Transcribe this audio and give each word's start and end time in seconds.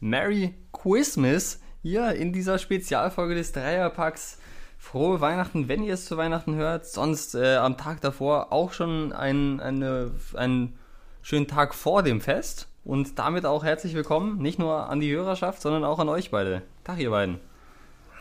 Merry 0.00 0.54
Christmas 0.72 1.60
hier 1.82 2.14
in 2.14 2.32
dieser 2.32 2.58
Spezialfolge 2.58 3.34
des 3.34 3.52
Dreierpacks. 3.52 4.38
Frohe 4.78 5.20
Weihnachten, 5.20 5.68
wenn 5.68 5.82
ihr 5.82 5.92
es 5.94 6.06
zu 6.06 6.16
Weihnachten 6.16 6.54
hört. 6.54 6.86
Sonst 6.86 7.34
äh, 7.34 7.56
am 7.56 7.76
Tag 7.76 8.00
davor 8.00 8.50
auch 8.52 8.72
schon 8.72 9.12
ein, 9.12 9.60
eine, 9.60 10.10
einen 10.34 10.78
schönen 11.20 11.46
Tag 11.46 11.74
vor 11.74 12.02
dem 12.02 12.20
Fest. 12.22 12.66
Und 12.82 13.18
damit 13.18 13.44
auch 13.44 13.62
herzlich 13.62 13.94
willkommen, 13.94 14.38
nicht 14.38 14.58
nur 14.58 14.88
an 14.88 15.00
die 15.00 15.12
Hörerschaft, 15.14 15.60
sondern 15.60 15.84
auch 15.84 15.98
an 15.98 16.08
euch 16.08 16.30
beide. 16.30 16.62
Tag, 16.82 16.98
ihr 16.98 17.10
beiden. 17.10 17.38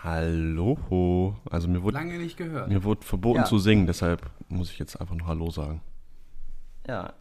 Hallo. 0.03 1.35
Also 1.49 1.69
mir 1.69 1.81
wurde, 1.81 1.95
Lange 1.97 2.17
nicht 2.17 2.35
gehört. 2.35 2.67
mir 2.67 2.83
wurde 2.83 3.05
verboten 3.05 3.39
Ja. 3.39 3.45
zu 3.45 3.57
singen, 3.57 3.87
deshalb 3.87 4.29
muss 4.49 4.69
ich 4.71 4.79
jetzt 4.79 4.99
einfach 4.99 5.15
nur 5.15 5.27
Hallo 5.27 5.49
sagen. 5.49 5.81
Ja, 6.87 7.13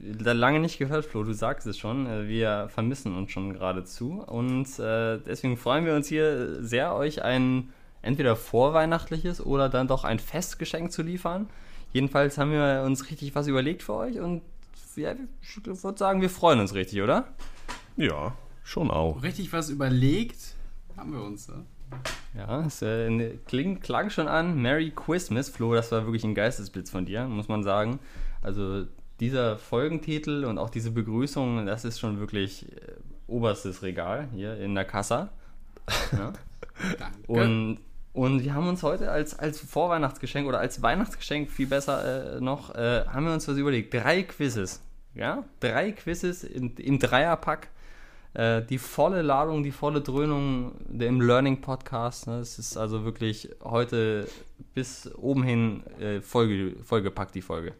lange 0.00 0.60
nicht 0.60 0.78
gehört, 0.78 1.04
Flo, 1.04 1.24
du 1.24 1.32
sagst 1.32 1.66
es 1.66 1.76
schon. 1.78 2.06
äh, 2.06 2.28
Wir 2.28 2.68
vermissen 2.72 3.16
uns 3.16 3.30
schon 3.32 3.52
geradezu. 3.52 4.22
Und 4.26 4.78
äh, 4.78 5.18
deswegen 5.18 5.56
freuen 5.56 5.84
wir 5.84 5.94
uns 5.94 6.08
hier 6.08 6.62
sehr, 6.62 6.94
euch 6.94 7.22
ein 7.22 7.70
entweder 8.02 8.36
vorweihnachtliches 8.36 9.44
oder 9.44 9.68
dann 9.68 9.88
doch 9.88 10.04
ein 10.04 10.18
Festgeschenk 10.18 10.92
zu 10.92 11.02
liefern. 11.02 11.48
Jedenfalls 11.92 12.38
haben 12.38 12.52
wir 12.52 12.82
uns 12.86 13.10
richtig 13.10 13.34
was 13.34 13.46
überlegt 13.48 13.82
für 13.82 13.94
euch 13.94 14.20
und 14.20 14.42
ja, 14.94 15.12
ich 15.42 15.64
würde 15.64 15.96
sagen, 15.98 16.20
wir 16.20 16.30
freuen 16.30 16.58
uns 16.60 16.74
richtig, 16.74 17.02
oder? 17.02 17.28
Ja, 17.96 18.34
schon 18.64 18.90
auch. 18.90 19.22
Richtig 19.22 19.52
was 19.52 19.70
überlegt 19.70 20.54
haben 20.96 21.12
wir 21.12 21.22
uns. 21.22 21.48
Ne? 21.48 21.64
Ja, 22.36 22.64
es 22.66 22.82
äh, 22.82 23.08
ne- 23.08 23.38
klingt, 23.46 23.80
klang 23.82 24.10
schon 24.10 24.26
an. 24.28 24.60
Merry 24.60 24.92
Christmas, 24.94 25.48
Flo, 25.48 25.72
das 25.74 25.90
war 25.92 26.04
wirklich 26.04 26.24
ein 26.24 26.34
Geistesblitz 26.34 26.90
von 26.90 27.06
dir, 27.06 27.26
muss 27.26 27.48
man 27.48 27.62
sagen. 27.62 28.00
Also 28.42 28.86
dieser 29.20 29.58
Folgentitel 29.58 30.44
und 30.44 30.58
auch 30.58 30.70
diese 30.70 30.90
Begrüßung, 30.90 31.66
das 31.66 31.84
ist 31.84 31.98
schon 31.98 32.20
wirklich 32.20 32.70
äh, 32.72 32.92
oberstes 33.26 33.82
Regal 33.82 34.28
hier 34.32 34.56
in 34.58 34.74
der 34.74 34.84
Kassa. 34.84 35.30
Ja. 36.12 36.32
Danke. 36.98 37.18
Und, 37.26 37.78
und 38.12 38.44
wir 38.44 38.54
haben 38.54 38.68
uns 38.68 38.82
heute 38.82 39.10
als, 39.10 39.38
als 39.38 39.60
Vorweihnachtsgeschenk 39.60 40.46
oder 40.46 40.60
als 40.60 40.82
Weihnachtsgeschenk 40.82 41.50
viel 41.50 41.66
besser 41.66 42.36
äh, 42.36 42.40
noch, 42.40 42.74
äh, 42.74 43.04
haben 43.06 43.26
wir 43.26 43.32
uns 43.32 43.48
was 43.48 43.56
überlegt. 43.56 43.92
Drei 43.92 44.22
Quizzes. 44.22 44.82
Ja, 45.14 45.44
drei 45.60 45.92
Quizzes 45.92 46.44
in, 46.44 46.76
im 46.76 46.98
Dreierpack. 46.98 47.68
Äh, 48.34 48.62
die 48.62 48.78
volle 48.78 49.22
Ladung, 49.22 49.62
die 49.62 49.72
volle 49.72 50.00
Dröhnung 50.00 50.72
im 50.96 51.20
Learning 51.20 51.60
Podcast. 51.60 52.26
Ne? 52.28 52.38
Es 52.38 52.58
ist 52.58 52.76
also 52.76 53.04
wirklich 53.04 53.50
heute 53.64 54.28
bis 54.74 55.12
oben 55.16 55.42
hin 55.42 55.82
äh, 55.98 56.20
vollge, 56.20 56.76
vollgepackt, 56.84 57.34
die 57.34 57.42
Folge. 57.42 57.74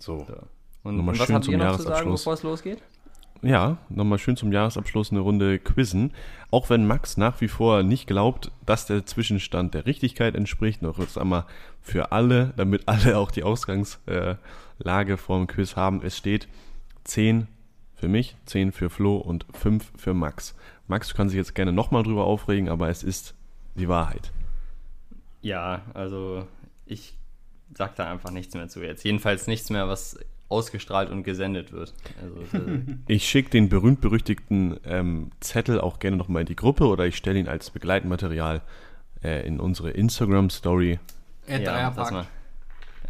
So. 0.00 0.24
So. 0.26 0.34
Und, 0.82 0.96
Nochmal 0.96 1.14
und 1.14 1.20
was 1.20 1.26
schön 1.26 1.34
habt 1.36 1.44
zum 1.44 1.52
ihr 1.52 1.58
noch 1.58 1.76
zu 1.76 1.82
sagen, 1.82 1.88
Jahresabschluss. 1.88 2.20
bevor 2.20 2.32
es 2.34 2.42
losgeht? 2.42 2.82
Ja, 3.42 3.78
nochmal 3.88 4.18
schön 4.18 4.36
zum 4.36 4.52
Jahresabschluss 4.52 5.12
eine 5.12 5.20
Runde 5.20 5.58
quizzen. 5.58 6.12
Auch 6.50 6.68
wenn 6.68 6.86
Max 6.86 7.16
nach 7.16 7.40
wie 7.40 7.48
vor 7.48 7.82
nicht 7.82 8.06
glaubt, 8.06 8.50
dass 8.66 8.86
der 8.86 9.06
Zwischenstand 9.06 9.72
der 9.72 9.86
Richtigkeit 9.86 10.34
entspricht, 10.34 10.82
noch 10.82 10.98
jetzt 10.98 11.16
einmal 11.16 11.46
für 11.80 12.12
alle, 12.12 12.52
damit 12.56 12.86
alle 12.86 13.16
auch 13.16 13.30
die 13.30 13.42
Ausgangslage 13.42 15.16
vom 15.16 15.46
Quiz 15.46 15.76
haben. 15.76 16.02
Es 16.02 16.18
steht 16.18 16.48
10 17.04 17.46
für 17.94 18.08
mich, 18.08 18.36
10 18.44 18.72
für 18.72 18.90
Flo 18.90 19.16
und 19.16 19.46
5 19.54 19.92
für 19.96 20.12
Max. 20.12 20.54
Max 20.86 21.14
kann 21.14 21.28
sich 21.30 21.36
jetzt 21.36 21.54
gerne 21.54 21.72
nochmal 21.72 22.02
drüber 22.02 22.24
aufregen, 22.24 22.68
aber 22.68 22.88
es 22.88 23.02
ist 23.02 23.34
die 23.74 23.88
Wahrheit. 23.88 24.32
Ja, 25.40 25.82
also 25.94 26.46
ich 26.84 27.14
sag 27.74 27.96
da 27.96 28.10
einfach 28.10 28.30
nichts 28.30 28.54
mehr 28.54 28.68
zu 28.68 28.80
jetzt. 28.80 29.04
Jedenfalls 29.04 29.46
nichts 29.46 29.70
mehr, 29.70 29.88
was 29.88 30.18
ausgestrahlt 30.48 31.10
und 31.10 31.22
gesendet 31.22 31.72
wird. 31.72 31.94
Also, 32.20 32.58
äh, 32.58 32.80
Ich 33.06 33.28
schicke 33.28 33.50
den 33.50 33.68
berühmt-berüchtigten 33.68 34.78
ähm, 34.84 35.30
Zettel 35.40 35.80
auch 35.80 35.98
gerne 35.98 36.16
nochmal 36.16 36.42
in 36.42 36.46
die 36.46 36.56
Gruppe 36.56 36.86
oder 36.86 37.06
ich 37.06 37.16
stelle 37.16 37.38
ihn 37.38 37.48
als 37.48 37.70
Begleitmaterial 37.70 38.60
äh, 39.22 39.46
in 39.46 39.60
unsere 39.60 39.90
Instagram-Story. 39.90 40.98
Äh, 41.46 41.62
ja, 41.62 41.90
mach 41.90 41.96
das 41.96 42.10
mal. 42.10 42.26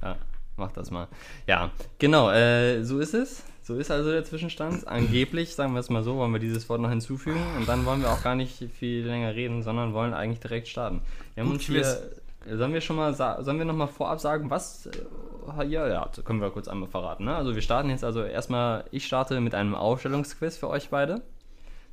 Ja, 0.02 0.16
mach 0.56 0.72
das 0.72 0.90
mal. 0.90 1.08
Ja, 1.46 1.70
genau, 1.98 2.30
äh, 2.30 2.84
so 2.84 2.98
ist 2.98 3.14
es. 3.14 3.44
So 3.62 3.76
ist 3.76 3.90
also 3.90 4.10
der 4.10 4.24
Zwischenstand. 4.24 4.86
Angeblich, 4.88 5.54
sagen 5.54 5.74
wir 5.74 5.80
es 5.80 5.90
mal 5.90 6.02
so, 6.02 6.16
wollen 6.16 6.32
wir 6.32 6.40
dieses 6.40 6.68
Wort 6.68 6.80
noch 6.80 6.90
hinzufügen 6.90 7.40
und 7.56 7.68
dann 7.68 7.86
wollen 7.86 8.02
wir 8.02 8.10
auch 8.10 8.22
gar 8.22 8.34
nicht 8.34 8.64
viel 8.78 9.06
länger 9.06 9.34
reden, 9.34 9.62
sondern 9.62 9.92
wollen 9.94 10.12
eigentlich 10.12 10.40
direkt 10.40 10.68
starten. 10.68 11.02
Wir 11.34 11.42
haben 11.44 11.50
Gut, 11.50 11.58
uns 11.58 11.66
hier, 11.66 12.10
sollen 12.46 12.72
wir 12.72 12.80
schon 12.80 12.96
mal, 12.96 13.14
sollen 13.14 13.58
wir 13.58 13.64
noch 13.64 13.74
mal 13.74 13.86
vorab 13.86 14.20
sagen, 14.20 14.50
was, 14.50 14.86
äh, 14.86 15.64
ja, 15.66 15.86
ja, 15.86 16.10
können 16.24 16.40
wir 16.40 16.50
kurz 16.50 16.68
einmal 16.68 16.88
verraten. 16.88 17.24
Ne? 17.24 17.34
Also 17.34 17.54
wir 17.54 17.62
starten 17.62 17.90
jetzt 17.90 18.04
also 18.04 18.22
erstmal, 18.22 18.84
ich 18.90 19.06
starte 19.06 19.40
mit 19.40 19.54
einem 19.54 19.74
Aufstellungsquiz 19.74 20.56
für 20.56 20.68
euch 20.68 20.90
beide. 20.90 21.22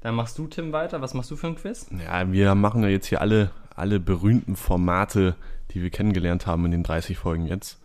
Dann 0.02 0.16
machst 0.16 0.38
du, 0.38 0.48
Tim, 0.48 0.72
weiter. 0.72 1.02
Was 1.02 1.14
machst 1.14 1.32
du 1.32 1.36
für 1.36 1.48
ein 1.48 1.56
Quiz? 1.56 1.88
Ja, 2.06 2.32
wir 2.32 2.56
machen 2.56 2.84
ja 2.84 2.90
jetzt 2.90 3.08
hier 3.08 3.22
alle, 3.22 3.52
alle 3.76 4.00
berühmten 4.00 4.56
Formate, 4.56 5.36
die 5.72 5.82
wir 5.82 5.90
kennengelernt 5.90 6.46
haben 6.46 6.66
in 6.66 6.72
den 6.72 6.84
30 6.84 7.18
Folgen 7.18 7.48
jetzt. 7.48 7.82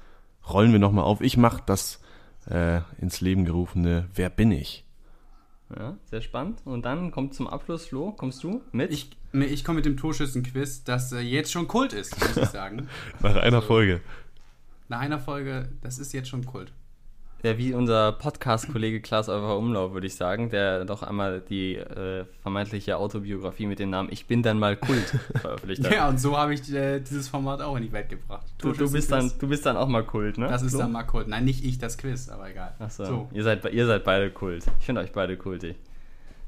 Rollen 0.48 0.72
wir 0.72 0.78
nochmal 0.78 1.04
auf. 1.04 1.20
Ich 1.20 1.36
mache 1.36 1.62
das 1.64 2.00
äh, 2.48 2.80
ins 2.98 3.20
Leben 3.20 3.44
gerufene 3.44 4.08
Wer 4.14 4.28
bin 4.28 4.52
ich? 4.52 4.84
Ja, 5.78 5.96
sehr 6.10 6.20
spannend. 6.20 6.60
Und 6.64 6.84
dann 6.84 7.10
kommt 7.10 7.34
zum 7.34 7.46
Abschluss, 7.46 7.86
Flo, 7.86 8.12
kommst 8.12 8.42
du 8.44 8.62
mit? 8.72 8.90
Ich, 8.92 9.10
ich 9.32 9.64
komme 9.64 9.76
mit 9.76 9.86
dem 9.86 9.96
Torschützen-Quiz, 9.96 10.84
das 10.84 11.12
äh, 11.12 11.20
jetzt 11.20 11.50
schon 11.52 11.66
Kult 11.68 11.92
ist, 11.92 12.18
muss 12.20 12.36
ich 12.36 12.44
sagen. 12.50 12.88
Nach 13.20 13.36
einer 13.36 13.56
Also- 13.56 13.66
Folge. 13.68 14.00
Nach 14.88 15.00
einer 15.00 15.18
Folge, 15.18 15.70
das 15.80 15.98
ist 15.98 16.12
jetzt 16.12 16.28
schon 16.28 16.44
Kult. 16.44 16.72
Ja, 17.42 17.58
wie 17.58 17.74
unser 17.74 18.12
Podcast-Kollege 18.12 19.00
Klaas 19.00 19.28
Eufer 19.28 19.58
Umlauf, 19.58 19.94
würde 19.94 20.06
ich 20.06 20.14
sagen, 20.14 20.48
der 20.50 20.84
doch 20.84 21.02
einmal 21.02 21.40
die 21.40 21.74
äh, 21.74 22.24
vermeintliche 22.40 22.96
Autobiografie 22.96 23.66
mit 23.66 23.80
dem 23.80 23.90
Namen 23.90 24.10
Ich 24.12 24.26
bin 24.26 24.44
dann 24.44 24.60
mal 24.60 24.76
Kult 24.76 25.18
veröffentlicht 25.40 25.84
hat. 25.84 25.92
Ja, 25.92 26.08
und 26.08 26.20
so 26.20 26.38
habe 26.38 26.54
ich 26.54 26.72
äh, 26.72 27.00
dieses 27.00 27.26
Format 27.26 27.60
auch 27.60 27.74
in 27.74 27.82
die 27.82 27.90
Welt 27.90 28.08
gebracht. 28.10 28.46
du, 28.58 28.70
du, 28.70 28.92
bist 28.92 29.10
dann, 29.10 29.32
du 29.40 29.48
bist 29.48 29.66
dann 29.66 29.76
auch 29.76 29.88
mal 29.88 30.04
Kult, 30.04 30.38
ne? 30.38 30.46
Das 30.46 30.62
ist 30.62 30.70
Flo? 30.70 30.82
dann 30.82 30.92
mal 30.92 31.02
Kult. 31.02 31.26
Nein, 31.26 31.44
nicht 31.44 31.64
ich, 31.64 31.78
das 31.78 31.98
Quiz, 31.98 32.28
aber 32.28 32.48
egal. 32.48 32.74
Ach 32.78 32.90
so. 32.90 33.04
So. 33.04 33.28
Ihr, 33.32 33.42
seid, 33.42 33.64
ihr 33.72 33.86
seid 33.86 34.04
beide 34.04 34.30
Kult. 34.30 34.64
Ich 34.78 34.86
finde 34.86 35.00
euch 35.00 35.10
beide 35.10 35.36
kultig. 35.36 35.74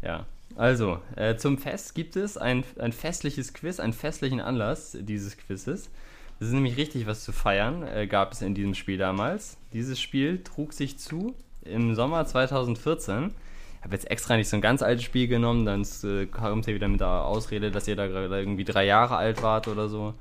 Ja. 0.00 0.26
Also, 0.54 1.00
äh, 1.16 1.34
zum 1.34 1.58
Fest 1.58 1.96
gibt 1.96 2.14
es 2.14 2.36
ein, 2.36 2.62
ein 2.78 2.92
festliches 2.92 3.52
Quiz, 3.52 3.80
einen 3.80 3.94
festlichen 3.94 4.40
Anlass 4.40 4.96
dieses 5.00 5.36
Quizzes. 5.36 5.90
Das 6.38 6.48
ist 6.48 6.54
nämlich 6.54 6.76
richtig 6.76 7.06
was 7.06 7.24
zu 7.24 7.32
feiern, 7.32 7.82
äh, 7.86 8.06
gab 8.06 8.32
es 8.32 8.42
in 8.42 8.54
diesem 8.54 8.74
Spiel 8.74 8.98
damals. 8.98 9.56
Dieses 9.72 10.00
Spiel 10.00 10.42
trug 10.42 10.72
sich 10.72 10.98
zu 10.98 11.34
im 11.62 11.94
Sommer 11.94 12.26
2014. 12.26 13.30
Ich 13.78 13.84
habe 13.84 13.94
jetzt 13.94 14.10
extra 14.10 14.36
nicht 14.36 14.48
so 14.48 14.56
ein 14.56 14.62
ganz 14.62 14.82
altes 14.82 15.04
Spiel 15.04 15.28
genommen, 15.28 15.64
dann 15.64 15.86
äh, 16.04 16.26
kommt 16.26 16.66
ihr 16.66 16.74
wieder 16.74 16.88
mit 16.88 17.00
der 17.00 17.24
Ausrede, 17.24 17.70
dass 17.70 17.86
ihr 17.86 17.96
da 17.96 18.06
gerade 18.06 18.38
irgendwie 18.38 18.64
drei 18.64 18.84
Jahre 18.84 19.16
alt 19.16 19.42
wart 19.42 19.68
oder 19.68 19.88
so 19.88 20.14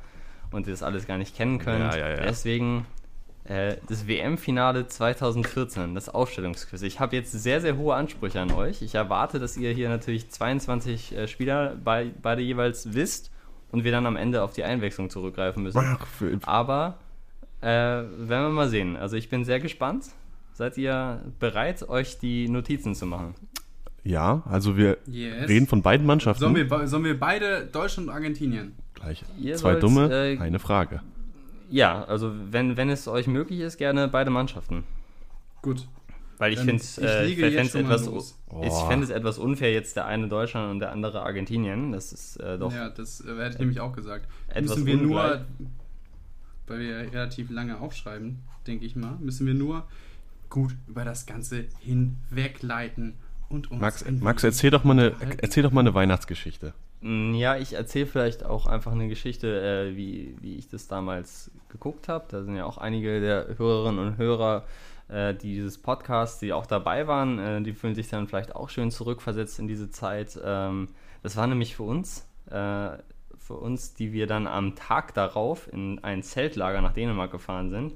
und 0.52 0.68
ihr 0.68 0.74
das 0.74 0.84
alles 0.84 1.08
gar 1.08 1.18
nicht 1.18 1.36
kennen 1.36 1.60
könnt. 1.60 1.94
Ja, 1.94 1.98
ja, 1.98 2.10
ja. 2.10 2.22
Deswegen 2.22 2.86
äh, 3.46 3.76
das 3.90 4.08
WM-Finale 4.08 4.88
2014, 4.88 5.96
das 5.96 6.08
Aufstellungsquiz. 6.08 6.82
Ich 6.84 7.00
habe 7.00 7.16
jetzt 7.16 7.32
sehr, 7.32 7.60
sehr 7.60 7.78
hohe 7.78 7.96
Ansprüche 7.96 8.40
an 8.40 8.52
euch. 8.52 8.82
Ich 8.82 8.96
erwarte, 8.96 9.40
dass 9.40 9.58
ihr 9.58 9.72
hier 9.72 9.90
natürlich 9.90 10.30
22 10.30 11.16
äh, 11.16 11.28
Spieler 11.28 11.76
bei, 11.84 12.12
beide 12.22 12.42
jeweils 12.42 12.94
wisst 12.94 13.33
und 13.74 13.84
wir 13.84 13.92
dann 13.92 14.06
am 14.06 14.16
Ende 14.16 14.44
auf 14.44 14.54
die 14.54 14.64
Einwechslung 14.64 15.10
zurückgreifen 15.10 15.64
müssen. 15.64 15.80
Ach, 15.80 16.06
Aber 16.44 17.00
äh, 17.60 17.66
werden 17.68 18.28
wir 18.28 18.50
mal 18.50 18.70
sehen. 18.70 18.96
Also 18.96 19.18
ich 19.18 19.30
bin 19.30 19.44
sehr 19.44 19.60
gespannt. 19.60 20.06
Seid 20.54 20.78
ihr 20.78 21.22
bereit, 21.40 21.90
euch 21.90 22.20
die 22.20 22.48
Notizen 22.48 22.96
zu 22.96 23.06
machen? 23.06 23.34
ja, 24.06 24.44
also 24.46 24.76
wir 24.78 24.98
Yes. 25.08 25.48
reden 25.50 25.66
von 25.66 25.82
beiden 25.82 26.06
Mannschaften. 26.06 26.42
Sollen 26.42 26.56
wir, 26.56 26.88
sollen 26.88 27.04
wir 27.06 27.18
beide 27.20 27.66
Deutschland 27.66 28.10
und 28.10 28.14
Argentinien? 28.14 28.74
Gleich. 28.94 29.24
Ihr 29.40 29.56
Zwei 29.56 29.72
sollt, 29.72 29.84
dumme, 29.84 30.12
äh, 30.14 30.38
eine 30.40 30.60
Frage. 30.60 31.02
Ja, 31.72 32.04
also 32.04 32.32
wenn, 32.52 32.78
wenn 32.78 32.90
es 32.90 33.08
euch 33.08 33.26
möglich 33.28 33.62
ist, 33.62 33.78
gerne 33.78 34.08
beide 34.10 34.30
Mannschaften. 34.30 34.84
Gut. 35.62 35.88
Weil 36.38 36.54
ich 36.54 36.60
finde 36.60 36.84
ich 36.84 36.98
äh, 36.98 37.58
etwas, 37.80 38.08
ich 38.08 38.14
Oh. 38.50 38.92
es 39.02 39.10
etwas 39.10 39.38
unfair, 39.38 39.72
jetzt 39.72 39.96
der 39.96 40.06
eine 40.06 40.28
Deutschland 40.28 40.72
und 40.72 40.80
der 40.80 40.92
andere 40.92 41.24
Argentinien. 41.24 41.92
Das 41.92 42.14
ist 42.14 42.38
äh, 42.38 42.58
doch. 42.58 42.72
Ja, 42.72 42.90
das 42.90 43.22
äh, 43.22 43.36
hätte 43.36 43.54
ich 43.54 43.60
nämlich 43.60 43.80
auch 43.80 43.94
gesagt. 43.94 44.28
etwas 44.48 44.78
müssen 44.78 44.86
wir 44.86 44.94
ungleich. 44.96 45.40
nur, 45.60 45.70
weil 46.68 46.80
wir 46.80 46.98
relativ 47.12 47.50
lange 47.50 47.80
aufschreiben, 47.80 48.40
denke 48.68 48.86
ich 48.86 48.96
mal, 48.96 49.18
müssen 49.20 49.48
wir 49.48 49.54
nur 49.54 49.88
gut 50.50 50.76
über 50.88 51.04
das 51.04 51.26
Ganze 51.26 51.66
hinwegleiten 51.80 53.16
und 53.50 53.72
uns 53.72 53.82
Max, 53.82 54.06
Max 54.20 54.44
erzähl, 54.44 54.70
doch 54.72 54.84
mal 54.84 54.94
eine, 54.94 55.14
erzähl 55.38 55.64
doch 55.64 55.72
mal 55.72 55.82
eine 55.82 55.94
Weihnachtsgeschichte. 55.94 56.74
Mm, 57.02 57.34
Ja, 57.34 57.58
ich 57.58 57.74
erzähle 57.74 58.06
vielleicht 58.06 58.46
auch 58.46 58.66
einfach 58.66 58.92
eine 58.92 59.08
Geschichte, 59.08 59.62
äh, 59.92 59.96
wie, 59.98 60.36
wie 60.42 60.56
ich 60.56 60.68
das 60.68 60.88
damals 60.88 61.52
geguckt 61.70 62.08
habe. 62.08 62.26
Da 62.30 62.44
sind 62.44 62.56
ja 62.56 62.66
auch 62.66 62.78
einige 62.78 63.20
der 63.20 63.58
Hörerinnen 63.58 64.00
und 64.06 64.18
Hörer 64.18 64.64
äh, 65.10 65.34
dieses 65.34 65.78
Podcasts, 65.78 66.40
die 66.40 66.54
auch 66.54 66.66
dabei 66.66 67.08
waren, 67.08 67.40
äh, 67.40 67.62
die 67.62 67.74
fühlen 67.74 67.96
sich 67.96 68.10
dann 68.10 68.28
vielleicht 68.28 68.56
auch 68.56 68.70
schön 68.70 68.92
zurückversetzt 68.92 69.60
in 69.60 69.68
diese 69.68 69.90
Zeit. 69.90 70.40
Ähm, 70.44 70.90
das 71.22 71.38
war 71.38 71.48
nämlich 71.48 71.76
für 71.76 71.84
uns, 71.84 72.28
äh, 72.48 72.90
für 73.38 73.56
uns, 73.56 73.94
die 73.94 74.14
wir 74.14 74.28
dann 74.28 74.48
am 74.48 74.76
Tag 74.76 75.14
darauf 75.14 75.72
in 75.72 76.00
ein 76.04 76.24
Zeltlager 76.24 76.82
nach 76.82 76.94
Dänemark 76.94 77.32
gefahren 77.32 77.70
sind. 77.70 77.94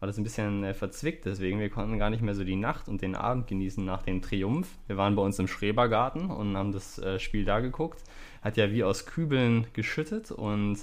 war 0.00 0.06
das 0.06 0.18
ein 0.18 0.24
bisschen 0.24 0.64
äh, 0.64 0.74
verzwickt. 0.74 1.24
Deswegen, 1.24 1.58
wir 1.60 1.70
konnten 1.70 1.98
gar 1.98 2.10
nicht 2.10 2.22
mehr 2.22 2.34
so 2.34 2.44
die 2.44 2.56
Nacht 2.56 2.88
und 2.88 3.02
den 3.02 3.14
Abend 3.14 3.46
genießen 3.46 3.84
nach 3.84 4.02
dem 4.02 4.22
Triumph. 4.22 4.68
Wir 4.86 4.96
waren 4.96 5.16
bei 5.16 5.22
uns 5.22 5.38
im 5.38 5.48
Schrebergarten 5.48 6.30
und 6.30 6.56
haben 6.56 6.72
das 6.72 6.98
äh, 6.98 7.18
Spiel 7.18 7.44
da 7.44 7.60
geguckt. 7.60 8.02
Hat 8.42 8.56
ja 8.56 8.70
wie 8.70 8.84
aus 8.84 9.06
Kübeln 9.06 9.66
geschüttet 9.72 10.30
und 10.30 10.78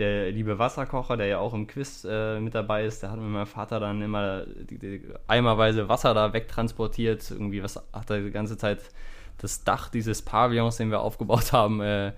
der 0.00 0.32
liebe 0.32 0.58
Wasserkocher, 0.58 1.16
der 1.16 1.26
ja 1.26 1.38
auch 1.38 1.54
im 1.54 1.66
Quiz 1.66 2.04
äh, 2.08 2.40
mit 2.40 2.54
dabei 2.54 2.84
ist, 2.84 3.02
der 3.02 3.12
hat 3.12 3.20
mit 3.20 3.28
meinem 3.28 3.46
Vater 3.46 3.78
dann 3.78 4.02
immer 4.02 4.44
die, 4.46 4.78
die 4.78 5.02
eimerweise 5.28 5.88
Wasser 5.88 6.14
da 6.14 6.32
wegtransportiert. 6.32 7.30
Irgendwie 7.30 7.62
was 7.62 7.76
hat 7.92 8.10
er 8.10 8.20
die 8.20 8.30
ganze 8.30 8.56
Zeit 8.58 8.80
das 9.38 9.64
Dach 9.64 9.88
dieses 9.88 10.22
Pavillons, 10.22 10.76
den 10.76 10.90
wir 10.90 11.00
aufgebaut 11.00 11.52
haben, 11.52 11.80
äh, 11.80 12.12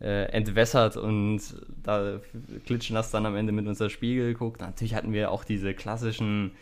äh, 0.00 0.24
entwässert 0.32 0.96
und 0.96 1.40
da 1.82 2.20
klitschen 2.66 2.94
das 2.94 3.10
dann 3.10 3.26
am 3.26 3.36
Ende 3.36 3.52
mit 3.52 3.66
unser 3.66 3.90
Spiegel 3.90 4.32
geguckt. 4.32 4.60
Natürlich 4.60 4.94
hatten 4.94 5.12
wir 5.12 5.30
auch 5.30 5.44
diese 5.44 5.74
klassischen 5.74 6.52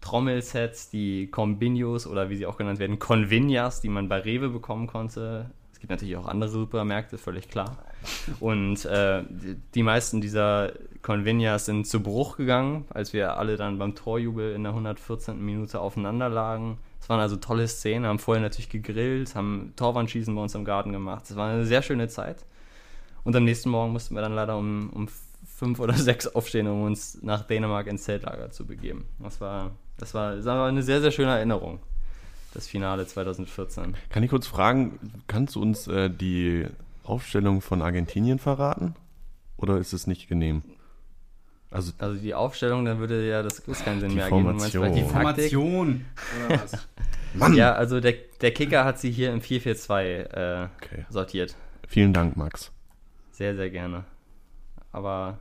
Trommelsets, 0.00 0.90
die 0.90 1.28
Combinios 1.28 2.06
oder 2.06 2.28
wie 2.28 2.36
sie 2.36 2.46
auch 2.46 2.56
genannt 2.58 2.78
werden, 2.78 2.98
Convinias, 2.98 3.80
die 3.80 3.88
man 3.88 4.08
bei 4.08 4.18
Rewe 4.18 4.48
bekommen 4.48 4.86
konnte. 4.86 5.50
Gibt 5.82 5.90
natürlich 5.90 6.16
auch 6.16 6.28
andere 6.28 6.48
Supermärkte, 6.48 7.18
völlig 7.18 7.48
klar. 7.48 7.76
Und 8.38 8.84
äh, 8.84 9.24
die, 9.74 9.82
meisten 9.82 10.20
dieser 10.20 10.74
Convinias 11.02 11.64
sind 11.64 11.88
zu 11.88 12.00
Bruch 12.00 12.36
gegangen, 12.36 12.84
als 12.90 13.12
wir 13.12 13.36
alle 13.36 13.56
dann 13.56 13.80
beim 13.80 13.96
Torjubel 13.96 14.54
in 14.54 14.62
der 14.62 14.70
114. 14.74 15.44
Minute 15.44 15.80
aufeinander 15.80 16.28
lagen. 16.28 16.78
Es 17.00 17.08
waren 17.08 17.18
also 17.18 17.34
tolle 17.34 17.66
Szenen, 17.66 18.06
haben 18.06 18.20
vorher 18.20 18.40
natürlich 18.40 18.68
gegrillt, 18.68 19.34
haben 19.34 19.72
Torwandschießen 19.74 20.32
bei 20.32 20.42
uns 20.42 20.54
im 20.54 20.64
Garten 20.64 20.92
gemacht. 20.92 21.24
Es 21.28 21.34
war 21.34 21.50
eine 21.50 21.66
sehr 21.66 21.82
schöne 21.82 22.06
Zeit. 22.06 22.46
Und 23.24 23.34
am 23.34 23.42
nächsten 23.42 23.68
Morgen 23.68 23.92
mussten 23.92 24.14
wir 24.14 24.22
dann 24.22 24.36
leider 24.36 24.56
um, 24.56 24.88
um 24.90 25.08
fünf 25.44 25.80
oder 25.80 25.94
sechs 25.94 26.28
aufstehen, 26.28 26.68
um 26.68 26.84
uns 26.84 27.20
nach 27.22 27.42
Dänemark 27.42 27.88
ins 27.88 28.04
Zeltlager 28.04 28.52
zu 28.52 28.68
begeben. 28.68 29.06
Das 29.18 29.40
war, 29.40 29.72
das 29.98 30.14
war, 30.14 30.36
das 30.36 30.44
war 30.44 30.68
eine 30.68 30.84
sehr, 30.84 31.00
sehr 31.00 31.10
schöne 31.10 31.32
Erinnerung, 31.32 31.80
das 32.52 32.66
Finale 32.66 33.06
2014. 33.06 33.94
Kann 34.10 34.22
ich 34.22 34.30
kurz 34.30 34.46
fragen, 34.46 34.98
kannst 35.26 35.54
du 35.54 35.62
uns 35.62 35.86
äh, 35.88 36.10
die 36.10 36.66
Aufstellung 37.04 37.60
von 37.60 37.82
Argentinien 37.82 38.38
verraten? 38.38 38.94
Oder 39.56 39.78
ist 39.78 39.92
es 39.92 40.06
nicht 40.06 40.28
genehm? 40.28 40.62
Also, 41.70 41.92
also 41.98 42.20
die 42.20 42.34
Aufstellung, 42.34 42.84
dann 42.84 42.98
würde 42.98 43.26
ja 43.26 43.42
das 43.42 43.58
ist 43.60 43.84
keinen 43.84 44.00
Sinn 44.00 44.14
mehr 44.14 44.28
Formation. 44.28 44.84
ergeben. 44.84 45.06
Die 45.06 45.10
Formation 45.12 46.04
oder 46.46 46.62
was? 46.62 46.88
Mann! 47.34 47.54
Ja, 47.54 47.72
also 47.72 48.00
der, 48.00 48.14
der 48.42 48.52
Kicker 48.52 48.84
hat 48.84 48.98
sie 48.98 49.10
hier 49.10 49.32
im 49.32 49.40
4-4-2 49.40 50.02
äh, 50.04 50.68
Okay. 50.76 51.06
sortiert. 51.08 51.56
Vielen 51.88 52.12
Dank, 52.12 52.36
Max. 52.36 52.70
Sehr, 53.30 53.56
sehr 53.56 53.70
gerne. 53.70 54.04
Aber 54.92 55.38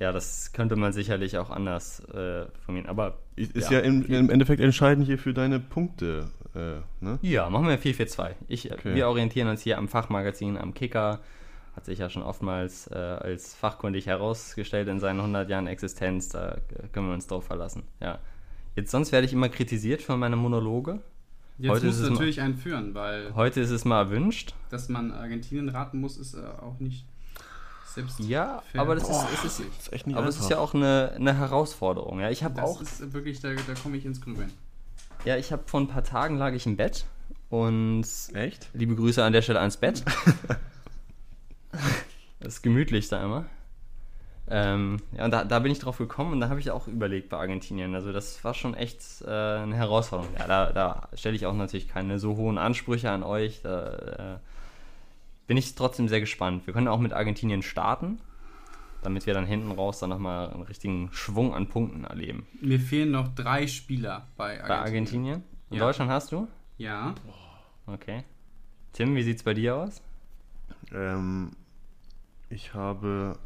ja, 0.00 0.12
das 0.12 0.52
könnte 0.52 0.76
man 0.76 0.92
sicherlich 0.92 1.38
auch 1.38 1.50
anders 1.50 2.00
äh, 2.10 2.46
formulieren. 2.64 2.88
Aber 2.88 3.18
Ist 3.36 3.70
Ja. 3.70 3.78
ja, 3.78 3.80
im, 3.80 4.04
im 4.06 4.30
Endeffekt 4.30 4.60
entscheidend 4.60 5.06
hier 5.06 5.18
für 5.18 5.32
deine 5.34 5.58
Punkte. 5.60 6.28
Äh, 6.54 6.80
ne? 7.04 7.18
ja, 7.22 7.48
machen 7.50 7.66
wir 7.68 7.78
4-4-2. 7.78 8.30
Ich, 8.48 8.70
Okay. 8.72 8.94
Wir 8.94 9.08
orientieren 9.08 9.48
uns 9.48 9.62
hier 9.62 9.78
am 9.78 9.88
Fachmagazin, 9.88 10.56
am 10.56 10.74
Kicker. 10.74 11.20
Hat 11.76 11.84
sich 11.84 11.98
ja 12.00 12.10
schon 12.10 12.22
oftmals 12.22 12.88
äh, 12.88 12.94
als 12.96 13.54
fachkundig 13.54 14.06
herausgestellt 14.06 14.88
in 14.88 14.98
seinen 14.98 15.20
100 15.20 15.48
Jahren 15.48 15.66
Existenz. 15.68 16.28
Da 16.28 16.52
äh, 16.52 16.88
können 16.92 17.06
wir 17.08 17.14
uns 17.14 17.26
drauf 17.28 17.44
verlassen. 17.44 17.84
Ja. 18.00 18.18
Jetzt 18.76 18.90
sonst 18.90 19.12
werde 19.12 19.26
ich 19.26 19.32
immer 19.32 19.48
kritisiert 19.48 20.02
für 20.02 20.16
meine 20.16 20.36
Monologe. 20.36 21.00
Jetzt 21.58 21.70
Heute 21.72 21.86
musst 21.86 21.98
ist 21.98 22.00
du 22.00 22.04
es 22.04 22.10
mal- 22.10 22.14
natürlich 22.14 22.40
einen 22.40 22.54
führen, 22.56 22.94
weil 22.94 23.34
Heute 23.34 23.60
ist 23.60 23.70
es 23.70 23.84
mal 23.84 24.00
erwünscht. 24.02 24.54
dass 24.70 24.88
man 24.88 25.10
Argentinien 25.12 25.68
raten 25.68 26.00
muss, 26.00 26.16
ist 26.16 26.34
äh, 26.34 26.38
auch 26.62 26.78
nicht 26.78 27.04
selbst 27.94 28.20
Ja, 28.20 28.62
aber 28.76 28.94
das 28.94 29.04
ist, 29.04 29.10
Boah, 29.10 29.28
es 29.34 29.44
ist, 29.44 29.60
Das 29.60 29.86
ist 29.86 29.92
echt 29.92 30.06
nicht 30.06 30.16
aber 30.16 30.28
es 30.28 30.38
ist 30.38 30.50
ja 30.50 30.58
auch 30.58 30.74
eine, 30.74 31.12
eine 31.14 31.36
Herausforderung. 31.36 32.20
Ja, 32.20 32.30
ich 32.30 32.44
habe 32.44 32.54
das 32.54 32.64
auch 32.64 32.80
ist 32.80 33.12
wirklich, 33.12 33.40
da, 33.40 33.54
da 33.54 33.74
komme 33.74 33.96
ich 33.96 34.04
ins 34.04 34.20
Grübeln. 34.20 34.52
Ja, 35.24 35.36
ich 35.36 35.52
habe 35.52 35.62
vor 35.66 35.80
ein 35.80 35.88
paar 35.88 36.04
Tagen 36.04 36.36
lag 36.36 36.52
ich 36.52 36.66
im 36.66 36.76
Bett 36.76 37.04
und 37.50 38.06
Echt? 38.34 38.68
liebe 38.72 38.94
Grüße 38.94 39.22
an 39.22 39.32
der 39.32 39.42
Stelle 39.42 39.60
ans 39.60 39.76
Bett. 39.76 40.04
das 42.40 42.54
ist 42.54 42.62
gemütlich 42.62 43.08
da 43.08 43.24
immer. 43.24 43.46
Ähm, 44.50 45.02
ja, 45.12 45.26
und 45.26 45.30
da, 45.30 45.44
da 45.44 45.58
bin 45.58 45.72
ich 45.72 45.78
drauf 45.78 45.98
gekommen 45.98 46.32
und 46.32 46.40
da 46.40 46.48
habe 46.48 46.60
ich 46.60 46.70
auch 46.70 46.88
überlegt 46.88 47.28
bei 47.28 47.36
Argentinien. 47.36 47.94
Also 47.94 48.12
das 48.12 48.42
war 48.44 48.54
schon 48.54 48.74
echt 48.74 49.02
äh, 49.22 49.28
eine 49.28 49.76
Herausforderung. 49.76 50.32
Ja, 50.38 50.46
da, 50.46 50.72
da 50.72 51.08
stelle 51.14 51.36
ich 51.36 51.44
auch 51.46 51.54
natürlich 51.54 51.88
keine 51.88 52.18
so 52.18 52.36
hohen 52.36 52.56
Ansprüche 52.56 53.10
an 53.10 53.22
euch. 53.22 53.60
Da 53.62 54.36
äh, 54.36 54.38
bin 55.48 55.56
ich 55.56 55.74
trotzdem 55.74 56.06
sehr 56.06 56.20
gespannt. 56.20 56.66
Wir 56.66 56.74
können 56.74 56.86
auch 56.86 57.00
mit 57.00 57.12
Argentinien 57.12 57.62
starten, 57.62 58.20
damit 59.02 59.26
wir 59.26 59.34
dann 59.34 59.46
hinten 59.46 59.72
raus 59.72 59.98
dann 59.98 60.10
nochmal 60.10 60.50
einen 60.50 60.62
richtigen 60.62 61.08
Schwung 61.10 61.54
an 61.54 61.68
Punkten 61.68 62.04
erleben. 62.04 62.46
Mir 62.60 62.78
fehlen 62.78 63.10
noch 63.10 63.28
drei 63.34 63.66
Spieler 63.66 64.28
bei 64.36 64.62
Argentinien. 64.62 64.68
Bei 64.68 64.78
Argentinien? 64.78 65.42
In 65.70 65.76
Ja. 65.78 65.84
Deutschland 65.84 66.10
hast 66.10 66.30
du? 66.30 66.46
Ja. 66.76 67.14
Okay. 67.86 68.22
Tim, 68.92 69.16
wie 69.16 69.22
sieht's 69.22 69.42
bei 69.42 69.54
dir 69.54 69.74
aus? 69.76 70.00
Ähm, 70.92 71.50
ich 72.50 72.74
habe. 72.74 73.36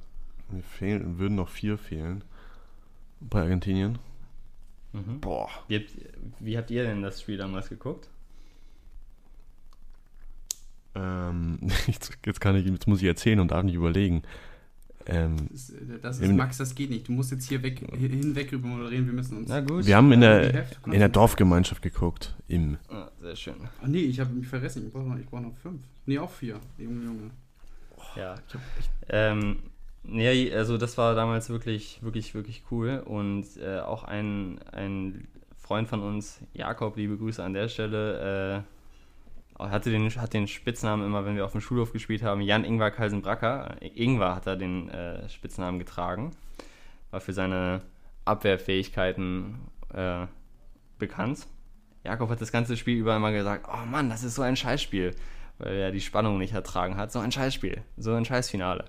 Mir 0.50 0.62
fehlen, 0.62 1.18
würden 1.18 1.36
noch 1.36 1.48
vier 1.48 1.78
fehlen. 1.78 2.24
Bei 3.20 3.42
Argentinien. 3.42 3.98
Mhm. 4.92 5.20
Boah. 5.20 5.48
Wie, 5.68 5.76
habt, 5.76 5.90
wie 6.40 6.58
habt 6.58 6.70
ihr 6.70 6.84
denn 6.84 7.00
das 7.00 7.22
Spiel 7.22 7.38
damals 7.38 7.68
geguckt? 7.70 8.08
Ähm, 10.94 11.58
jetzt, 11.86 12.18
jetzt 12.24 12.40
kann 12.40 12.56
ich, 12.56 12.66
jetzt 12.66 12.86
muss 12.86 13.00
ich 13.00 13.06
erzählen 13.08 13.40
und 13.40 13.50
darf 13.50 13.62
nicht 13.64 13.74
überlegen. 13.74 14.22
Ähm, 15.06 15.36
Das, 15.50 15.70
ist- 15.70 15.74
das 16.02 16.20
ist 16.20 16.32
Max, 16.32 16.58
das 16.58 16.74
geht 16.74 16.90
nicht. 16.90 17.08
Du 17.08 17.12
musst 17.12 17.32
jetzt 17.32 17.48
hier 17.48 17.60
weg, 17.62 17.80
hinweg 17.98 18.52
rüber 18.52 18.68
moderieren. 18.68 19.06
Wir 19.06 19.12
müssen 19.14 19.38
uns. 19.38 19.48
Na 19.48 19.60
gut. 19.60 19.84
wir 19.84 19.96
haben 19.96 20.12
in 20.12 20.20
Die 20.20 20.26
der, 20.26 20.66
in 20.86 20.92
der. 21.00 21.08
Dorfgemeinschaft 21.08 21.82
geguckt. 21.82 22.36
Im. 22.46 22.78
Ah, 22.88 23.08
sehr 23.20 23.34
schön. 23.34 23.54
Ach 23.82 23.86
nee, 23.88 23.98
ich 24.02 24.20
habe 24.20 24.32
mich 24.32 24.46
vergessen. 24.46 24.86
Ich 24.86 24.92
brauche 24.92 25.04
noch, 25.08 25.18
ich 25.18 25.26
brauch 25.26 25.40
noch 25.40 25.56
fünf. 25.56 25.80
Nee, 26.06 26.18
auch 26.18 26.30
vier. 26.30 26.60
Junge, 26.78 27.04
Junge. 27.04 27.30
Ja. 28.16 28.34
Ähm, 29.08 29.56
nee, 30.04 30.52
also 30.52 30.76
das 30.78 30.96
war 30.98 31.14
damals 31.16 31.48
wirklich, 31.50 31.98
wirklich, 32.02 32.34
wirklich 32.34 32.62
cool. 32.70 33.02
Und 33.04 33.46
äh, 33.60 33.80
auch 33.80 34.04
ein, 34.04 34.60
ein 34.72 35.26
Freund 35.58 35.88
von 35.88 36.00
uns, 36.00 36.38
Jakob, 36.52 36.96
liebe 36.96 37.16
Grüße 37.16 37.42
an 37.42 37.54
der 37.54 37.68
Stelle, 37.68 38.58
äh, 38.58 38.71
hatte 39.58 39.90
den, 39.90 40.08
hat 40.10 40.32
den 40.32 40.48
Spitznamen 40.48 41.06
immer, 41.06 41.24
wenn 41.24 41.36
wir 41.36 41.44
auf 41.44 41.52
dem 41.52 41.60
Schulhof 41.60 41.92
gespielt 41.92 42.22
haben, 42.22 42.40
Jan 42.40 42.64
Ingvar 42.64 42.90
Kalsenbracker. 42.90 43.76
Ingvar 43.80 44.36
hat 44.36 44.46
er 44.46 44.56
den 44.56 44.88
äh, 44.88 45.28
Spitznamen 45.28 45.78
getragen. 45.78 46.32
War 47.10 47.20
für 47.20 47.32
seine 47.32 47.82
Abwehrfähigkeiten 48.24 49.58
äh, 49.92 50.26
bekannt. 50.98 51.46
Jakob 52.04 52.30
hat 52.30 52.40
das 52.40 52.52
ganze 52.52 52.76
Spiel 52.76 52.98
über 52.98 53.16
immer 53.16 53.32
gesagt, 53.32 53.68
oh 53.72 53.86
Mann, 53.86 54.10
das 54.10 54.24
ist 54.24 54.34
so 54.34 54.42
ein 54.42 54.56
Scheißspiel, 54.56 55.14
weil 55.58 55.76
er 55.76 55.92
die 55.92 56.00
Spannung 56.00 56.38
nicht 56.38 56.52
ertragen 56.52 56.96
hat. 56.96 57.12
So 57.12 57.20
ein 57.20 57.30
Scheißspiel, 57.30 57.82
so 57.96 58.12
ein 58.14 58.24
Scheißfinale. 58.24 58.86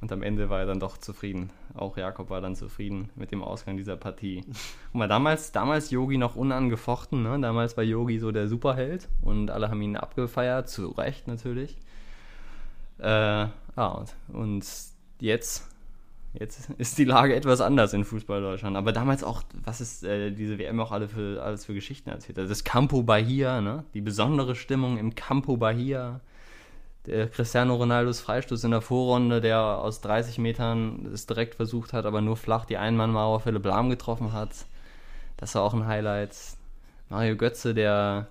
Und 0.00 0.12
am 0.12 0.22
Ende 0.22 0.50
war 0.50 0.60
er 0.60 0.66
dann 0.66 0.80
doch 0.80 0.98
zufrieden. 0.98 1.50
Auch 1.74 1.96
Jakob 1.96 2.30
war 2.30 2.40
dann 2.40 2.54
zufrieden 2.54 3.10
mit 3.16 3.32
dem 3.32 3.42
Ausgang 3.42 3.76
dieser 3.76 3.96
Partie. 3.96 4.44
Guck 4.46 4.94
mal, 4.94 5.08
damals, 5.08 5.50
damals 5.50 5.90
Yogi 5.90 6.18
noch 6.18 6.36
unangefochten, 6.36 7.22
ne? 7.22 7.38
Damals 7.40 7.76
war 7.76 7.82
Yogi 7.82 8.20
so 8.20 8.30
der 8.30 8.46
Superheld 8.46 9.08
und 9.22 9.50
alle 9.50 9.70
haben 9.70 9.82
ihn 9.82 9.96
abgefeiert, 9.96 10.68
zu 10.68 10.90
Recht 10.90 11.26
natürlich. 11.26 11.76
Äh, 12.98 13.48
ja, 13.76 14.04
und, 14.32 14.64
jetzt, 15.18 15.68
jetzt 16.32 16.70
ist 16.78 16.96
die 16.96 17.04
Lage 17.04 17.34
etwas 17.34 17.60
anders 17.60 17.92
in 17.92 18.04
Fußball 18.04 18.40
Deutschland. 18.40 18.76
Aber 18.76 18.92
damals 18.92 19.24
auch, 19.24 19.42
was 19.64 19.80
ist 19.80 20.04
äh, 20.04 20.30
diese 20.30 20.58
WM 20.58 20.78
auch 20.78 20.92
alle 20.92 21.08
für, 21.08 21.42
alles 21.42 21.64
für 21.64 21.74
Geschichten 21.74 22.08
erzählt 22.08 22.38
hat. 22.38 22.48
Das 22.48 22.62
Campo 22.62 23.02
Bahia, 23.02 23.60
ne? 23.60 23.84
Die 23.94 24.00
besondere 24.00 24.54
Stimmung 24.54 24.96
im 24.96 25.16
Campo 25.16 25.56
Bahia. 25.56 26.20
Der 27.06 27.28
Cristiano 27.28 27.74
Ronaldos 27.74 28.20
Freistoß 28.20 28.64
in 28.64 28.70
der 28.70 28.80
Vorrunde, 28.80 29.42
der 29.42 29.60
aus 29.60 30.00
30 30.00 30.38
Metern 30.38 31.10
es 31.12 31.26
direkt 31.26 31.54
versucht 31.54 31.92
hat, 31.92 32.06
aber 32.06 32.22
nur 32.22 32.36
flach 32.36 32.64
die 32.64 32.78
Einmannmauer 32.78 33.40
Philipp 33.40 33.66
Lahm 33.66 33.90
getroffen 33.90 34.32
hat. 34.32 34.50
Das 35.36 35.54
war 35.54 35.62
auch 35.62 35.74
ein 35.74 35.86
Highlight. 35.86 36.34
Mario 37.10 37.36
Götze, 37.36 37.74
der 37.74 38.28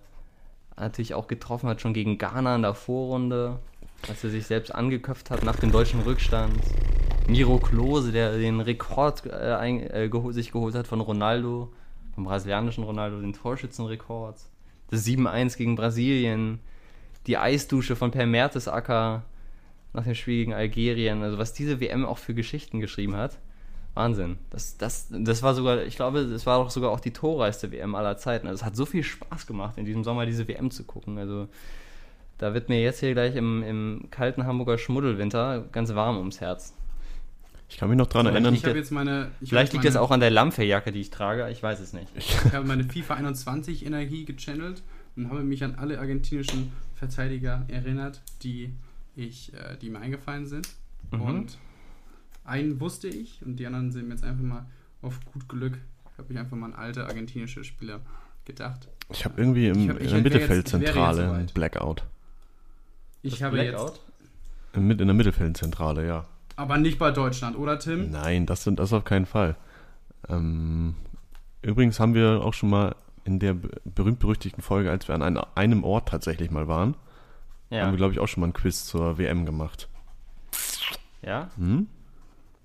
natürlich 0.75 1.13
auch 1.13 1.27
getroffen 1.27 1.69
hat, 1.69 1.81
schon 1.81 1.93
gegen 1.93 2.17
Ghana 2.17 2.55
in 2.55 2.63
der 2.63 2.73
Vorrunde, 2.73 3.59
als 4.09 4.23
er 4.23 4.31
sich 4.31 4.47
selbst 4.47 4.73
angeköpft 4.73 5.29
hat 5.29 5.43
nach 5.43 5.57
dem 5.57 5.71
deutschen 5.71 6.01
Rückstand. 6.01 6.59
Miro 7.27 7.59
Klose, 7.59 8.11
der 8.11 8.37
den 8.37 8.59
Rekord 8.59 9.27
äh, 9.27 9.53
ein, 9.53 9.81
äh, 9.91 10.09
geho 10.09 10.31
sich 10.31 10.51
geholt 10.51 10.73
hat 10.73 10.87
von 10.87 10.99
Ronaldo, 10.99 11.71
vom 12.15 12.23
brasilianischen 12.23 12.83
Ronaldo, 12.83 13.21
den 13.21 13.33
Torschützenrekord. 13.33 14.35
Das 14.89 15.05
7-1 15.05 15.57
gegen 15.57 15.75
Brasilien, 15.75 16.59
die 17.27 17.37
Eisdusche 17.37 17.95
von 17.95 18.11
Per 18.11 18.25
Mertesacker 18.25 19.23
nach 19.93 20.03
dem 20.03 20.15
Spiel 20.15 20.37
gegen 20.37 20.53
Algerien. 20.53 21.23
Also 21.23 21.37
was 21.37 21.53
diese 21.53 21.79
WM 21.79 22.05
auch 22.05 22.17
für 22.17 22.33
Geschichten 22.33 22.79
geschrieben 22.79 23.15
hat. 23.15 23.37
Wahnsinn. 23.93 24.39
Das, 24.49 24.77
das, 24.77 25.07
das 25.11 25.43
war 25.43 25.53
sogar, 25.53 25.83
ich 25.83 25.95
glaube, 25.95 26.25
das 26.25 26.47
war 26.47 26.57
doch 26.57 26.71
sogar 26.71 26.89
auch 26.89 26.99
die 26.99 27.11
torreichste 27.11 27.71
WM 27.71 27.93
aller 27.93 28.17
Zeiten. 28.17 28.47
Also 28.47 28.61
es 28.61 28.65
hat 28.65 28.75
so 28.75 28.85
viel 28.85 29.03
Spaß 29.03 29.45
gemacht, 29.45 29.77
in 29.77 29.85
diesem 29.85 30.03
Sommer 30.03 30.25
diese 30.25 30.47
WM 30.47 30.71
zu 30.71 30.83
gucken. 30.83 31.19
Also 31.19 31.47
da 32.39 32.55
wird 32.55 32.69
mir 32.69 32.81
jetzt 32.81 33.01
hier 33.01 33.13
gleich 33.13 33.35
im, 33.35 33.61
im 33.61 34.07
kalten 34.09 34.45
Hamburger 34.45 34.79
Schmuddelwinter 34.79 35.65
ganz 35.71 35.93
warm 35.93 36.17
ums 36.17 36.41
Herz. 36.41 36.73
Ich 37.69 37.77
kann 37.77 37.89
mich 37.89 37.97
noch 37.97 38.07
dran 38.07 38.25
erinnern. 38.25 38.53
Ich 38.53 38.63
jetzt 38.63 38.91
meine. 38.91 39.31
Ich 39.41 39.49
Vielleicht 39.49 39.73
liegt 39.73 39.83
meine, 39.83 39.93
das 39.93 40.01
auch 40.01 40.11
an 40.11 40.19
der 40.19 40.29
Lampfejacke, 40.29 40.91
die 40.91 41.01
ich 41.01 41.09
trage. 41.09 41.49
Ich 41.49 41.61
weiß 41.63 41.79
es 41.79 41.93
nicht. 41.93 42.07
Ich 42.15 42.53
habe 42.53 42.67
meine 42.67 42.83
FIFA 42.83 43.15
21 43.15 43.85
Energie 43.85 44.25
gechannelt 44.25 44.83
und 45.15 45.29
habe 45.29 45.43
mich 45.43 45.63
an 45.63 45.75
alle 45.75 45.99
argentinischen 45.99 46.71
Verteidiger 47.07 47.65
erinnert, 47.67 48.21
die 48.43 48.73
ich, 49.15 49.53
äh, 49.53 49.77
die 49.77 49.89
mir 49.89 49.99
eingefallen 49.99 50.45
sind. 50.45 50.67
Mhm. 51.11 51.21
Und 51.21 51.57
einen 52.45 52.79
wusste 52.79 53.07
ich 53.07 53.41
und 53.45 53.57
die 53.57 53.65
anderen 53.67 53.91
sind 53.91 54.07
mir 54.07 54.13
jetzt 54.15 54.23
einfach 54.23 54.43
mal 54.43 54.65
auf 55.01 55.19
gut 55.25 55.47
Glück. 55.49 55.77
Habe 56.17 56.31
ich 56.33 56.39
einfach 56.39 56.55
mal 56.55 56.67
an 56.67 56.73
alte 56.73 57.05
argentinische 57.05 57.63
Spieler 57.63 57.99
gedacht. 58.45 58.87
Ich 59.11 59.25
habe 59.25 59.39
irgendwie 59.39 59.67
im, 59.67 59.79
Ich 59.79 59.89
hab- 59.89 59.97
ich 59.99 60.03
in 60.07 60.09
der 60.13 60.21
Mittelfeldzentrale 60.21 61.31
einen. 61.31 61.47
Blackout. 61.47 62.03
Ich 63.21 63.33
Das 63.33 63.41
habe 63.43 63.57
Blackout? 63.57 63.89
jetzt. 63.95 64.01
In, 64.77 64.89
in 64.91 64.97
der 64.97 65.13
Mittelfeldzentrale, 65.13 66.07
ja. 66.07 66.25
Aber 66.55 66.77
nicht 66.77 66.99
bei 66.99 67.11
Deutschland, 67.11 67.57
oder 67.57 67.79
Tim? 67.79 68.11
Nein, 68.11 68.45
das 68.45 68.63
sind 68.63 68.79
das 68.79 68.93
auf 68.93 69.03
keinen 69.03 69.25
Fall. 69.25 69.55
Ähm, 70.29 70.95
übrigens 71.61 71.99
haben 71.99 72.13
wir 72.13 72.41
auch 72.43 72.53
schon 72.53 72.69
mal 72.69 72.95
in 73.25 73.39
der 73.39 73.53
be- 73.53 73.69
berühmt-berüchtigten 73.85 74.61
Folge, 74.61 74.89
als 74.91 75.07
wir 75.07 75.15
an 75.15 75.21
ein, 75.21 75.37
einem 75.55 75.83
Ort 75.83 76.09
tatsächlich 76.09 76.51
mal 76.51 76.67
waren, 76.67 76.93
haben 77.71 77.77
Ja. 77.77 77.89
wir, 77.91 77.97
glaube 77.97 78.13
ich, 78.13 78.19
auch 78.19 78.27
schon 78.27 78.41
mal 78.41 78.47
ein 78.47 78.53
Quiz 78.53 78.85
zur 78.85 79.17
WM 79.17 79.45
gemacht. 79.45 79.87
ja? 81.21 81.49
Hm? 81.57 81.87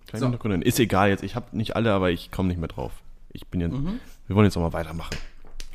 Kann 0.09 0.21
So. 0.21 0.27
erinnern. 0.27 0.63
Ist 0.63 0.81
egal 0.81 1.11
jetzt, 1.11 1.23
ich 1.23 1.35
habe 1.35 1.57
nicht 1.57 1.77
alle, 1.77 1.93
aber 1.93 2.11
ich 2.11 2.31
komme 2.31 2.49
nicht 2.49 2.59
mehr 2.59 2.69
drauf. 2.69 2.93
Ich 3.31 3.47
bin 3.47 3.61
jetzt, 3.61 3.75
Mhm. 3.77 4.01
wir 4.27 4.37
wollen 4.37 4.47
jetzt 4.47 4.57
auch 4.57 4.63
mal 4.63 4.73
weitermachen. 4.73 5.17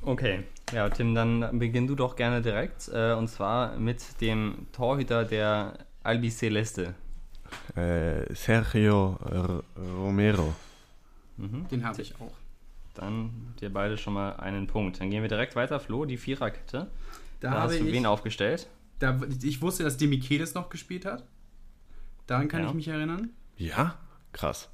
Okay. 0.01 0.43
Ja, 0.73 0.89
Tim, 0.89 1.13
dann 1.15 1.59
beginn 1.59 1.87
du 1.87 1.95
doch 1.95 2.15
gerne 2.15 2.41
direkt. 2.41 2.89
Äh, 2.89 3.13
und 3.13 3.27
zwar 3.29 3.77
mit 3.77 4.19
dem 4.21 4.67
Torhüter 4.71 5.23
der 5.23 5.77
Albi 6.03 6.29
Celeste. 6.29 6.95
Äh, 7.75 8.33
Sergio 8.33 9.17
R 9.29 9.63
Romero. 9.97 10.53
Mhm. 11.37 11.67
Den 11.69 11.85
habe 11.85 12.01
ich 12.01 12.15
auch. 12.19 12.33
Dann 12.93 13.31
habt 13.50 13.62
ihr 13.62 13.73
beide 13.73 13.97
schon 13.97 14.13
mal 14.13 14.33
einen 14.38 14.67
Punkt. 14.67 15.00
Dann 15.00 15.09
gehen 15.09 15.21
wir 15.21 15.29
direkt 15.29 15.55
weiter, 15.55 15.79
Flo, 15.79 16.05
die 16.05 16.17
Viererkette. 16.17 16.91
Da, 17.39 17.50
Da, 17.50 17.51
habe 17.51 17.62
hast 17.73 17.79
du 17.79 17.85
ich. 17.85 17.91
wen 17.93 18.05
aufgestellt? 18.05 18.67
Da, 19.00 19.19
ich 19.41 19.62
wusste, 19.62 19.83
dass 19.83 19.97
Demichelis 19.97 20.53
noch 20.53 20.69
gespielt 20.69 21.05
hat. 21.05 21.23
Daran 22.27 22.47
kann 22.47 22.62
Ja. 22.62 22.69
ich 22.69 22.73
mich 22.73 22.88
erinnern. 22.88 23.29
Ja? 23.57 23.97
Krass. 24.31 24.69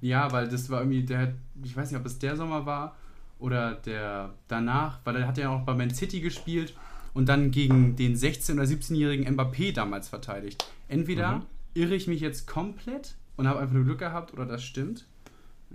Ja, 0.00 0.32
weil 0.32 0.48
das 0.48 0.68
war 0.70 0.80
irgendwie 0.80 1.04
der, 1.04 1.34
ich 1.62 1.76
weiß 1.76 1.90
nicht, 1.90 2.00
ob 2.00 2.06
es 2.06 2.18
der 2.18 2.36
Sommer 2.36 2.66
war 2.66 2.96
oder 3.38 3.74
der 3.74 4.34
danach, 4.48 4.98
weil 5.04 5.16
er 5.16 5.28
hat 5.28 5.38
ja 5.38 5.50
auch 5.50 5.60
bei 5.62 5.74
Man 5.74 5.90
City 5.90 6.20
gespielt 6.20 6.74
und 7.14 7.28
dann 7.28 7.50
gegen 7.50 7.94
den 7.96 8.16
16- 8.16 8.54
oder 8.54 8.64
17-jährigen 8.64 9.28
Mbappé 9.36 9.72
damals 9.72 10.08
verteidigt. 10.08 10.64
Entweder 10.88 11.36
Mhm. 11.36 11.42
irre 11.74 11.94
ich 11.94 12.08
mich 12.08 12.20
jetzt 12.20 12.46
komplett 12.46 13.14
und 13.36 13.46
habe 13.46 13.60
einfach 13.60 13.74
nur 13.74 13.84
Glück 13.84 13.98
gehabt 14.00 14.32
oder 14.32 14.46
das 14.46 14.64
stimmt. 14.64 15.06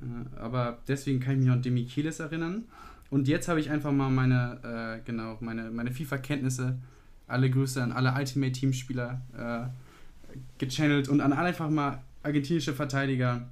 Äh, 0.01 0.39
Aber 0.39 0.79
deswegen 0.87 1.19
kann 1.19 1.33
ich 1.33 1.39
mich 1.39 1.47
noch 1.47 1.55
an 1.55 1.61
Demichelis 1.61 2.19
erinnern. 2.19 2.65
Und 3.09 3.27
jetzt 3.27 3.47
habe 3.47 3.59
ich 3.59 3.69
einfach 3.69 3.91
mal 3.91 4.09
meine, 4.09 4.99
äh, 5.01 5.05
genau, 5.05 5.37
meine, 5.41 5.69
meine 5.71 5.91
FIFA-Kenntnisse, 5.91 6.77
alle 7.27 7.49
Grüße 7.49 7.81
an 7.83 7.91
alle 7.91 8.13
Ultimate-Teamspieler 8.13 9.21
äh, 9.37 10.37
gechannelt 10.57 11.09
und 11.09 11.19
an 11.21 11.33
alle 11.33 11.49
einfach 11.49 11.69
mal 11.69 12.01
argentinische 12.23 12.73
Verteidiger. 12.73 13.47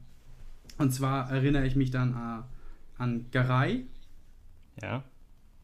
Und 0.77 0.91
zwar 0.93 1.29
erinnere 1.29 1.65
ich 1.65 1.75
mich 1.75 1.91
dann 1.91 2.11
äh, 2.13 3.01
an 3.01 3.25
Garay, 3.31 3.85
Ja. 4.81 5.03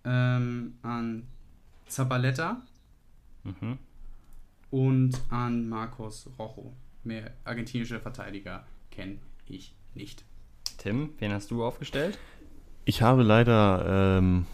ähm, 0.04 0.74
an 0.82 1.24
Zabaleta 1.88 2.62
Mhm. 3.44 3.78
und 4.72 5.22
an 5.30 5.70
Marcos 5.70 6.28
Rojo. 6.40 6.74
Mehr 7.04 7.32
argentinische 7.44 8.00
Verteidiger 8.00 8.66
kenne 8.92 9.20
ich 9.48 9.74
nicht. 9.94 10.26
Tim, 10.78 11.10
wen 11.20 11.32
hast 11.34 11.52
du 11.52 11.64
aufgestellt? 11.64 12.18
Ich 12.86 13.02
habe 13.02 13.24
leider 13.24 14.18
ähm, 14.18 14.46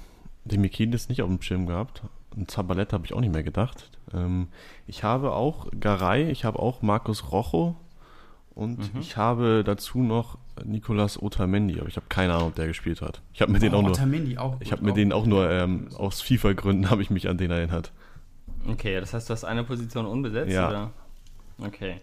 den 0.45 0.61
Mikilis 0.61 1.09
nicht 1.09 1.21
auf 1.21 1.29
dem 1.29 1.41
Schirm 1.41 1.65
gehabt. 1.67 2.01
Und 2.35 2.49
Zabaleta 2.49 2.93
habe 2.93 3.05
ich 3.05 3.13
auch 3.13 3.19
nicht 3.19 3.33
mehr 3.33 3.43
gedacht. 3.43 3.89
Ähm, 4.13 4.47
ich 4.87 5.03
habe 5.03 5.33
auch 5.33 5.67
Garay, 5.79 6.31
ich 6.31 6.45
habe 6.45 6.59
auch 6.59 6.81
Markus 6.81 7.31
Rojo 7.31 7.75
und 8.55 8.79
Mhm. 8.93 9.01
ich 9.01 9.17
habe 9.17 9.63
dazu 9.65 9.99
noch 9.99 10.37
Nicolas 10.63 11.21
Otamendi, 11.21 11.79
aber 11.79 11.89
ich 11.89 11.95
habe 11.97 12.05
keine 12.09 12.33
Ahnung, 12.33 12.49
ob 12.49 12.55
der 12.55 12.67
gespielt 12.67 13.01
hat. 13.01 13.21
Ich 13.33 13.41
habe 13.41 13.51
mir 13.51 13.59
den 13.59 13.73
auch 13.73 13.81
nur, 13.81 13.91
Otamendi 13.91 14.37
auch. 14.37 14.57
ich 14.61 14.71
habe 14.71 14.83
mir 14.83 14.93
den 14.93 15.11
auch 15.11 15.25
nur 15.25 15.49
ähm, 15.49 15.89
aus 15.97 16.21
FIFA-Gründen 16.21 16.89
habe 16.89 17.01
ich 17.01 17.09
mich 17.09 17.27
an 17.27 17.37
den 17.37 17.51
erinnert. 17.51 17.91
Okay, 18.67 18.99
das 18.99 19.13
heißt, 19.13 19.27
du 19.29 19.33
hast 19.33 19.43
eine 19.43 19.63
Position 19.63 20.05
unbesetzt, 20.05 20.51
Ja. 20.53 20.69
oder? 20.69 20.91
Okay. 21.59 21.95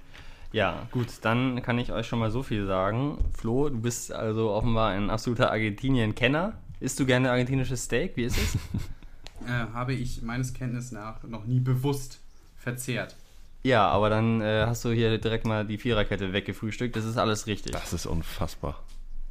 Ja, 0.52 0.88
gut, 0.92 1.08
dann 1.22 1.62
kann 1.62 1.78
ich 1.78 1.92
euch 1.92 2.06
schon 2.06 2.18
mal 2.18 2.30
so 2.30 2.42
viel 2.42 2.66
sagen. 2.66 3.18
Flo, 3.36 3.68
du 3.68 3.80
bist 3.80 4.12
also 4.12 4.50
offenbar 4.50 4.90
ein 4.90 5.10
absoluter 5.10 5.50
Argentinien-Kenner. 5.50 6.54
Isst 6.80 6.98
du 7.00 7.06
gerne 7.06 7.30
argentinisches 7.30 7.84
Steak? 7.84 8.16
Wie 8.16 8.24
ist 8.24 8.38
es? 8.38 8.54
äh, 9.46 9.72
habe 9.74 9.92
ich 9.92 10.22
meines 10.22 10.54
Kenntnisses 10.54 10.92
nach 10.92 11.22
noch 11.24 11.44
nie 11.44 11.60
bewusst 11.60 12.20
verzehrt. 12.56 13.14
ja, 13.62 13.86
aber 13.88 14.08
dann 14.08 14.40
äh, 14.40 14.64
hast 14.66 14.84
du 14.84 14.90
hier 14.90 15.18
direkt 15.18 15.46
mal 15.46 15.66
die 15.66 15.78
Viererkette 15.78 16.32
weggefrühstückt. 16.32 16.96
Das 16.96 17.04
ist 17.04 17.18
alles 17.18 17.46
richtig. 17.46 17.72
Das 17.72 17.92
ist 17.92 18.06
unfassbar. 18.06 18.82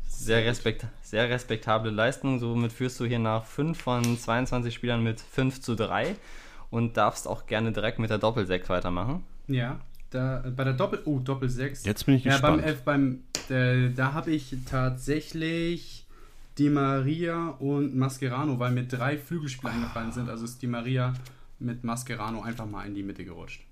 Sehr, 0.07 0.45
respekt 0.45 0.85
sehr 1.01 1.29
respektable 1.29 1.91
Leistung. 1.91 2.39
Somit 2.39 2.73
führst 2.73 2.99
du 2.99 3.05
hier 3.05 3.19
nach 3.19 3.45
5 3.45 3.79
von 3.79 4.17
22 4.17 4.73
Spielern 4.73 5.03
mit 5.03 5.21
5 5.21 5.61
zu 5.61 5.75
3 5.75 6.15
und 6.69 6.97
darfst 6.97 7.27
auch 7.27 7.47
gerne 7.47 7.71
direkt 7.71 7.97
mit 7.97 8.09
der 8.09 8.17
Doppel-6 8.17 8.69
weitermachen. 8.69 9.23
Ja, 9.47 9.79
da, 10.09 10.43
bei 10.55 10.63
der 10.63 10.73
Doppel... 10.73 11.01
Oh, 11.05 11.19
Doppel 11.19 11.49
6. 11.49 11.85
Jetzt 11.85 12.05
bin 12.05 12.15
ich 12.15 12.23
Ja, 12.23 12.37
beim, 12.37 12.57
gespannt. 12.57 12.75
F, 12.77 12.83
beim 12.83 13.23
äh, 13.49 13.91
da 13.91 14.13
habe 14.13 14.31
ich 14.31 14.55
tatsächlich 14.69 16.05
Di 16.57 16.69
Maria 16.69 17.49
und 17.59 17.95
Mascherano, 17.95 18.57
weil 18.59 18.71
mir 18.71 18.83
drei 18.83 19.17
Flügelspieler 19.17 19.73
eingefallen 19.73 20.11
sind. 20.11 20.29
Also 20.29 20.45
ist 20.45 20.61
Di 20.61 20.67
Maria 20.67 21.13
mit 21.59 21.83
Mascherano 21.83 22.41
einfach 22.41 22.65
mal 22.65 22.85
in 22.87 22.95
die 22.95 23.03
Mitte 23.03 23.25
gerutscht. 23.25 23.63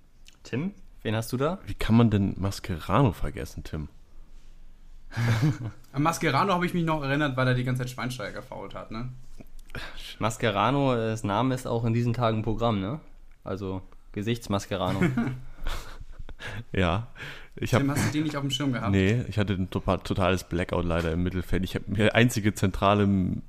Tim, 0.43 0.71
wen 1.01 1.15
hast 1.15 1.31
du 1.33 1.37
da? 1.37 1.59
Wie 1.65 1.73
kann 1.73 1.95
man 1.95 2.09
denn 2.09 2.35
Mascherano 2.37 3.11
vergessen, 3.11 3.63
Tim? 3.63 3.87
An 5.93 6.03
Mascherano 6.03 6.53
habe 6.53 6.65
ich 6.65 6.73
mich 6.73 6.83
noch 6.83 7.01
erinnert, 7.03 7.37
weil 7.37 7.47
er 7.47 7.53
die 7.53 7.63
ganze 7.63 7.83
Zeit 7.83 7.91
Schweinsteiger 7.91 8.41
gefault 8.41 8.75
hat, 8.75 8.91
ne? 8.91 9.09
Mascherano, 10.19 10.93
äh, 10.93 11.09
das 11.09 11.23
Name 11.23 11.55
ist 11.55 11.67
auch 11.67 11.85
in 11.85 11.93
diesen 11.93 12.13
Tagen 12.13 12.43
Programm, 12.43 12.79
ne? 12.81 12.99
Also 13.43 13.81
Gesichtsmascherano. 14.11 15.01
Ja, 16.71 17.07
ich 17.55 17.69
Tim, 17.71 17.89
habe 17.89 17.99
hast 17.99 18.09
du 18.09 18.11
den 18.13 18.23
nicht 18.23 18.35
auf 18.35 18.41
dem 18.41 18.51
Schirm 18.51 18.73
gehabt? 18.73 18.91
Nee, 18.91 19.23
ich 19.29 19.37
hatte 19.39 19.53
ein 19.53 19.69
total- 19.69 19.99
totales 19.99 20.43
Blackout 20.43 20.83
leider 20.85 21.11
im 21.11 21.23
Mittelfeld. 21.23 21.63
Ich 21.63 21.75
habe 21.75 21.85
der 21.87 22.13
einzige 22.15 22.53
zentrale 22.53 23.07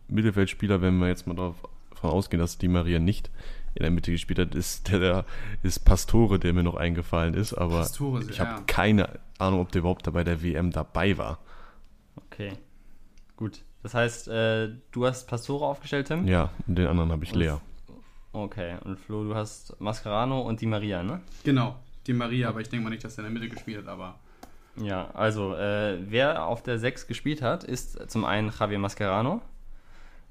Mittelfeldspieler, 0.09 0.81
wenn 0.81 0.99
wir 0.99 1.09
jetzt 1.09 1.27
mal 1.27 1.35
davon 1.35 2.11
ausgehen, 2.11 2.41
dass 2.41 2.59
Di 2.59 2.69
Maria 2.69 2.99
nicht 3.01 3.31
in 3.75 3.83
der 3.83 3.91
Mitte 3.91 4.11
gespielt 4.13 4.39
hat, 4.39 4.55
ist 4.55 4.91
der, 4.91 4.99
der 5.01 5.25
ist 5.63 5.81
Pastore, 5.81 6.39
der 6.39 6.53
mir 6.53 6.63
noch 6.63 6.77
eingefallen 6.77 7.35
ist, 7.35 7.53
aber 7.53 7.79
Pastore, 7.81 8.23
ich 8.31 8.41
habe 8.41 8.51
ja. 8.51 8.61
keine 8.67 9.19
Ahnung, 9.39 9.61
ob 9.61 9.73
der 9.73 9.81
überhaupt 9.81 10.11
bei 10.13 10.25
der 10.25 10.43
WM 10.43 10.71
dabei 10.71 11.19
war. 11.19 11.39
Okay. 12.17 12.53
Gut. 13.37 13.63
Das 13.83 13.93
heißt, 13.95 14.29
äh, 14.29 14.71
du 14.93 15.05
hast 15.07 15.29
Pastore 15.29 15.67
aufgestellt, 15.67 16.07
Tim? 16.09 16.27
Ja, 16.27 16.51
und 16.67 16.77
den 16.79 16.87
anderen 16.87 17.13
habe 17.13 17.25
ich 17.25 17.33
Und- 17.33 17.39
leer. 17.41 17.61
Okay. 18.33 18.77
Und 18.85 18.99
Flo, 18.99 19.25
du 19.25 19.35
hast 19.35 19.81
Mascherano 19.81 20.41
und 20.43 20.61
Di 20.61 20.67
Maria, 20.67 21.03
ne? 21.03 21.21
Genau, 21.45 21.77
Di 22.07 22.13
Maria, 22.13 22.49
aber 22.49 22.61
ich 22.61 22.69
denke 22.69 22.85
mal 22.85 22.91
nicht, 22.91 23.05
dass 23.05 23.19
er 23.19 23.25
in 23.27 23.33
der 23.33 23.41
Mitte 23.41 23.53
gespielt 23.55 23.79
hat, 23.79 23.89
aber 23.89 24.19
Ja, 24.77 25.11
also, 25.15 25.55
äh, 25.55 25.99
wer 26.09 26.45
auf 26.47 26.63
der 26.63 26.79
6 26.79 27.07
gespielt 27.07 27.43
hat, 27.43 27.65
ist 27.65 28.11
zum 28.11 28.25
einen 28.25 28.53
Javier 28.59 28.79
Mascherano 28.79 29.43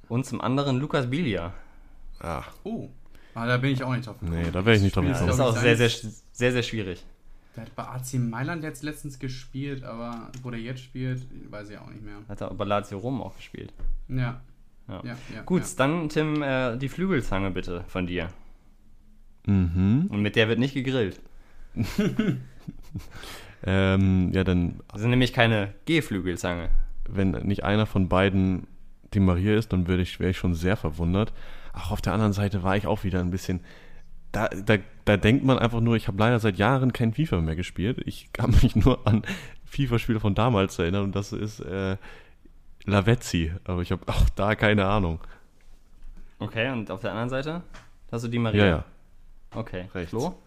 und 0.07 0.25
zum 0.25 0.41
anderen 0.41 0.79
Lukas 0.79 1.09
Bilia. 1.09 1.53
Ah, 2.19 2.43
oh, 2.63 2.89
ah, 3.33 3.45
da 3.45 3.57
bin 3.57 3.71
ich 3.71 3.83
auch 3.83 3.93
nicht 3.93 4.07
drauf 4.07 4.19
gekommen. 4.19 4.41
nee, 4.41 4.51
da 4.51 4.65
wäre 4.65 4.75
ich 4.75 4.81
nicht 4.81 4.95
drauf 4.95 5.05
das 5.07 5.21
ist 5.21 5.39
auch 5.39 5.57
sehr, 5.57 5.75
sehr, 5.75 5.89
sehr, 6.31 6.51
sehr 6.51 6.63
schwierig. 6.63 7.03
Der 7.55 7.63
hat 7.63 7.75
bei 7.75 7.83
AC 7.83 8.15
Mailand 8.15 8.63
jetzt 8.63 8.83
letztens 8.83 9.17
gespielt, 9.17 9.83
aber 9.83 10.29
wo 10.43 10.51
der 10.51 10.59
jetzt 10.59 10.81
spielt, 10.81 11.25
weiß 11.49 11.69
ich 11.69 11.77
auch 11.77 11.89
nicht 11.89 12.03
mehr. 12.03 12.17
Hat 12.27 12.41
er 12.41 12.53
bei 12.53 12.65
Lazio 12.65 12.97
Rom 12.97 13.21
auch 13.21 13.35
gespielt. 13.35 13.73
Ja. 14.09 14.41
Ja. 14.87 15.01
Ja, 15.03 15.17
ja, 15.33 15.41
Gut, 15.45 15.61
ja. 15.61 15.67
dann 15.77 16.09
Tim, 16.09 16.43
äh, 16.43 16.77
die 16.77 16.89
Flügelzange 16.89 17.51
bitte 17.51 17.83
von 17.87 18.05
dir. 18.05 18.29
Mhm. 19.45 20.07
Und 20.09 20.21
mit 20.21 20.35
der 20.35 20.47
wird 20.47 20.59
nicht 20.59 20.73
gegrillt. 20.73 21.19
Ähm, 23.67 24.31
ja, 24.31 24.43
dann, 24.43 24.79
Das 24.91 25.01
ist 25.01 25.07
nämlich 25.07 25.33
keine 25.33 25.73
G-Flügelzange. 25.85 26.69
wenn 27.09 27.31
nicht 27.31 27.63
einer 27.63 27.85
von 27.85 28.07
beiden 28.09 28.67
Di 29.13 29.19
Maria 29.19 29.55
ist, 29.57 29.73
dann 29.73 29.87
würde 29.87 30.03
ich, 30.03 30.19
wäre 30.19 30.31
ich 30.31 30.37
schon 30.37 30.53
sehr 30.53 30.77
verwundert. 30.77 31.33
Auch 31.73 31.91
auf 31.91 32.01
der 32.01 32.13
anderen 32.13 32.33
Seite 32.33 32.63
war 32.63 32.77
ich 32.77 32.85
auch 32.85 33.03
wieder 33.03 33.19
ein 33.21 33.31
bisschen. 33.31 33.61
Da, 34.31 34.49
da, 34.49 34.77
da 35.05 35.17
denkt 35.17 35.45
man 35.45 35.57
einfach 35.57 35.79
nur, 35.81 35.95
ich 35.95 36.07
habe 36.07 36.17
leider 36.19 36.39
seit 36.39 36.57
Jahren 36.57 36.93
kein 36.93 37.13
FIFA 37.13 37.41
mehr 37.41 37.55
gespielt. 37.55 38.01
Ich 38.05 38.31
kann 38.33 38.51
mich 38.61 38.75
nur 38.75 39.05
an 39.07 39.23
FIFA-Spiele 39.65 40.19
von 40.19 40.35
damals 40.35 40.77
erinnern 40.77 41.03
und 41.05 41.15
das 41.15 41.31
ist 41.33 41.59
äh, 41.61 41.97
Lavezzi. 42.85 43.51
Aber 43.63 43.81
ich 43.81 43.91
habe 43.91 44.03
auch 44.07 44.29
da 44.35 44.55
keine 44.55 44.85
Ahnung. 44.85 45.19
Okay, 46.37 46.69
und 46.71 46.91
auf 46.91 47.01
der 47.01 47.11
anderen 47.11 47.29
Seite 47.29 47.63
hast 48.11 48.25
du 48.25 48.27
die 48.27 48.39
Maria. 48.39 48.63
Ja, 48.63 48.69
ja. 48.69 48.85
Okay, 49.55 49.85
Rechts. 49.93 50.09
Flo? 50.11 50.37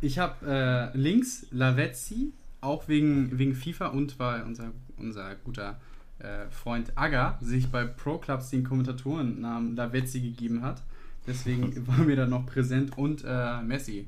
Ich 0.00 0.18
habe 0.18 0.92
äh, 0.94 0.96
links 0.96 1.46
Lavezzi, 1.50 2.32
auch 2.60 2.88
wegen, 2.88 3.38
wegen 3.38 3.54
FIFA 3.54 3.88
und 3.88 4.18
weil 4.18 4.42
unser, 4.42 4.72
unser 4.98 5.34
guter 5.36 5.80
äh, 6.18 6.48
Freund 6.50 6.92
Aga 6.96 7.38
sich 7.40 7.70
bei 7.70 7.84
Pro 7.84 8.18
Clubs 8.18 8.50
den 8.50 8.64
Kommentatorennamen 8.64 9.76
Lavezzi 9.76 10.20
gegeben 10.20 10.62
hat. 10.62 10.82
Deswegen 11.26 11.86
waren 11.86 12.08
wir 12.08 12.16
da 12.16 12.26
noch 12.26 12.46
präsent 12.46 12.96
und 12.98 13.24
äh, 13.26 13.62
Messi. 13.62 14.06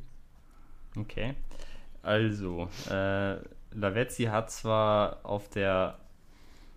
Okay. 0.96 1.34
Also, 2.02 2.68
äh, 2.90 3.36
Lavezzi 3.72 4.24
hat 4.24 4.50
zwar 4.50 5.24
auf 5.24 5.48
der 5.50 5.98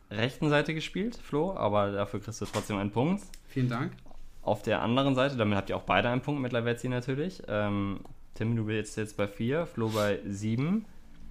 rechten 0.10 0.50
Seite 0.50 0.74
gespielt, 0.74 1.16
Flo, 1.16 1.56
aber 1.56 1.92
dafür 1.92 2.20
kriegst 2.20 2.42
du 2.42 2.46
trotzdem 2.46 2.78
einen 2.78 2.92
Punkt. 2.92 3.24
Vielen 3.48 3.70
Dank. 3.70 3.94
Auf 4.42 4.62
der 4.64 4.82
anderen 4.82 5.16
Seite, 5.16 5.38
damit 5.38 5.58
habt 5.58 5.70
ihr 5.70 5.78
auch 5.78 5.84
beide 5.84 6.10
einen 6.10 6.22
Punkt 6.22 6.42
mit 6.42 6.52
Lavezzi 6.52 6.90
natürlich. 6.90 7.44
Ähm, 7.48 8.00
Tim, 8.34 8.56
du 8.56 8.66
bist 8.66 8.98
jetzt 8.98 9.18
bei 9.18 9.28
4, 9.28 9.66
Flo 9.66 9.90
bei 9.90 10.20
7. 10.26 10.86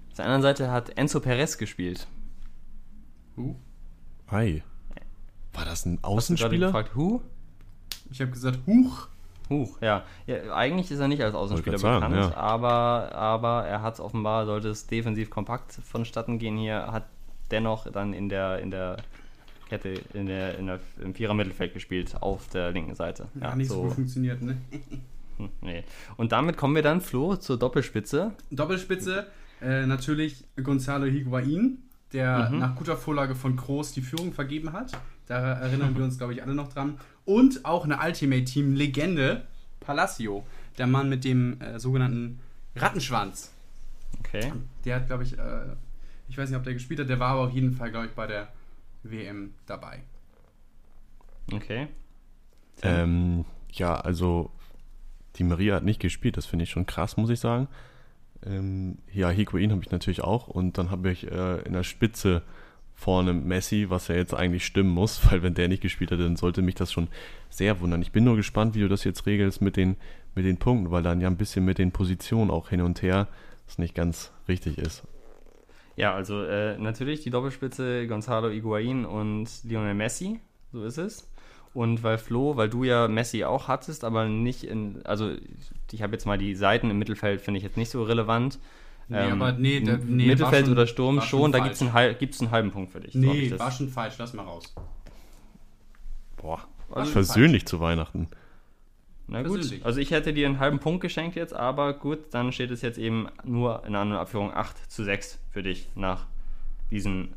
Auf 0.09 0.15
der 0.15 0.25
anderen 0.25 0.41
Seite 0.41 0.71
hat 0.71 0.97
Enzo 0.97 1.19
Perez 1.19 1.57
gespielt. 1.57 2.07
Huh? 3.37 3.55
Ei. 4.27 4.63
War 5.53 5.65
das 5.65 5.85
ein 5.85 5.93
Hast 5.93 5.97
du 5.97 6.01
gerade 6.01 6.15
Außenspieler? 6.15 6.67
gefragt, 6.67 6.95
Who? 6.95 7.21
Ich 8.11 8.21
habe 8.21 8.31
gesagt, 8.31 8.59
Huch. 8.67 9.07
Huch, 9.49 9.81
ja. 9.81 10.03
ja. 10.27 10.55
Eigentlich 10.55 10.89
ist 10.91 10.99
er 10.99 11.07
nicht 11.09 11.21
als 11.21 11.35
Außenspieler 11.35 11.77
bekannt, 11.77 12.01
sagen, 12.01 12.15
ja. 12.15 12.37
aber, 12.37 13.11
aber 13.13 13.65
er 13.65 13.81
hat 13.81 13.99
offenbar, 13.99 14.45
sollte 14.45 14.69
es 14.69 14.87
defensiv 14.87 15.29
kompakt 15.29 15.73
vonstatten 15.73 16.39
gehen 16.39 16.57
hier, 16.57 16.87
hat 16.91 17.07
dennoch 17.51 17.89
dann 17.91 18.13
in 18.13 18.29
der, 18.29 18.59
in 18.59 18.71
der 18.71 18.97
Kette, 19.67 20.01
in 20.13 20.27
der, 20.27 20.57
in 20.57 20.67
der, 20.67 20.79
im 21.01 21.13
Vierer-Mittelfeld 21.13 21.73
gespielt, 21.73 22.15
auf 22.21 22.47
der 22.47 22.71
linken 22.71 22.95
Seite. 22.95 23.27
Ja, 23.41 23.55
nicht 23.55 23.69
so 23.69 23.83
gut 23.83 23.93
funktioniert, 23.93 24.41
ne? 24.41 24.57
hm, 25.37 25.49
nee. 25.61 25.83
Und 26.17 26.31
damit 26.31 26.57
kommen 26.57 26.75
wir 26.75 26.81
dann, 26.81 27.01
Flo, 27.01 27.35
zur 27.35 27.57
Doppelspitze. 27.57 28.33
Doppelspitze, 28.51 29.27
äh, 29.61 29.85
natürlich 29.85 30.43
Gonzalo 30.61 31.05
Higuain, 31.05 31.79
der 32.13 32.49
Mhm. 32.49 32.59
nach 32.59 32.75
guter 32.75 32.97
Vorlage 32.97 33.35
von 33.35 33.55
Kroos 33.55 33.93
die 33.93 34.01
Führung 34.01 34.33
vergeben 34.33 34.73
hat. 34.73 34.91
Da 35.27 35.53
erinnern 35.53 35.95
wir 35.95 36.03
uns, 36.03 36.17
glaube 36.17 36.33
ich, 36.33 36.43
alle 36.43 36.53
noch 36.53 36.71
dran. 36.73 36.99
Und 37.25 37.63
auch 37.65 37.85
eine 37.85 37.99
Ultimate-Team-Legende, 38.03 39.45
Palacio, 39.79 40.45
der 40.77 40.87
Mann 40.87 41.07
mit 41.09 41.23
dem 41.23 41.59
äh, 41.61 41.79
sogenannten 41.79 42.39
Rattenschwanz. 42.75 43.51
Okay. 44.19 44.51
Der 44.85 44.95
hat, 44.97 45.07
glaube 45.07 45.23
ich, 45.23 45.37
äh, 45.37 45.65
ich 46.27 46.37
weiß 46.37 46.49
nicht, 46.49 46.57
ob 46.57 46.63
der 46.63 46.73
gespielt 46.73 46.99
hat, 46.99 47.09
der 47.09 47.19
war 47.19 47.29
aber 47.29 47.41
auf 47.47 47.51
jeden 47.51 47.73
Fall, 47.73 47.91
glaube 47.91 48.07
ich, 48.07 48.11
bei 48.13 48.27
der 48.27 48.49
WM 49.03 49.53
dabei. 49.65 49.99
Okay. 51.51 51.87
Ähm, 52.83 53.45
ja, 53.73 53.95
also 53.95 54.51
die 55.37 55.43
Maria 55.43 55.75
hat 55.75 55.83
nicht 55.83 55.99
gespielt, 55.99 56.37
das 56.37 56.45
finde 56.45 56.63
ich 56.63 56.69
schon 56.69 56.85
krass, 56.85 57.17
muss 57.17 57.29
ich 57.29 57.39
sagen. 57.39 57.67
Ähm, 58.45 58.97
ja, 59.11 59.29
Higuain 59.29 59.71
habe 59.71 59.81
ich 59.83 59.91
natürlich 59.91 60.21
auch 60.21 60.47
und 60.47 60.77
dann 60.77 60.91
habe 60.91 61.11
ich 61.11 61.31
äh, 61.31 61.61
in 61.61 61.73
der 61.73 61.83
Spitze 61.83 62.41
vorne 62.95 63.33
Messi, 63.33 63.87
was 63.89 64.07
ja 64.07 64.15
jetzt 64.15 64.33
eigentlich 64.33 64.65
stimmen 64.65 64.89
muss, 64.89 65.21
weil 65.31 65.43
wenn 65.43 65.53
der 65.53 65.67
nicht 65.67 65.81
gespielt 65.81 66.11
hat, 66.11 66.19
dann 66.19 66.35
sollte 66.35 66.61
mich 66.61 66.75
das 66.75 66.91
schon 66.91 67.07
sehr 67.49 67.79
wundern. 67.81 68.01
Ich 68.01 68.11
bin 68.11 68.23
nur 68.23 68.35
gespannt, 68.35 68.75
wie 68.75 68.79
du 68.79 68.87
das 68.87 69.03
jetzt 69.03 69.25
regelst 69.25 69.61
mit 69.61 69.75
den, 69.77 69.97
mit 70.35 70.45
den 70.45 70.57
Punkten, 70.57 70.91
weil 70.91 71.03
dann 71.03 71.21
ja 71.21 71.27
ein 71.27 71.37
bisschen 71.37 71.65
mit 71.65 71.77
den 71.77 71.91
Positionen 71.91 72.51
auch 72.51 72.69
hin 72.69 72.81
und 72.81 73.01
her 73.01 73.27
das 73.65 73.77
nicht 73.77 73.95
ganz 73.95 74.31
richtig 74.47 74.77
ist. 74.77 75.03
Ja, 75.95 76.13
also 76.13 76.43
äh, 76.43 76.77
natürlich 76.77 77.21
die 77.21 77.29
Doppelspitze 77.29 78.07
Gonzalo 78.07 78.49
Higuain 78.49 79.05
und 79.05 79.49
Lionel 79.63 79.93
Messi, 79.93 80.39
so 80.71 80.83
ist 80.83 80.97
es. 80.97 81.30
Und 81.73 82.03
weil 82.03 82.17
Flo, 82.17 82.57
weil 82.57 82.67
du 82.69 82.83
ja 82.83 83.07
Messi 83.07 83.43
auch 83.45 83.67
hattest, 83.69 84.03
aber 84.03 84.25
nicht 84.27 84.63
in, 84.65 85.01
also 85.05 85.31
ich 85.91 86.01
habe 86.01 86.11
jetzt 86.13 86.25
mal 86.25 86.37
die 86.37 86.53
Seiten 86.55 86.89
im 86.89 86.97
Mittelfeld, 86.99 87.39
finde 87.41 87.59
ich 87.59 87.63
jetzt 87.63 87.77
nicht 87.77 87.89
so 87.89 88.03
relevant. 88.03 88.59
Nee, 89.07 89.17
aber 89.17 89.51
nee, 89.53 89.77
m- 89.77 90.01
nee, 90.07 90.27
Mittelfeld 90.27 90.65
schon- 90.65 90.73
oder 90.73 90.87
Sturm 90.87 91.19
schon 91.21 91.27
schon, 91.41 91.51
da 91.51 91.59
falsch. 91.59 91.79
gibt 91.79 91.81
es 91.91 91.95
einen, 91.95 92.17
gibt's 92.17 92.41
einen 92.41 92.51
halben 92.51 92.71
Punkt 92.71 92.91
für 92.91 92.99
dich. 93.01 93.13
so 93.13 93.19
Nee, 93.19 93.49
das- 93.49 93.59
war 93.59 93.71
schon 93.71 93.89
falsch, 93.89 94.15
lass 94.17 94.33
mal 94.33 94.43
raus. 94.43 94.73
Boah, 96.37 96.59
Also 96.89 97.11
versöhnlich 97.11 97.65
zu 97.65 97.79
Weihnachten. 97.79 98.27
Na 99.27 99.43
gut, 99.43 99.53
Persönlich. 99.59 99.85
also 99.85 99.99
ich 100.01 100.11
hätte 100.11 100.33
dir 100.33 100.47
einen 100.47 100.59
halben 100.59 100.79
Punkt 100.79 101.01
geschenkt 101.01 101.35
jetzt, 101.37 101.53
aber 101.53 101.93
gut, 101.93 102.19
dann 102.31 102.51
steht 102.51 102.71
es 102.71 102.81
jetzt 102.81 102.97
eben 102.97 103.27
nur 103.45 103.79
in 103.81 103.87
einer 103.87 103.99
anderen 103.99 104.21
Abführung 104.21 104.53
8 104.53 104.91
zu 104.91 105.03
6 105.05 105.39
für 105.51 105.63
dich 105.63 105.87
nach 105.95 106.25
diesen 106.89 107.33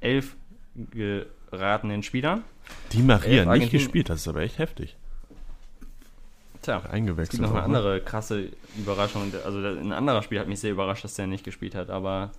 elf 0.00 0.36
geratenen 1.56 2.02
Spielern. 2.02 2.44
Die 2.92 3.02
Maria 3.02 3.42
Elf 3.42 3.60
nicht 3.60 3.72
gespielt, 3.72 4.08
das 4.08 4.20
ist 4.20 4.28
aber 4.28 4.40
echt 4.40 4.58
heftig. 4.58 4.96
Tja, 6.62 6.76
es 6.76 6.82
gibt 6.82 6.94
Eingewechselt. 6.94 7.42
noch 7.42 7.50
eine 7.50 7.62
auch, 7.62 7.68
ne? 7.68 7.76
andere 7.76 8.00
krasse 8.00 8.48
Überraschung. 8.76 9.30
Also 9.44 9.58
ein 9.58 9.92
anderer 9.92 10.22
Spiel 10.22 10.38
hat 10.38 10.48
mich 10.48 10.60
sehr 10.60 10.72
überrascht, 10.72 11.04
dass 11.04 11.14
der 11.14 11.26
nicht 11.26 11.44
gespielt 11.44 11.74
hat, 11.74 11.90
aber 11.90 12.32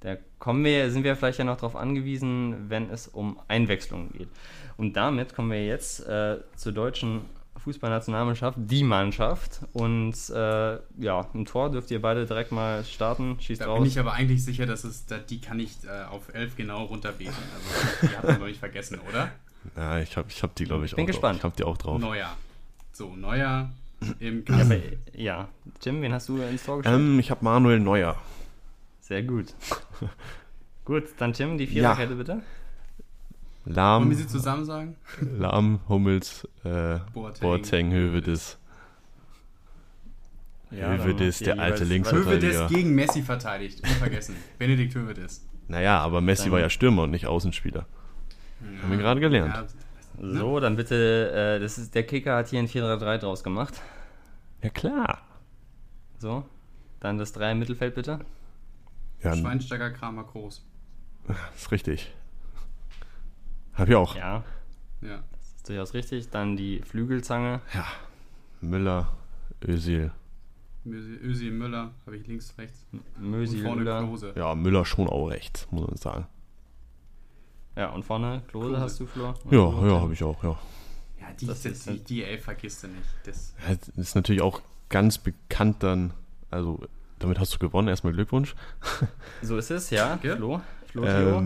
da 0.00 0.16
kommen 0.38 0.64
wir, 0.64 0.90
sind 0.90 1.04
wir 1.04 1.14
vielleicht 1.14 1.38
ja 1.38 1.44
noch 1.44 1.56
darauf 1.56 1.76
angewiesen, 1.76 2.68
wenn 2.68 2.90
es 2.90 3.06
um 3.06 3.38
Einwechslungen 3.48 4.12
geht. 4.12 4.28
Und 4.76 4.96
damit 4.96 5.34
kommen 5.34 5.50
wir 5.50 5.64
jetzt 5.64 6.06
äh, 6.08 6.38
zur 6.56 6.72
deutschen 6.72 7.22
Fußballnationalmannschaft, 7.64 8.58
die 8.60 8.82
Mannschaft. 8.84 9.60
Und 9.72 10.14
äh, 10.30 10.78
ja, 10.98 11.28
im 11.34 11.44
Tor 11.46 11.70
dürft 11.70 11.90
ihr 11.90 12.00
beide 12.02 12.26
direkt 12.26 12.52
mal 12.52 12.84
starten. 12.84 13.36
Schießt 13.40 13.60
Da 13.60 13.66
raus. 13.66 13.78
bin 13.80 13.88
ich 13.88 13.98
aber 13.98 14.12
eigentlich 14.12 14.44
sicher, 14.44 14.66
dass 14.66 14.84
es, 14.84 15.06
da, 15.06 15.18
die 15.18 15.40
kann 15.40 15.60
ich 15.60 15.76
äh, 15.84 16.04
auf 16.10 16.32
11 16.34 16.56
genau 16.56 16.84
runterbeten. 16.84 17.34
Also 17.54 18.06
die 18.08 18.16
hat 18.16 18.24
man 18.24 18.38
noch 18.40 18.46
nicht 18.46 18.60
vergessen, 18.60 18.98
oder? 19.08 19.30
Ja, 19.76 19.98
ich 20.00 20.16
habe 20.16 20.28
ich 20.30 20.42
hab 20.42 20.54
die, 20.54 20.64
glaube 20.64 20.86
ich, 20.86 20.94
Bin 20.94 21.04
auch 21.04 21.06
gespannt. 21.06 21.34
drauf. 21.36 21.38
Ich 21.40 21.44
habe 21.44 21.56
die 21.56 21.64
auch 21.64 21.76
drauf. 21.76 22.00
Neuer. 22.00 22.34
So, 22.92 23.14
Neuer 23.14 23.70
im 24.18 24.38
ja, 24.48 24.56
Kasten. 24.56 24.72
aber, 24.72 25.20
ja, 25.20 25.48
Tim, 25.80 26.00
wen 26.02 26.12
hast 26.14 26.28
du 26.30 26.38
ins 26.40 26.64
Tor 26.64 26.78
gestellt? 26.78 26.98
Ähm, 26.98 27.18
ich 27.18 27.30
habe 27.30 27.44
Manuel 27.44 27.78
Neuer. 27.80 28.16
Sehr 29.00 29.22
gut. 29.22 29.54
gut, 30.84 31.04
dann 31.18 31.32
Tim, 31.34 31.58
die 31.58 31.64
Ja. 31.64 31.94
Viererkette 31.94 32.14
bitte. 33.64 33.76
Wollen 33.76 33.76
Lahm, 33.76 34.10
wir 34.10 34.16
sie 34.16 34.26
zusammen 34.26 34.64
sagen? 34.64 34.96
Lahm, 35.38 35.80
Hummels, 35.88 36.44
äh, 36.64 36.98
Boateng. 37.12 37.40
Boateng, 37.40 37.92
Hövedes. 37.92 38.58
Ja, 40.70 40.92
Hövedes, 40.92 41.38
der 41.40 41.58
alte 41.58 41.84
Linksverteidiger. 41.84 42.52
Hövedes 42.62 42.68
gegen 42.72 42.94
Messi 42.94 43.22
verteidigt. 43.22 43.80
Unvergessen. 43.82 44.36
Benedikt 44.58 44.94
Hövedes. 44.94 45.44
Naja, 45.68 45.98
aber 45.98 46.20
Messi 46.20 46.44
Dann- 46.44 46.52
war 46.52 46.60
ja 46.60 46.70
Stürmer 46.70 47.02
und 47.04 47.10
nicht 47.10 47.26
Außenspieler. 47.26 47.86
Haben 48.82 48.90
wir 48.90 48.98
gerade 48.98 49.20
gelernt. 49.20 49.54
Ja, 49.54 49.66
So, 50.38 50.60
dann 50.60 50.76
bitte, 50.76 51.30
äh, 51.56 51.60
das 51.60 51.78
ist, 51.78 51.94
der 51.94 52.04
Kicker 52.06 52.36
hat 52.36 52.48
hier 52.48 52.58
ein 52.60 52.68
4-3-3 52.68 53.18
draus 53.18 53.42
gemacht. 53.42 53.74
Ja, 54.62 54.68
klar. 54.70 55.22
So, 56.18 56.44
dann 57.00 57.16
das 57.18 57.32
3 57.32 57.52
im 57.52 57.58
Mittelfeld 57.60 57.94
bitte. 57.94 58.20
Ja, 59.22 59.34
Schweinsteiger, 59.34 59.90
Kramer, 59.90 60.24
Groß. 60.24 60.62
ist 61.56 61.72
richtig. 61.72 62.12
Hab 63.74 63.88
ich 63.88 63.94
auch. 63.94 64.14
Ja, 64.16 64.44
Ja. 65.00 65.22
das 65.32 65.46
ist 65.56 65.68
durchaus 65.68 65.94
richtig. 65.94 66.30
Dann 66.30 66.56
die 66.56 66.80
Flügelzange. 66.82 67.60
Ja. 67.74 67.86
Müller, 68.60 69.08
Özil. 69.66 70.10
Özil, 70.86 71.50
Müller, 71.52 71.90
habe 72.06 72.16
ich 72.16 72.26
links, 72.26 72.54
rechts. 72.58 72.84
Und 72.92 73.02
Mösi 73.30 73.60
vorne 73.62 73.76
Müller. 73.82 74.02
Klose. 74.02 74.32
Ja, 74.36 74.54
Müller 74.54 74.84
schon 74.84 75.08
auch 75.08 75.28
rechts, 75.28 75.66
muss 75.70 75.86
man 75.86 75.96
sagen. 75.96 76.26
Ja, 77.76 77.90
und 77.90 78.04
vorne 78.04 78.42
Klose, 78.48 78.68
Klose. 78.68 78.80
hast 78.82 79.00
du, 79.00 79.06
Flor? 79.06 79.34
Und 79.44 79.52
Ja, 79.52 79.70
du? 79.70 79.86
ja, 79.86 80.00
habe 80.00 80.12
ich 80.12 80.22
auch, 80.22 80.42
ja. 80.42 80.58
Ja, 81.20 81.26
die, 81.38 81.46
Das 81.46 81.62
das 81.62 81.72
ist 81.72 81.88
die, 81.88 81.98
die 82.02 82.24
Elf 82.24 82.44
vergisst 82.44 82.82
du 82.82 82.88
nicht. 82.88 83.08
Das, 83.24 83.54
Ja, 83.68 83.74
das 83.74 83.88
ist 83.96 84.14
natürlich 84.14 84.42
auch 84.42 84.60
ganz 84.88 85.18
bekannt 85.18 85.82
dann, 85.82 86.12
also 86.50 86.80
damit 87.18 87.38
hast 87.38 87.54
du 87.54 87.58
gewonnen, 87.58 87.88
erstmal 87.88 88.12
Glückwunsch. 88.14 88.54
So 89.42 89.58
ist 89.58 89.70
es, 89.70 89.90
ja. 89.90 90.16
Flo, 90.18 90.60
Flo 90.86 91.02
Theo. 91.04 91.42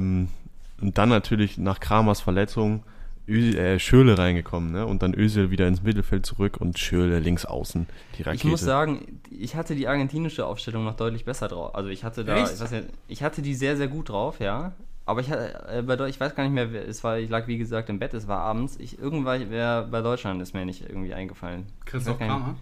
Und 0.80 0.98
dann 0.98 1.08
natürlich 1.08 1.58
nach 1.58 1.80
Kramers 1.80 2.20
Verletzung 2.20 2.82
Özil, 3.26 3.56
äh, 3.58 3.78
Schöle 3.78 4.18
reingekommen, 4.18 4.72
ne? 4.72 4.84
Und 4.86 5.02
dann 5.02 5.14
Özil 5.14 5.50
wieder 5.50 5.66
ins 5.66 5.82
Mittelfeld 5.82 6.26
zurück 6.26 6.58
und 6.60 6.78
Schöle 6.78 7.20
links 7.20 7.46
außen, 7.46 7.86
die 8.18 8.22
Rakete. 8.22 8.36
Ich 8.36 8.44
muss 8.50 8.60
sagen, 8.60 9.20
ich 9.30 9.56
hatte 9.56 9.74
die 9.74 9.88
argentinische 9.88 10.44
Aufstellung 10.44 10.84
noch 10.84 10.96
deutlich 10.96 11.24
besser 11.24 11.48
drauf. 11.48 11.74
Also 11.74 11.88
ich 11.88 12.04
hatte 12.04 12.22
da, 12.24 12.34
ich, 12.52 12.60
weiß 12.60 12.70
nicht, 12.72 12.88
ich 13.08 13.22
hatte 13.22 13.40
die 13.40 13.54
sehr, 13.54 13.76
sehr 13.78 13.88
gut 13.88 14.10
drauf, 14.10 14.40
ja. 14.40 14.72
Aber 15.06 15.20
ich 15.20 15.30
hatte, 15.30 15.68
äh, 15.68 15.82
bei 15.82 15.96
ich 16.08 16.18
weiß 16.20 16.34
gar 16.34 16.44
nicht 16.44 16.52
mehr, 16.52 16.72
wer- 16.72 16.86
es 16.86 17.02
war, 17.04 17.18
ich 17.18 17.30
lag 17.30 17.46
wie 17.46 17.56
gesagt 17.58 17.88
im 17.88 17.98
Bett, 17.98 18.12
es 18.14 18.26
war 18.28 18.40
abends. 18.40 18.76
Ich 18.78 18.98
irgendwann, 18.98 19.48
bei 19.50 20.02
Deutschland 20.02 20.42
ist 20.42 20.52
mir 20.54 20.64
nicht 20.66 20.82
irgendwie 20.88 21.14
eingefallen. 21.14 21.66
Christoph 21.86 22.18
Kramer. 22.18 22.56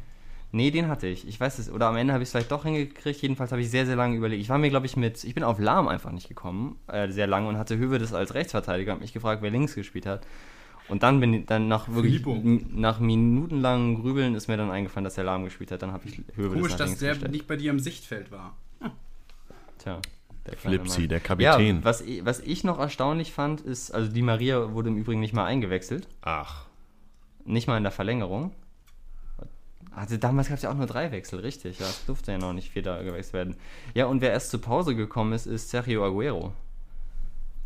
Nee, 0.55 0.71
den 0.71 0.89
hatte 0.89 1.07
ich. 1.07 1.27
Ich 1.27 1.41
weiß 1.41 1.59
es. 1.59 1.71
Oder 1.71 1.87
am 1.89 1.97
Ende 1.97 2.13
habe 2.13 2.23
ich 2.23 2.27
es 2.27 2.31
vielleicht 2.33 2.53
doch 2.53 2.65
hingekriegt. 2.65 3.23
Jedenfalls 3.23 3.53
habe 3.53 3.63
ich 3.63 3.71
sehr, 3.71 3.87
sehr 3.87 3.97
lange 3.97 4.17
überlegt. 4.17 4.43
Ich 4.43 4.51
war 4.51 4.59
mir, 4.59 4.69
glaube 4.69 4.85
ich, 4.87 4.97
mit. 4.99 5.25
Ich 5.25 5.35
bin 5.35 5.45
auf 5.45 5.59
Lahm 5.59 5.89
einfach 5.89 6.13
nicht 6.13 6.29
gekommen. 6.29 6.77
Äh, 6.89 7.09
sehr 7.11 7.27
lange 7.27 7.49
und 7.49 7.57
hatte 7.57 7.79
Hövedes 7.79 8.13
als 8.13 8.35
Rechtsverteidiger. 8.35 8.93
Habe 8.93 9.01
mich 9.01 9.15
gefragt, 9.15 9.41
wer 9.43 9.51
links 9.51 9.75
gespielt 9.75 10.05
hat. 10.05 10.27
Und 10.89 11.03
dann 11.05 11.21
bin 11.21 11.33
ich, 11.33 11.47
dann 11.47 11.69
nach 11.69 11.89
wirklich. 11.89 12.23
Nach 12.75 13.01
minutenlangen 13.01 14.03
Grübeln 14.03 14.35
ist 14.35 14.49
mir 14.49 14.59
dann 14.59 14.71
eingefallen, 14.71 15.05
dass 15.05 15.15
der 15.15 15.25
Lahm 15.25 15.45
gespielt 15.45 15.71
hat. 15.71 15.81
Dann 15.81 15.93
habe 15.93 16.07
ich 16.07 16.19
Hövedes 16.37 16.53
Komisch, 16.59 16.73
nach 16.73 16.79
dass 16.79 16.99
der 16.99 17.11
gestellt. 17.13 17.33
nicht 17.33 17.47
bei 17.47 17.57
dir 17.57 17.71
im 17.71 17.81
Sichtfeld 17.81 18.31
war. 18.31 18.55
Tja. 19.79 20.01
Der 20.47 20.57
Flipsi, 20.57 21.01
Mann. 21.03 21.09
der 21.09 21.21
Kapitän. 21.21 21.77
Ja, 21.77 21.85
was, 21.85 22.01
ich- 22.01 22.25
was 22.25 22.41
ich 22.41 22.65
noch 22.65 22.79
erstaunlich 22.81 23.33
fand, 23.33 23.61
ist, 23.61 23.93
also 23.93 24.11
die 24.13 24.23
Maria 24.23 24.73
wurde 24.75 24.89
im 24.91 24.97
Übrigen 24.97 25.21
nicht 25.21 25.33
mal 25.35 25.45
eingewechselt. 25.47 26.09
Ach, 26.23 26.67
Nicht 27.45 27.69
mal 27.69 27.77
in 27.77 27.85
der 27.85 27.93
Verlängerung. 27.93 28.53
Also 29.95 30.17
damals 30.17 30.49
gab 30.49 30.57
es 30.57 30.63
ja 30.63 30.71
auch 30.71 30.77
nur 30.77 30.87
drei 30.87 31.11
Wechsel, 31.13 31.41
richtig. 31.41 31.79
Ja, 31.79 31.87
es 31.87 32.05
durfte 32.07 32.33
ja 32.33 32.39
noch 32.39 32.53
nicht 32.53 32.71
vierter 32.71 33.03
gewechselt 33.05 33.35
werden. 33.35 33.57
Ja, 33.95 34.07
und 34.07 34.21
wer 34.21 34.31
erst 34.31 34.51
zur 34.51 34.61
Pause 34.61 34.95
gekommen 34.95 35.33
ist, 35.33 35.47
ist 35.47 35.71
Sergio 35.71 36.05
Aguero. 36.05 36.53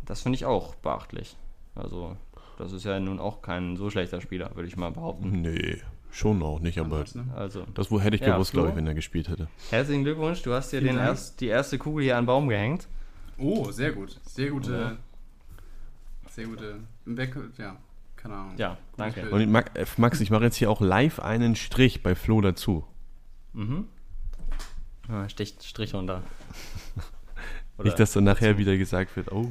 Das 0.05 0.21
finde 0.21 0.35
ich 0.35 0.45
auch 0.45 0.75
beachtlich. 0.75 1.35
Also, 1.75 2.17
das 2.57 2.71
ist 2.71 2.83
ja 2.85 2.99
nun 2.99 3.19
auch 3.19 3.41
kein 3.41 3.77
so 3.77 3.89
schlechter 3.89 4.19
Spieler, 4.21 4.51
würde 4.55 4.67
ich 4.67 4.75
mal 4.77 4.91
behaupten. 4.91 5.41
Nee, 5.41 5.81
schon 6.11 6.41
auch 6.43 6.59
nicht, 6.59 6.79
aber 6.79 6.97
Anders, 6.97 7.15
ne? 7.15 7.25
Also, 7.35 7.65
das 7.73 7.91
wo 7.91 7.99
hätte 8.01 8.15
ich 8.15 8.21
Ja, 8.21 8.33
gewusst, 8.33 8.51
glaube 8.51 8.69
ich, 8.69 8.75
wenn 8.75 8.87
er 8.87 8.93
gespielt 8.93 9.29
hätte. 9.29 9.47
herzlichen 9.69 10.03
Glückwunsch, 10.03 10.41
du 10.41 10.53
hast 10.53 10.71
dir 10.71 10.81
den 10.81 10.97
erst, 10.97 11.39
die 11.39 11.47
erste 11.47 11.77
Kugel 11.77 12.03
hier 12.03 12.17
an 12.17 12.23
den 12.23 12.27
Baum 12.27 12.49
gehängt. 12.49 12.87
Oh, 13.37 13.71
sehr 13.71 13.91
gut. 13.91 14.19
Sehr 14.25 14.49
gute. 14.49 14.71
Ja. 14.71 14.97
Sehr 16.29 16.45
gute. 16.47 16.79
Weg, 17.05 17.35
ja, 17.57 17.77
keine 18.17 18.35
Ahnung. 18.35 18.53
Ja, 18.57 18.77
danke. 18.97 19.29
Und 19.29 19.41
äh, 19.41 19.85
Max, 19.97 20.19
ich 20.19 20.29
mache 20.29 20.43
jetzt 20.43 20.55
hier 20.55 20.69
auch 20.69 20.81
live 20.81 21.19
einen 21.19 21.55
Strich 21.55 22.03
bei 22.03 22.15
Flo 22.15 22.41
dazu. 22.41 22.83
Mhm. 23.53 23.85
Ah, 25.09 25.29
Stich, 25.29 25.55
Strich 25.61 25.93
runter. 25.93 26.21
Oder- 27.77 27.85
Nicht, 27.85 27.99
dass 27.99 28.11
dann 28.13 28.23
nachher 28.25 28.57
wieder 28.57 28.75
gesagt 28.77 29.15
wird, 29.15 29.31
oh, 29.31 29.47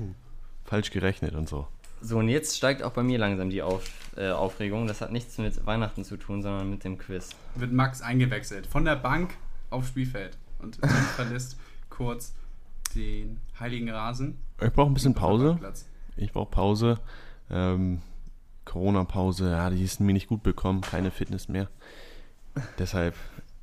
falsch 0.65 0.91
gerechnet 0.91 1.35
und 1.35 1.49
so. 1.49 1.67
So, 2.03 2.19
und 2.19 2.29
jetzt 2.29 2.57
steigt 2.57 2.83
auch 2.83 2.93
bei 2.93 3.03
mir 3.03 3.19
langsam 3.19 3.49
die 3.49 3.63
Auf, 3.63 3.83
äh, 4.17 4.29
Aufregung. 4.31 4.87
Das 4.87 5.01
hat 5.01 5.13
nichts 5.13 5.39
mit 5.39 5.65
Weihnachten 5.65 6.05
zu 6.05 6.19
tun, 6.19 6.43
sondern 6.43 6.69
mit 6.69 6.85
dem 6.85 6.99
Quiz. 6.99 7.31
Wird 7.55 7.73
Max 7.73 8.03
eingewechselt. 8.03 8.67
Von 8.67 8.85
der 8.85 8.97
Bank 8.97 9.35
aufs 9.71 9.89
Spielfeld. 9.89 10.37
Und 10.59 10.77
verlässt 11.17 11.59
kurz 11.89 12.35
den 12.95 13.41
heiligen 13.59 13.89
Rasen. 13.89 14.37
Ich 14.61 14.73
brauche 14.73 14.91
ein 14.91 14.95
bisschen 14.95 15.15
Pause. 15.15 15.59
Ich 16.17 16.33
brauche 16.33 16.51
Pause. 16.51 17.01
Ähm, 17.51 18.03
Corona-Pause, 18.67 19.51
ja, 19.51 19.71
die 19.71 19.83
ist 19.83 20.01
mir 20.01 20.13
nicht 20.13 20.29
gut 20.29 20.43
bekommen, 20.43 20.83
keine 20.83 21.11
Fitness 21.11 21.49
mehr. 21.49 21.69
Deshalb 22.79 23.15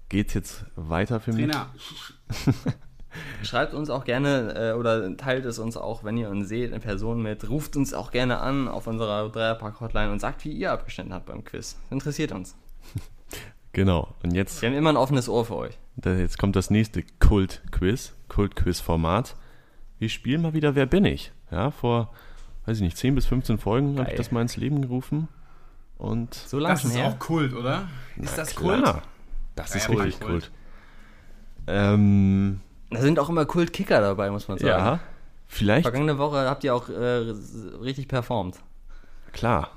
geht's 0.09 0.33
jetzt 0.33 0.65
weiter 0.75 1.19
für 1.19 1.31
mich. 1.33 1.45
Trainer, 1.51 1.67
Schreibt 3.43 3.75
uns 3.75 3.91
auch 3.91 4.05
gerne 4.05 4.53
äh, 4.71 4.73
oder 4.73 5.15
teilt 5.17 5.45
es 5.45 5.59
uns 5.59 5.77
auch, 5.77 6.03
wenn 6.03 6.17
ihr 6.17 6.29
uns 6.31 6.47
seht, 6.49 6.71
in 6.71 6.81
Person 6.81 7.21
mit. 7.21 7.47
Ruft 7.47 7.75
uns 7.75 7.93
auch 7.93 8.09
gerne 8.09 8.39
an 8.39 8.67
auf 8.67 8.87
unserer 8.87 9.29
Dreierpack-Hotline 9.29 10.11
und 10.11 10.19
sagt, 10.19 10.43
wie 10.45 10.51
ihr 10.51 10.71
abgeschnitten 10.71 11.13
habt 11.13 11.27
beim 11.27 11.43
Quiz. 11.43 11.77
Interessiert 11.89 12.31
uns. 12.31 12.55
Genau. 13.75 14.13
Und 14.21 14.35
jetzt, 14.35 14.61
Wir 14.61 14.69
haben 14.69 14.75
immer 14.75 14.91
ein 14.91 14.97
offenes 14.97 15.27
Ohr 15.27 15.45
für 15.45 15.55
euch. 15.55 15.79
da- 15.95 16.13
jetzt 16.13 16.37
kommt 16.37 16.55
das 16.55 16.69
nächste 16.69 17.01
Kult-Quiz, 17.19 18.13
Kult-Quiz-Format. 18.29 19.35
Wir 19.97 20.09
spielen 20.09 20.43
mal 20.43 20.53
wieder 20.53 20.75
Wer 20.75 20.85
bin 20.85 21.05
ich? 21.05 21.31
Ja, 21.49 21.71
vor, 21.71 22.13
weiß 22.65 22.77
ich 22.77 22.83
nicht, 22.83 22.97
10 22.97 23.15
bis 23.15 23.25
15 23.25 23.57
Folgen 23.57 23.99
habe 23.99 24.09
ich 24.11 24.15
das 24.17 24.31
mal 24.31 24.41
ins 24.41 24.57
Leben 24.57 24.81
gerufen. 24.81 25.27
Und 25.97 26.33
So 26.33 26.59
lange 26.59 26.73
das 26.75 26.85
ist 26.85 26.95
her. 26.95 27.07
auch 27.07 27.19
Kult, 27.19 27.53
oder? 27.53 27.87
Ist 28.17 28.37
das 28.37 28.55
klar, 28.55 28.81
Kult? 28.81 29.01
Das 29.55 29.75
ist 29.75 29.87
ja, 29.87 29.95
richtig 29.95 30.19
Kult. 30.19 30.31
Kult. 30.31 30.51
Ähm, 31.67 32.59
Da 32.89 33.01
sind 33.01 33.19
auch 33.19 33.29
immer 33.29 33.45
Kult-Kicker 33.45 34.01
dabei, 34.01 34.29
muss 34.31 34.47
man 34.47 34.57
sagen. 34.57 34.69
ja, 34.69 34.99
vielleicht 35.47 35.83
Vergangene 35.83 36.17
Woche 36.17 36.49
habt 36.49 36.63
ihr 36.63 36.75
auch 36.75 36.89
äh, 36.89 37.33
richtig 37.81 38.07
performt. 38.07 38.57
Klar. 39.31 39.69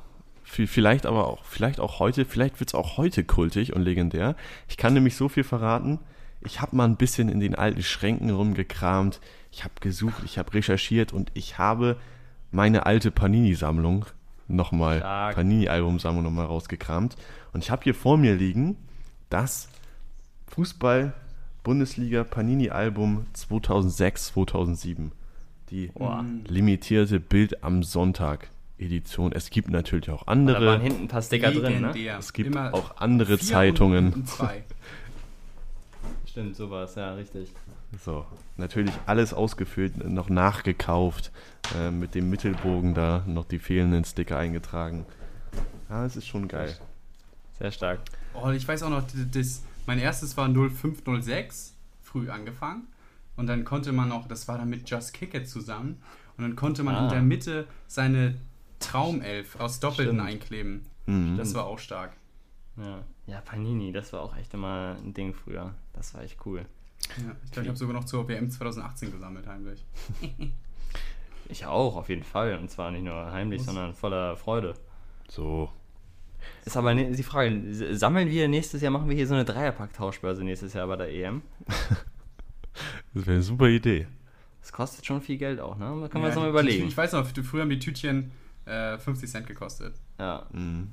Vielleicht 0.48 1.06
aber 1.06 1.26
auch, 1.26 1.44
vielleicht 1.44 1.80
auch 1.80 1.98
heute, 1.98 2.24
vielleicht 2.24 2.60
wird 2.60 2.70
es 2.70 2.74
auch 2.74 2.98
heute 2.98 3.24
kultig 3.24 3.74
und 3.74 3.82
legendär. 3.82 4.36
Ich 4.68 4.76
kann 4.76 4.94
nämlich 4.94 5.16
so 5.16 5.28
viel 5.28 5.42
verraten. 5.42 5.98
Ich 6.40 6.60
habe 6.60 6.76
mal 6.76 6.84
ein 6.84 6.96
bisschen 6.96 7.28
in 7.28 7.40
den 7.40 7.56
alten 7.56 7.82
Schränken 7.82 8.30
rumgekramt. 8.30 9.20
Ich 9.50 9.64
habe 9.64 9.74
gesucht, 9.80 10.22
ich 10.24 10.38
habe 10.38 10.54
recherchiert 10.54 11.12
und 11.12 11.32
ich 11.34 11.58
habe 11.58 11.96
meine 12.50 12.86
alte 12.86 13.10
Panini-Sammlung 13.10 14.06
nochmal. 14.48 15.00
Panini-Album-Sammlung 15.34 16.24
nochmal 16.24 16.46
rausgekramt. 16.46 17.16
Und 17.52 17.64
ich 17.64 17.70
habe 17.70 17.82
hier 17.84 17.94
vor 17.94 18.16
mir 18.16 18.34
liegen 18.36 18.76
das 19.30 19.68
Fußball-Bundesliga 20.48 22.24
Panini-Album 22.24 23.26
2006, 23.32 24.26
2007. 24.28 25.12
Die 25.70 25.88
Boah. 25.88 26.24
limitierte 26.46 27.18
Bild 27.18 27.64
am 27.64 27.82
Sonntag 27.82 28.50
Edition. 28.78 29.32
Es 29.32 29.50
gibt 29.50 29.70
natürlich 29.70 30.10
auch 30.10 30.22
Da 30.22 30.28
waren 30.28 30.48
andere. 30.48 30.80
hinten 30.80 31.02
ein 31.04 31.08
paar 31.08 31.22
Sticker 31.22 31.50
drin, 31.50 31.80
ne? 31.80 32.16
Es 32.18 32.32
gibt 32.32 32.50
Immer 32.50 32.72
auch 32.74 32.98
andere 32.98 33.38
vier 33.38 33.46
Zeitungen. 33.46 34.12
Und 34.12 34.28
zwei. 34.28 34.64
Stimmt, 36.26 36.54
sowas, 36.54 36.94
ja, 36.94 37.14
richtig. 37.14 37.50
So, 38.04 38.26
natürlich 38.56 38.92
alles 39.06 39.32
ausgefüllt, 39.32 40.06
noch 40.06 40.28
nachgekauft, 40.28 41.32
äh, 41.74 41.90
mit 41.90 42.14
dem 42.14 42.30
Mittelbogen 42.30 42.94
da 42.94 43.22
noch 43.26 43.44
die 43.44 43.58
fehlenden 43.58 44.04
Sticker 44.04 44.38
eingetragen. 44.38 45.06
Ja, 45.88 46.04
es 46.04 46.16
ist 46.16 46.26
schon 46.26 46.48
geil. 46.48 46.76
Sehr 47.58 47.70
stark. 47.70 48.00
Oh, 48.34 48.50
ich 48.50 48.66
weiß 48.66 48.82
auch 48.82 48.90
noch, 48.90 49.02
das, 49.02 49.30
das, 49.32 49.62
mein 49.86 49.98
erstes 49.98 50.36
war 50.36 50.48
0506, 50.48 51.74
früh 52.02 52.28
angefangen. 52.30 52.86
Und 53.36 53.46
dann 53.46 53.64
konnte 53.64 53.92
man 53.92 54.08
noch, 54.08 54.28
das 54.28 54.48
war 54.48 54.58
dann 54.58 54.68
mit 54.70 54.88
Just 54.88 55.12
Kick 55.14 55.34
It 55.34 55.48
zusammen. 55.48 56.02
Und 56.36 56.44
dann 56.44 56.56
konnte 56.56 56.82
man 56.82 56.94
Ah. 56.94 57.04
in 57.04 57.08
der 57.10 57.22
Mitte 57.22 57.66
seine 57.86 58.34
Traumelf 58.78 59.58
aus 59.58 59.80
Doppelten 59.80 60.16
Stimmt. 60.16 60.28
einkleben. 60.28 60.86
Mhm. 61.06 61.36
Das 61.36 61.54
war 61.54 61.64
auch 61.64 61.78
stark. 61.78 62.12
Ja. 62.76 63.02
ja, 63.26 63.40
Panini, 63.40 63.90
das 63.92 64.12
war 64.12 64.20
auch 64.20 64.36
echt 64.36 64.52
immer 64.52 64.96
ein 65.02 65.14
Ding 65.14 65.32
früher. 65.32 65.74
Das 65.94 66.12
war 66.14 66.22
echt 66.22 66.36
cool. 66.44 66.66
Ja, 67.18 67.34
ich 67.44 67.50
glaube, 67.52 67.62
ich 67.62 67.68
habe 67.68 67.78
sogar 67.78 67.94
noch 67.94 68.04
zur 68.04 68.28
WM 68.28 68.50
2018 68.50 69.12
gesammelt, 69.12 69.46
heimlich. 69.46 69.84
Ich 71.48 71.66
auch, 71.66 71.96
auf 71.96 72.08
jeden 72.08 72.22
Fall. 72.24 72.58
Und 72.58 72.70
zwar 72.70 72.90
nicht 72.90 73.04
nur 73.04 73.30
heimlich, 73.32 73.58
Muss. 73.60 73.66
sondern 73.66 73.94
voller 73.94 74.36
Freude. 74.36 74.74
So. 75.28 75.70
Ist 76.64 76.76
aber 76.76 76.94
ne- 76.94 77.10
die 77.12 77.22
Frage, 77.22 77.62
sammeln 77.96 78.28
wir 78.30 78.46
nächstes 78.48 78.80
Jahr, 78.82 78.90
machen 78.92 79.08
wir 79.08 79.16
hier 79.16 79.26
so 79.26 79.34
eine 79.34 79.44
Dreierpack-Tauschbörse 79.44 80.44
nächstes 80.44 80.72
Jahr 80.74 80.86
bei 80.86 80.96
der 80.96 81.12
EM? 81.12 81.42
Das 83.14 83.24
wäre 83.26 83.36
eine 83.36 83.42
super 83.42 83.68
Idee. 83.68 84.06
Das 84.60 84.70
kostet 84.72 85.06
schon 85.06 85.22
viel 85.22 85.38
Geld 85.38 85.60
auch, 85.60 85.76
ne? 85.78 85.86
Da 86.02 86.08
können 86.08 86.24
wir 86.24 86.28
Ja, 86.30 86.34
uns 86.34 86.36
mal 86.36 86.48
überlegen. 86.50 86.86
Ich 86.88 86.96
weiß 86.96 87.12
noch, 87.12 87.26
früher 87.26 87.62
haben 87.62 87.70
die 87.70 87.78
Tütchen 87.78 88.30
äh, 88.66 88.98
50 88.98 89.30
Cent 89.30 89.46
gekostet. 89.46 89.94
Ja, 90.18 90.46
Mhm. 90.52 90.88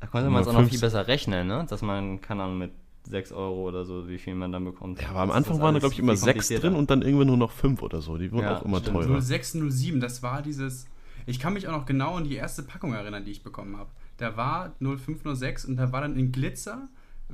da 0.00 0.06
konnte 0.06 0.30
man 0.30 0.40
es 0.42 0.48
auch 0.48 0.52
noch 0.52 0.60
50. 0.60 0.78
viel 0.78 0.86
besser 0.86 1.06
rechnen, 1.08 1.46
ne? 1.48 1.66
Dass 1.68 1.82
man, 1.82 2.20
keine 2.22 2.44
Ahnung, 2.44 2.58
mit 2.58 2.72
6 3.04 3.32
Euro 3.32 3.68
oder 3.68 3.84
so, 3.84 4.08
wie 4.08 4.18
viel 4.18 4.34
man 4.34 4.52
dann 4.52 4.64
bekommt. 4.64 5.00
Ja, 5.02 5.10
aber 5.10 5.20
am 5.20 5.28
Das 5.28 5.36
Anfang 5.38 5.60
waren 5.60 5.74
da, 5.74 5.80
glaube 5.80 5.92
ich, 5.94 5.98
immer 5.98 6.12
viel 6.12 6.18
sechs 6.18 6.32
komplizierter. 6.34 6.68
drin 6.68 6.76
und 6.76 6.90
dann 6.90 7.02
irgendwann 7.02 7.26
nur 7.26 7.36
noch 7.36 7.50
fünf 7.50 7.82
oder 7.82 8.00
so. 8.00 8.16
Die 8.16 8.30
wurden 8.32 8.44
Ja, 8.44 8.58
auch 8.58 8.62
immer 8.64 8.78
stimmt. 8.80 8.96
teurer. 8.98 9.20
06, 9.20 9.52
07, 9.70 10.00
das 10.00 10.22
war 10.22 10.42
dieses. 10.42 10.86
Ich 11.26 11.38
kann 11.38 11.52
mich 11.54 11.68
auch 11.68 11.72
noch 11.72 11.86
genau 11.86 12.16
an 12.16 12.24
die 12.24 12.34
erste 12.34 12.62
Packung 12.62 12.92
erinnern, 12.94 13.24
die 13.24 13.30
ich 13.32 13.42
bekommen 13.42 13.76
habe. 13.76 13.90
Da 14.18 14.36
war 14.36 14.72
0506 14.80 15.64
und 15.66 15.76
da 15.76 15.90
war 15.92 16.00
dann 16.00 16.16
in 16.16 16.32
Glitzer, 16.32 16.88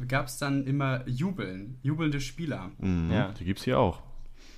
gab 0.08 0.26
es 0.26 0.38
dann 0.38 0.64
immer 0.66 1.06
Jubeln, 1.08 1.78
jubelnde 1.82 2.20
Spieler. 2.20 2.70
Mhm. 2.78 3.10
Ja. 3.10 3.32
Die 3.38 3.44
gibt 3.44 3.58
es 3.58 3.64
hier 3.64 3.78
auch. 3.78 4.00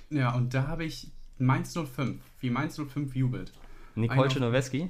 Ja, 0.09 0.33
und 0.35 0.53
da 0.53 0.67
habe 0.67 0.83
ich 0.85 1.09
Mainz 1.39 1.73
05, 1.73 2.21
wie 2.39 2.49
Mainz 2.49 2.77
05 2.79 3.15
jubelt. 3.15 3.51
Nicole 3.95 4.27
Czernoweski? 4.29 4.89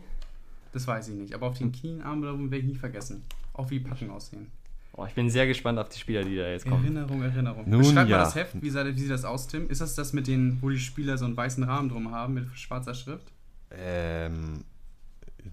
Das 0.73 0.88
weiß 0.88 1.10
ich 1.10 1.15
nicht, 1.15 1.34
aber 1.34 1.47
auf 1.47 1.57
den 1.57 1.71
Knien, 1.71 2.01
Armen 2.01 2.23
oder 2.23 2.38
werde 2.39 2.57
ich 2.57 2.63
nie 2.65 2.75
vergessen. 2.75 3.23
Auch 3.53 3.69
wie 3.71 3.79
Packungen 3.79 4.12
aussehen. 4.12 4.47
Oh, 4.93 5.06
ich 5.06 5.13
bin 5.13 5.30
sehr 5.30 5.47
gespannt 5.47 5.80
auf 5.80 5.88
die 5.89 5.97
Spieler, 5.99 6.23
die 6.23 6.36
da 6.36 6.47
jetzt 6.49 6.65
kommen. 6.67 6.84
Erinnerung, 6.84 7.21
Erinnerung. 7.21 7.69
Nun 7.69 7.80
Beschreib 7.80 8.10
ja. 8.10 8.17
mal 8.17 8.23
das 8.25 8.36
Heft, 8.36 8.62
wie, 8.62 8.69
sah- 8.69 8.86
wie 8.86 8.99
sieht 8.99 9.10
das 9.10 9.23
aus, 9.23 9.47
Tim? 9.47 9.69
Ist 9.69 9.80
das 9.82 9.95
das 9.95 10.12
mit 10.12 10.27
den, 10.27 10.62
wo 10.62 10.69
die 10.69 10.80
Spieler 10.80 11.17
so 11.17 11.25
einen 11.25 11.38
weißen 11.38 11.63
Rahmen 11.63 11.88
drum 11.89 12.12
haben 12.12 12.34
mit 12.34 12.47
schwarzer 12.58 12.93
Schrift? 12.93 13.32
Ähm, 13.71 14.65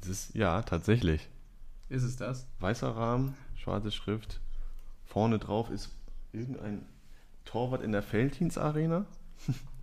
das 0.01 0.09
ist, 0.11 0.35
ja, 0.35 0.63
tatsächlich. 0.63 1.29
Ist 1.89 2.03
es 2.03 2.17
das? 2.17 2.47
Weißer 2.59 2.89
Rahmen, 2.91 3.35
schwarze 3.57 3.93
Schrift. 3.93 4.41
Vorne 5.07 5.39
drauf 5.39 5.71
ist 5.71 5.91
irgendein 6.33 6.85
Torwart 7.45 7.83
in 7.83 7.93
der 7.93 8.03
Felddienst-Arena. 8.03 9.07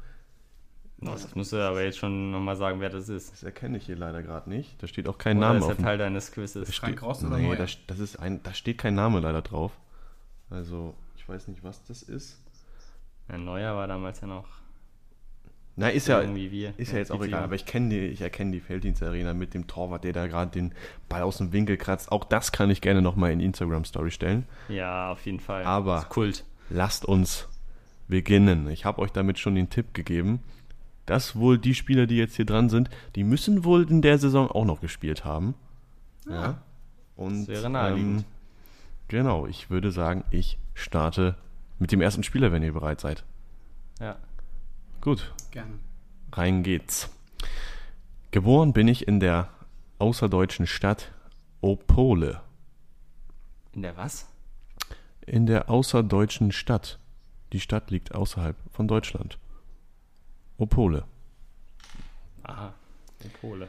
Oh, 1.02 1.08
das 1.08 1.36
musst 1.36 1.52
du 1.52 1.58
aber 1.58 1.84
jetzt 1.84 1.98
schon 1.98 2.32
nochmal 2.32 2.56
sagen, 2.56 2.80
wer 2.80 2.90
das 2.90 3.10
ist. 3.10 3.32
Das 3.32 3.44
erkenne 3.44 3.78
ich 3.78 3.86
hier 3.86 3.98
leider 3.98 4.24
gerade 4.24 4.50
nicht. 4.50 4.82
Da 4.82 4.88
steht 4.88 5.08
auch 5.08 5.18
kein 5.18 5.38
Oder 5.38 5.48
Name 5.48 5.60
ist 5.60 5.66
auf 5.66 5.76
der 5.76 5.86
Teil 5.86 5.98
deines 5.98 6.32
Quizzes? 6.32 6.74
Frank 6.76 7.02
Rost 7.04 7.24
oder 7.24 7.38
Nee, 7.38 7.56
da, 7.56 7.66
das 7.88 8.00
ist 8.00 8.16
ein, 8.18 8.42
da 8.44 8.54
steht 8.54 8.78
kein 8.78 8.96
Name 8.96 9.20
leider 9.20 9.42
drauf. 9.42 9.72
Also, 10.50 10.94
ich 11.18 11.28
weiß 11.28 11.48
nicht, 11.50 11.64
was 11.64 11.84
das 11.84 12.02
ist. 12.02 12.42
Ja, 13.30 13.38
Neuer 13.38 13.76
war 13.76 13.88
damals 13.88 14.22
ja 14.22 14.28
noch 14.28 14.46
Na, 15.76 15.90
ist 15.90 16.08
ja, 16.08 16.22
irgendwie 16.22 16.50
wir. 16.52 16.74
ist 16.78 16.92
ja 16.94 17.00
jetzt 17.00 17.12
auch 17.12 17.24
egal. 17.24 17.44
Aber 17.44 17.56
ich 17.56 17.66
kenne 17.66 17.90
die, 17.90 18.00
ich 18.08 18.22
erkenne 18.22 18.52
die 18.52 18.62
Felddienst-Arena 18.62 19.34
mit 19.34 19.54
dem 19.54 19.68
Torwart, 19.68 20.04
der 20.06 20.14
da 20.14 20.28
gerade 20.28 20.52
den 20.52 20.74
Ball 21.10 21.24
aus 21.24 21.40
dem 21.40 21.52
Winkel 21.52 21.76
kratzt. 21.78 22.12
Auch 22.12 22.24
das 22.24 22.52
kann 22.54 22.70
ich 22.70 22.80
gerne 22.82 23.02
nochmal 23.02 23.32
in 23.32 23.40
die 23.40 23.46
Instagram-Story 23.46 24.12
stellen. 24.12 24.46
Ja, 24.70 25.12
auf 25.12 25.26
jeden 25.26 25.40
Fall. 25.42 25.66
Aber- 25.66 25.96
Das 25.96 26.04
ist 26.04 26.10
Kult. 26.10 26.46
Lasst 26.70 27.04
uns 27.06 27.48
beginnen. 28.08 28.70
Ich 28.70 28.86
habe 28.86 29.02
euch 29.02 29.12
damit 29.12 29.40
schon 29.40 29.56
den 29.56 29.70
Tipp 29.70 29.94
gegeben, 29.94 30.40
dass 31.06 31.36
wohl 31.36 31.58
die 31.58 31.76
Spieler, 31.76 32.08
die 32.08 32.18
jetzt 32.18 32.36
hier 32.36 32.46
dran 32.46 32.70
sind, 32.70 32.89
die 33.15 33.24
müssen 33.24 33.63
wohl 33.63 33.89
in 33.89 34.02
der 34.02 34.18
Saison 34.18 34.50
auch 34.50 34.65
noch 34.65 34.82
gespielt 34.82 35.24
haben. 35.26 35.54
Ja. 36.28 36.58
Und, 37.15 37.41
Das 37.41 37.48
wäre 37.48 37.70
naheliegend. 37.70 38.22
ähm, 38.22 38.26
genau, 39.08 39.46
ich 39.48 39.70
würde 39.70 39.91
sagen, 39.91 40.24
ich 40.32 40.58
starte 40.74 41.36
mit 41.80 41.91
dem 41.91 42.02
ersten 42.02 42.24
Spieler, 42.24 42.52
wenn 42.52 42.63
ihr 42.63 42.74
bereit 42.74 43.02
seid. 43.02 43.24
Ja. 44.00 44.18
Gut, 45.02 45.34
Gerne. 45.52 45.74
rein 46.34 46.63
geht's. 46.63 47.10
Geboren 48.32 48.74
bin 48.74 48.88
ich 48.88 49.08
in 49.08 49.20
der 49.20 49.50
außerdeutschen 50.00 50.68
Stadt 50.68 51.12
Opole. 51.62 52.41
In 53.74 53.82
der 53.82 53.96
was? 53.98 54.28
in 55.28 55.48
der 55.48 55.70
außerdeutschen 55.72 56.52
Stadt. 56.52 57.00
Die 57.52 57.60
Stadt 57.60 57.89
liegt 57.89 58.13
außerhalb 58.13 58.56
von 58.72 58.88
Deutschland. 58.88 59.39
Opole. 60.58 61.04
Aha, 62.44 62.74
die 63.24 63.30
Pole. 63.30 63.68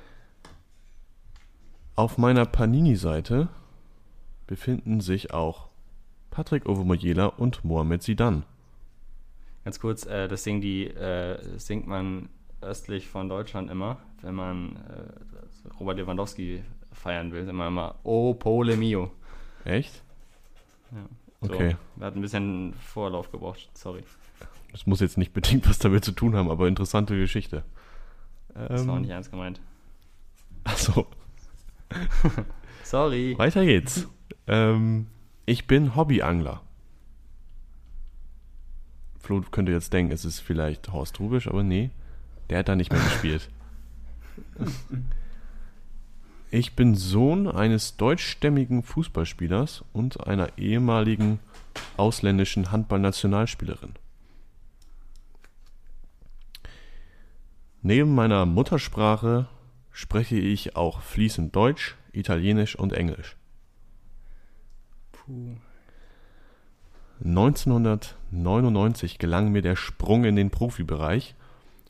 Auf 1.94 2.18
meiner 2.18 2.44
Panini-Seite 2.44 3.48
befinden 4.46 5.00
sich 5.00 5.32
auch 5.32 5.68
Patrick 6.30 6.66
Ovomoyela 6.66 7.26
und 7.26 7.64
Mohamed 7.64 8.02
Sidan. 8.02 8.44
Ganz 9.64 9.80
kurz, 9.80 10.06
äh, 10.06 10.28
das 10.28 10.44
singen 10.44 10.60
die, 10.60 10.86
äh, 10.86 11.58
singt 11.58 11.86
man 11.86 12.28
östlich 12.60 13.08
von 13.08 13.28
Deutschland 13.28 13.70
immer, 13.70 13.98
wenn 14.20 14.34
man 14.34 14.76
äh, 14.76 15.68
Robert 15.80 15.96
Lewandowski 15.96 16.62
feiern 16.92 17.32
will, 17.32 17.48
immer 17.48 17.66
immer 17.68 17.94
Pole 18.02 18.76
mio. 18.76 19.10
Echt? 19.64 20.02
Ja. 20.92 20.98
So, 21.40 21.54
Okay. 21.54 21.76
Wir 21.96 22.06
hatten 22.06 22.18
ein 22.18 22.22
bisschen 22.22 22.74
Vorlauf 22.74 23.30
gebraucht, 23.30 23.68
sorry. 23.74 24.04
Das 24.76 24.86
muss 24.86 25.00
jetzt 25.00 25.16
nicht 25.16 25.32
bedingt 25.32 25.66
was 25.66 25.78
damit 25.78 26.04
zu 26.04 26.12
tun 26.12 26.36
haben, 26.36 26.50
aber 26.50 26.68
interessante 26.68 27.16
Geschichte. 27.16 27.64
Das 28.52 28.86
war 28.86 28.92
auch 28.92 28.96
Ähm, 28.96 29.02
nicht 29.02 29.10
ernst 29.10 29.30
gemeint. 29.30 29.58
achso, 30.64 31.06
Sorry. 32.84 33.34
weiter 33.38 33.64
geht's. 33.64 34.06
ähm, 34.46 35.06
ich 35.46 35.66
bin 35.66 35.96
Hobbyangler. 35.96 36.60
Flo 39.18 39.40
könnte 39.50 39.72
jetzt 39.72 39.94
denken, 39.94 40.12
es 40.12 40.26
ist 40.26 40.40
vielleicht 40.40 40.92
Horst 40.92 41.20
Rubisch, 41.20 41.48
aber 41.48 41.62
nee, 41.62 41.88
der 42.50 42.58
hat 42.58 42.68
da 42.68 42.76
nicht 42.76 42.92
mehr 42.92 43.02
gespielt. 43.02 43.48
Ich 46.52 46.76
bin 46.76 46.94
Sohn 46.94 47.48
eines 47.48 47.96
deutschstämmigen 47.96 48.82
Fußballspielers 48.84 49.84
und 49.92 50.26
einer 50.26 50.56
ehemaligen 50.58 51.40
ausländischen 51.96 52.70
Handballnationalspielerin. 52.70 53.94
Neben 57.82 58.14
meiner 58.14 58.46
Muttersprache 58.46 59.48
spreche 59.90 60.36
ich 60.36 60.76
auch 60.76 61.00
fließend 61.00 61.54
Deutsch, 61.54 61.96
Italienisch 62.12 62.76
und 62.76 62.92
Englisch. 62.92 63.36
Puh. 65.12 65.56
1999 67.24 69.18
gelang 69.18 69.52
mir 69.52 69.62
der 69.62 69.76
Sprung 69.76 70.24
in 70.24 70.36
den 70.36 70.50
Profibereich. 70.50 71.34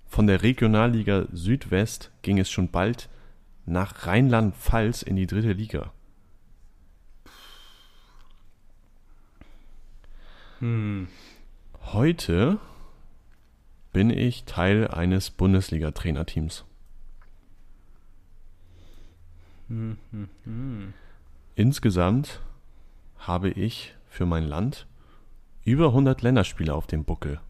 Von 0.07 0.29
der 0.29 0.43
Regionalliga 0.43 1.27
Südwest 1.33 2.13
ging 2.23 2.39
es 2.39 2.49
schon 2.51 2.71
bald 2.71 3.09
nach 3.65 4.07
Rheinland-Pfalz 4.07 5.03
in 5.03 5.17
die 5.17 5.27
dritte 5.27 5.53
Liga. 5.53 5.93
Hm. 10.61 11.09
Heute 11.93 12.59
bin 13.97 14.11
ich 14.11 14.45
Teil 14.45 14.89
eines 14.89 15.31
Bundesliga-Trainerteams. 15.31 16.67
Hm, 19.69 19.97
hm, 20.11 20.29
hm. 20.45 20.93
Insgesamt 21.55 22.43
habe 23.17 23.49
ich 23.49 23.95
für 24.11 24.27
mein 24.27 24.45
Land 24.45 24.87
über 25.65 25.87
100 25.87 26.21
Länderspiele 26.21 26.75
auf 26.75 26.87
dem 26.87 27.05
Buckel. 27.05 27.41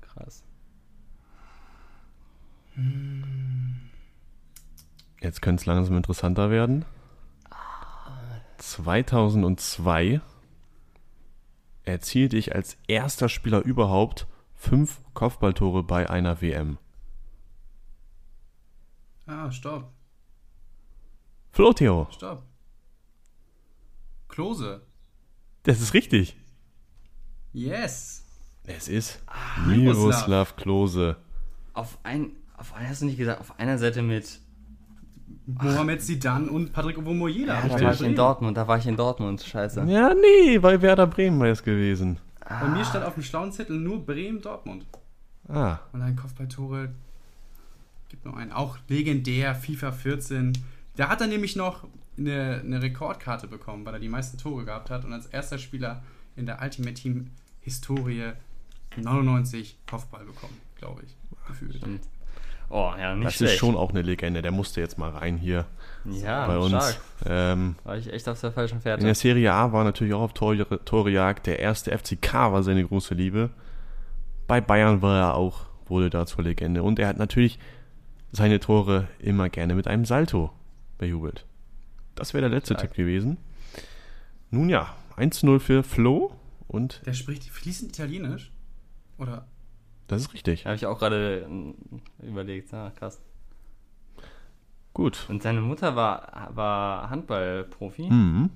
Krass. 0.00 0.42
Jetzt 5.20 5.40
könnte 5.40 5.60
es 5.60 5.66
langsam 5.66 5.96
interessanter 5.96 6.50
werden. 6.50 6.84
2002 8.58 10.20
erzielte 11.84 12.36
ich 12.36 12.56
als 12.56 12.76
erster 12.88 13.28
Spieler 13.28 13.60
überhaupt 13.60 14.26
fünf 14.60 15.00
Kopfballtore 15.14 15.82
bei 15.82 16.08
einer 16.08 16.40
WM. 16.42 16.76
Ah, 19.26 19.50
stopp, 19.50 19.90
Flotio, 21.50 22.06
stopp. 22.10 22.42
Klose. 24.28 24.82
das 25.62 25.80
ist 25.80 25.94
richtig. 25.94 26.36
Yes. 27.52 28.24
Es 28.64 28.86
ist 28.86 29.20
Miroslav. 29.66 29.96
Miroslav 29.96 30.56
Klose. 30.56 31.16
Auf 31.72 31.98
ein, 32.02 32.36
auf 32.56 32.74
ein, 32.74 32.88
hast 32.88 33.00
du 33.00 33.06
nicht 33.06 33.18
gesagt, 33.18 33.40
auf 33.40 33.58
einer 33.58 33.78
Seite 33.78 34.02
mit. 34.02 34.40
Mohamed 35.46 36.02
Zidane 36.02 36.50
und 36.50 36.72
Patrick 36.72 36.98
Ovomoyela. 36.98 37.54
Ja, 37.54 37.68
da 37.68 37.76
ich 37.76 37.82
war 37.82 37.94
ich 37.94 38.02
in. 38.02 38.14
Dortmund, 38.14 38.56
da 38.56 38.68
war 38.68 38.78
ich 38.78 38.86
in 38.86 38.96
Dortmund, 38.96 39.40
scheiße. 39.40 39.84
Ja, 39.86 40.14
nee, 40.14 40.58
bei 40.58 40.80
Werder 40.82 41.06
Bremen 41.06 41.40
wäre 41.40 41.52
es 41.52 41.62
gewesen. 41.64 42.20
Bei 42.60 42.68
mir 42.68 42.84
stand 42.84 43.04
auf 43.04 43.14
dem 43.14 43.22
schlauen 43.22 43.52
Zettel 43.52 43.78
nur 43.78 44.04
Bremen-Dortmund. 44.04 44.84
Ah, 45.48 45.78
Und 45.92 46.02
ein 46.02 46.16
Kopfballtore. 46.16 46.90
Gibt 48.08 48.24
noch 48.24 48.36
einen. 48.36 48.52
Auch 48.52 48.76
legendär, 48.88 49.54
FIFA 49.54 49.92
14. 49.92 50.52
Da 50.96 51.08
hat 51.08 51.20
er 51.20 51.28
nämlich 51.28 51.54
noch 51.56 51.86
eine, 52.18 52.60
eine 52.64 52.82
Rekordkarte 52.82 53.46
bekommen, 53.46 53.86
weil 53.86 53.94
er 53.94 54.00
die 54.00 54.08
meisten 54.08 54.36
Tore 54.36 54.64
gehabt 54.64 54.90
hat 54.90 55.04
und 55.04 55.12
als 55.12 55.26
erster 55.26 55.58
Spieler 55.58 56.02
in 56.36 56.44
der 56.46 56.60
Ultimate 56.60 56.94
Team 56.94 57.30
Historie 57.60 58.32
99 58.96 59.78
Kopfball 59.88 60.24
bekommen, 60.24 60.56
glaube 60.76 61.02
ich. 61.04 61.14
Gefühlt. 61.46 61.80
Oh, 62.68 62.92
ja, 62.98 63.14
nicht 63.14 63.26
das 63.26 63.34
schlecht. 63.36 63.52
ist 63.54 63.58
schon 63.58 63.76
auch 63.76 63.90
eine 63.90 64.02
Legende. 64.02 64.42
Der 64.42 64.52
musste 64.52 64.80
jetzt 64.80 64.98
mal 64.98 65.10
rein 65.10 65.36
hier 65.36 65.66
ja, 66.04 66.46
bei 66.46 66.58
uns. 66.58 66.68
stark. 66.70 67.00
Ähm, 67.26 67.76
War 67.84 67.96
ich 67.96 68.12
echt 68.12 68.28
auf 68.28 68.40
der 68.40 68.52
falschen 68.52 68.76
In 68.76 68.80
Fährte. 68.80 69.04
der 69.04 69.14
Serie 69.14 69.52
A 69.52 69.72
war 69.72 69.84
natürlich 69.84 70.14
auch 70.14 70.22
auf 70.22 70.32
Tore, 70.32 70.84
Torejagd. 70.84 71.46
Der 71.46 71.58
erste 71.58 71.96
FCK 71.96 72.32
war 72.52 72.62
seine 72.62 72.84
große 72.86 73.14
Liebe. 73.14 73.50
Bei 74.46 74.60
Bayern 74.60 75.02
war 75.02 75.18
er 75.18 75.34
auch, 75.34 75.66
wurde 75.86 76.10
da 76.10 76.26
zur 76.26 76.44
Legende. 76.44 76.82
Und 76.82 76.98
er 76.98 77.08
hat 77.08 77.18
natürlich 77.18 77.58
seine 78.32 78.60
Tore 78.60 79.08
immer 79.18 79.48
gerne 79.48 79.74
mit 79.74 79.86
einem 79.86 80.04
Salto 80.04 80.50
bejubelt. 80.98 81.46
Das 82.14 82.34
wäre 82.34 82.42
der 82.42 82.50
letzte 82.50 82.74
Stark. 82.74 82.88
Tipp 82.88 82.96
gewesen. 82.96 83.38
Nun 84.50 84.68
ja, 84.68 84.94
1-0 85.16 85.58
für 85.60 85.82
Flo. 85.82 86.32
Und 86.68 87.02
Der 87.06 87.14
spricht 87.14 87.44
fließend 87.44 87.90
Italienisch? 87.96 88.52
Oder? 89.18 89.46
das 90.06 90.22
ist 90.22 90.34
richtig. 90.34 90.66
Habe 90.66 90.74
ich 90.74 90.86
auch 90.86 90.98
gerade 90.98 91.46
äh, 92.22 92.26
überlegt. 92.26 92.72
Ah, 92.74 92.90
krass. 92.96 93.20
Gut. 95.00 95.24
Und 95.30 95.42
seine 95.42 95.62
Mutter 95.62 95.96
war, 95.96 96.50
war 96.54 97.08
Handballprofi. 97.08 98.10
Mhm. 98.10 98.50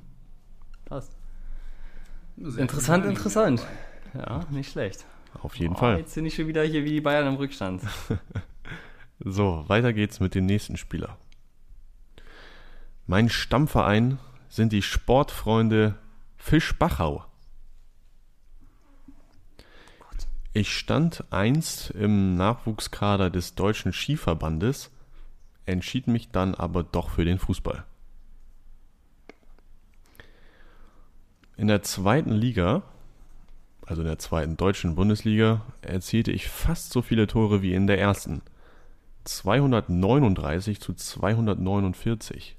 Krass. 0.84 1.10
Sehr 2.36 2.60
Interessant, 2.60 3.06
interessant. 3.06 3.66
Ja, 4.12 4.40
nicht 4.50 4.70
schlecht. 4.70 5.06
Auf 5.42 5.56
jeden 5.56 5.74
Oh, 5.74 5.78
Fall. 5.78 5.96
Jetzt 6.00 6.12
sind 6.12 6.26
ich 6.26 6.34
schon 6.34 6.46
wieder 6.46 6.62
hier 6.62 6.84
wie 6.84 6.90
die 6.90 7.00
Bayern 7.00 7.26
im 7.28 7.36
Rückstand. 7.36 7.82
So, 9.20 9.64
weiter 9.68 9.92
geht's 9.94 10.20
mit 10.20 10.34
dem 10.34 10.44
nächsten 10.44 10.76
Spieler. 10.76 11.16
Mein 13.06 13.30
Stammverein 13.30 14.18
sind 14.50 14.72
die 14.72 14.82
Sportfreunde 14.82 15.94
Fischbachau. 16.36 17.24
Ich 20.52 20.76
stand 20.76 21.24
einst 21.30 21.90
im 21.92 22.34
Nachwuchskader 22.34 23.30
des 23.30 23.54
Deutschen 23.54 23.92
Skiverbandes, 23.94 24.90
entschied 25.66 26.06
mich 26.06 26.30
dann 26.30 26.54
aber 26.54 26.82
doch 26.82 27.10
für 27.10 27.24
den 27.24 27.38
Fußball. 27.38 27.84
In 31.56 31.68
der 31.68 31.82
zweiten 31.82 32.32
Liga, 32.32 32.82
also 33.86 34.02
in 34.02 34.08
der 34.08 34.18
zweiten 34.18 34.56
deutschen 34.56 34.96
Bundesliga, 34.96 35.62
erzielte 35.82 36.32
ich 36.32 36.48
fast 36.48 36.92
so 36.92 37.00
viele 37.00 37.26
Tore 37.26 37.62
wie 37.62 37.74
in 37.74 37.86
der 37.86 38.00
ersten. 38.00 38.42
239 39.24 40.80
zu 40.80 40.94
249. 40.94 42.56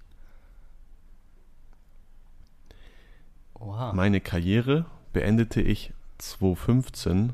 Oha. 3.55 3.93
Meine 3.93 4.21
Karriere 4.21 4.85
beendete 5.13 5.61
ich 5.61 5.93
2015 6.17 7.33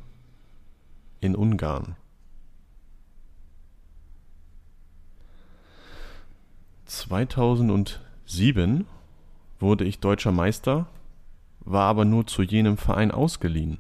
in 1.19 1.35
Ungarn. 1.35 1.95
2007 6.91 8.85
wurde 9.59 9.85
ich 9.85 9.99
deutscher 10.01 10.33
Meister, 10.33 10.89
war 11.61 11.85
aber 11.85 12.03
nur 12.03 12.27
zu 12.27 12.41
jenem 12.41 12.75
Verein 12.75 13.11
ausgeliehen. 13.11 13.79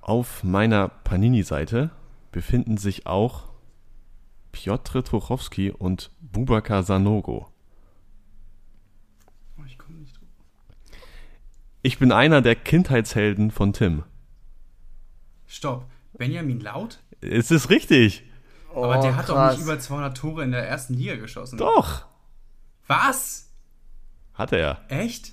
Auf 0.00 0.42
meiner 0.42 0.88
Panini-Seite 0.88 1.92
befinden 2.32 2.78
sich 2.78 3.06
auch 3.06 3.44
Piotr 4.50 5.04
Tuchowski 5.04 5.70
und 5.70 6.10
Bubakar 6.20 6.82
Sanogo. 6.82 7.48
Oh, 9.56 9.62
ich 9.66 9.78
komme 9.78 9.98
nicht 9.98 10.16
drauf. 10.16 10.26
Ich 11.82 12.00
bin 12.00 12.10
einer 12.10 12.42
der 12.42 12.56
Kindheitshelden 12.56 13.52
von 13.52 13.72
Tim. 13.72 14.02
Stopp. 15.46 15.86
Benjamin 16.14 16.58
Laut? 16.58 16.98
Es 17.20 17.52
ist 17.52 17.70
richtig. 17.70 18.24
Aber 18.76 18.98
Oh, 18.98 19.02
der 19.02 19.16
hat 19.16 19.28
doch 19.28 19.34
krass. 19.34 19.56
nicht 19.56 19.64
über 19.64 19.78
200 19.78 20.16
Tore 20.16 20.44
in 20.44 20.52
der 20.52 20.68
ersten 20.68 20.94
Liga 20.94 21.16
geschossen. 21.16 21.56
Doch. 21.58 22.04
Was? 22.86 23.50
Hat 24.34 24.52
er. 24.52 24.80
Echt? 24.88 25.32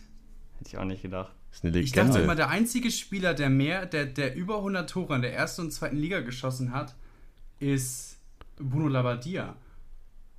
Hätte 0.58 0.70
ich 0.70 0.78
auch 0.78 0.86
nicht 0.86 1.02
gedacht. 1.02 1.32
Ist 1.52 1.64
eine 1.66 1.78
Ich 1.78 1.92
dachte 1.92 2.08
immer, 2.10 2.18
Legende. 2.20 2.36
der 2.38 2.50
einzige 2.50 2.90
Spieler, 2.90 3.34
der 3.34 3.50
mehr, 3.50 3.86
der, 3.86 4.06
der 4.06 4.34
über 4.36 4.58
100 4.58 4.90
Tore 4.90 5.16
in 5.16 5.22
der 5.22 5.36
ersten 5.36 5.62
und 5.64 5.72
zweiten 5.72 5.98
Liga 5.98 6.22
geschossen 6.22 6.72
hat, 6.74 6.96
ist 7.60 8.18
Bruno 8.58 8.88
Labbadia. 8.88 9.56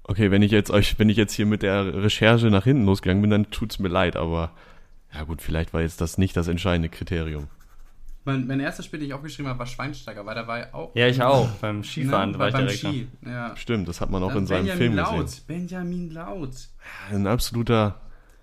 Okay, 0.05 0.31
wenn 0.31 0.43
ich 0.43 0.51
jetzt 0.51 0.71
euch, 0.71 0.99
wenn 0.99 1.09
ich 1.09 1.17
jetzt 1.17 1.33
hier 1.35 1.47
mit 1.47 1.63
der 1.63 2.03
Recherche 2.03 2.47
nach 2.49 2.65
hinten 2.65 2.85
losgegangen 2.85 3.23
bin, 3.23 3.31
dann 3.31 3.51
tut's 3.51 3.79
mir 3.79 3.89
leid, 3.89 4.17
aber 4.17 4.51
ja 5.13 5.23
gut, 5.25 5.41
vielleicht 5.41 5.73
war 5.73 5.81
jetzt 5.83 6.01
das 6.01 6.19
nicht 6.19 6.37
das 6.37 6.49
entscheidende 6.49 6.89
Kriterium. 6.89 7.49
Mein, 8.27 8.47
mein 8.47 8.59
erster 8.61 8.83
Spiel, 8.83 9.01
den 9.01 9.09
ich 9.09 9.15
aufgeschrieben 9.15 9.49
habe, 9.51 9.59
war 9.59 9.67
Schweinsteiger, 9.67 10.25
weil 10.25 10.35
da 10.35 10.47
war 10.47 10.75
auch. 10.75 10.95
Ja, 10.97 11.07
ich 11.09 11.23
auch. 11.23 11.49
Beim 11.61 11.85
Skifahren 11.85 12.31
Ne, 12.33 12.39
war 12.39 12.49
ich 12.49 12.55
beim 12.55 12.63
direkt. 12.67 12.79
Ski. 12.81 13.09
Ja. 13.25 13.55
Stimmt, 13.57 13.87
das 13.89 14.01
hat 14.01 14.11
man 14.11 14.23
auch 14.23 14.29
Dann 14.29 14.39
in 14.39 14.47
seinem 14.47 14.59
Benjamin 14.67 14.79
Film 14.83 14.95
Laut. 14.97 15.25
gesehen. 15.27 15.45
Benjamin 15.47 16.11
Laut. 16.11 16.69
Ein 17.11 17.27
absoluter, 17.27 18.01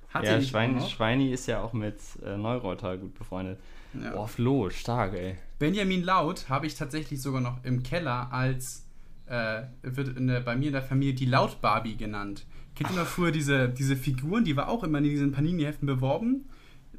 Hat 0.09 0.23
Ja, 0.25 0.31
er 0.33 0.41
Schwein? 0.41 0.79
Schweini 0.81 1.31
ist 1.31 1.47
ja 1.47 1.61
auch 1.61 1.73
mit 1.73 1.95
äh, 2.23 2.37
Neureuter 2.37 2.97
gut 2.97 3.17
befreundet. 3.17 3.59
Ja. 3.93 4.11
Boah, 4.11 4.27
Flo, 4.27 4.69
stark, 4.69 5.13
ey. 5.13 5.37
Benjamin 5.57 6.03
Laut 6.03 6.47
habe 6.49 6.67
ich 6.67 6.75
tatsächlich 6.75 7.21
sogar 7.21 7.41
noch 7.41 7.63
im 7.63 7.81
Keller 7.83 8.31
als, 8.31 8.85
äh, 9.25 9.63
wird 9.81 10.15
in 10.17 10.27
der, 10.27 10.41
bei 10.41 10.55
mir 10.55 10.67
in 10.67 10.73
der 10.73 10.81
Familie 10.83 11.13
die 11.13 11.25
Laut-Barbie 11.25 11.95
genannt. 11.97 12.45
Kennt 12.75 12.91
ihr 12.91 12.97
noch 12.97 13.05
früher 13.07 13.31
diese, 13.31 13.67
diese 13.69 13.95
Figuren? 13.95 14.43
Die 14.45 14.55
war 14.55 14.69
auch 14.69 14.83
immer 14.83 14.99
in 14.99 15.03
diesen 15.05 15.31
Panini-Heften 15.31 15.85
beworben. 15.87 16.49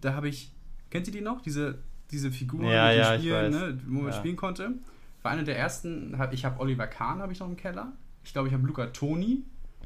Da 0.00 0.14
habe 0.14 0.28
ich, 0.28 0.52
kennt 0.90 1.06
ihr 1.06 1.12
die 1.12 1.20
noch? 1.22 1.40
Diese, 1.40 1.78
diese 2.12 2.30
Figuren, 2.30 2.66
Ja, 2.66 2.90
den 2.90 2.98
ja, 2.98 3.34
weiß. 3.34 3.50
ne, 3.54 3.78
wo 3.86 4.00
man 4.02 4.12
Ja. 4.12 4.18
spielen 4.18 4.36
konnte. 4.36 4.72
War 5.22 5.32
eine 5.32 5.44
der 5.44 5.56
ersten, 5.58 6.18
hab, 6.18 6.32
ich 6.32 6.44
habe 6.44 6.60
Oliver 6.60 6.86
Kahn 6.86 7.20
habe 7.20 7.32
ich 7.32 7.40
noch 7.40 7.48
im 7.48 7.56
Keller. 7.56 7.92
Ich 8.24 8.32
glaube, 8.32 8.48
ich 8.48 8.54
habe 8.54 8.66
Luca 8.66 8.86
Toni, 8.86 9.42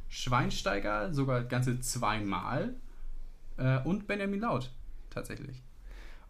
Schweinsteiger, 0.08 1.12
sogar 1.12 1.42
ganze 1.44 1.80
zweimal. 1.80 2.74
Äh, 3.58 3.78
und 3.84 4.06
Benjamin 4.06 4.40
Laut, 4.40 4.70
tatsächlich. 5.10 5.62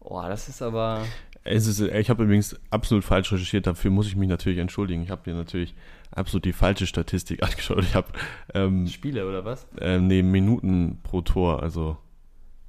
Boah, 0.01 0.29
das 0.29 0.49
ist 0.49 0.63
aber. 0.63 1.05
es 1.43 1.67
ist, 1.67 1.81
ich 1.81 2.11
habe 2.11 2.25
übrigens 2.25 2.57
absolut 2.71 3.05
falsch 3.05 3.33
recherchiert, 3.33 3.67
dafür 3.67 3.91
muss 3.91 4.07
ich 4.07 4.15
mich 4.17 4.29
natürlich 4.29 4.59
entschuldigen. 4.59 5.03
Ich 5.03 5.11
habe 5.11 5.29
mir 5.31 5.37
natürlich 5.37 5.75
absolut 6.13 6.45
die 6.45 6.53
falsche 6.53 6.87
Statistik 6.87 7.43
angeschaut. 7.45 7.83
Ich 7.83 7.95
habe 7.95 8.09
ähm, 8.55 8.87
Spiele 8.87 9.27
oder 9.29 9.45
was? 9.45 9.67
äh, 9.81 9.99
nee, 9.99 10.23
Minuten 10.23 11.01
pro 11.03 11.23
Tor, 11.23 11.63
also 11.63 11.97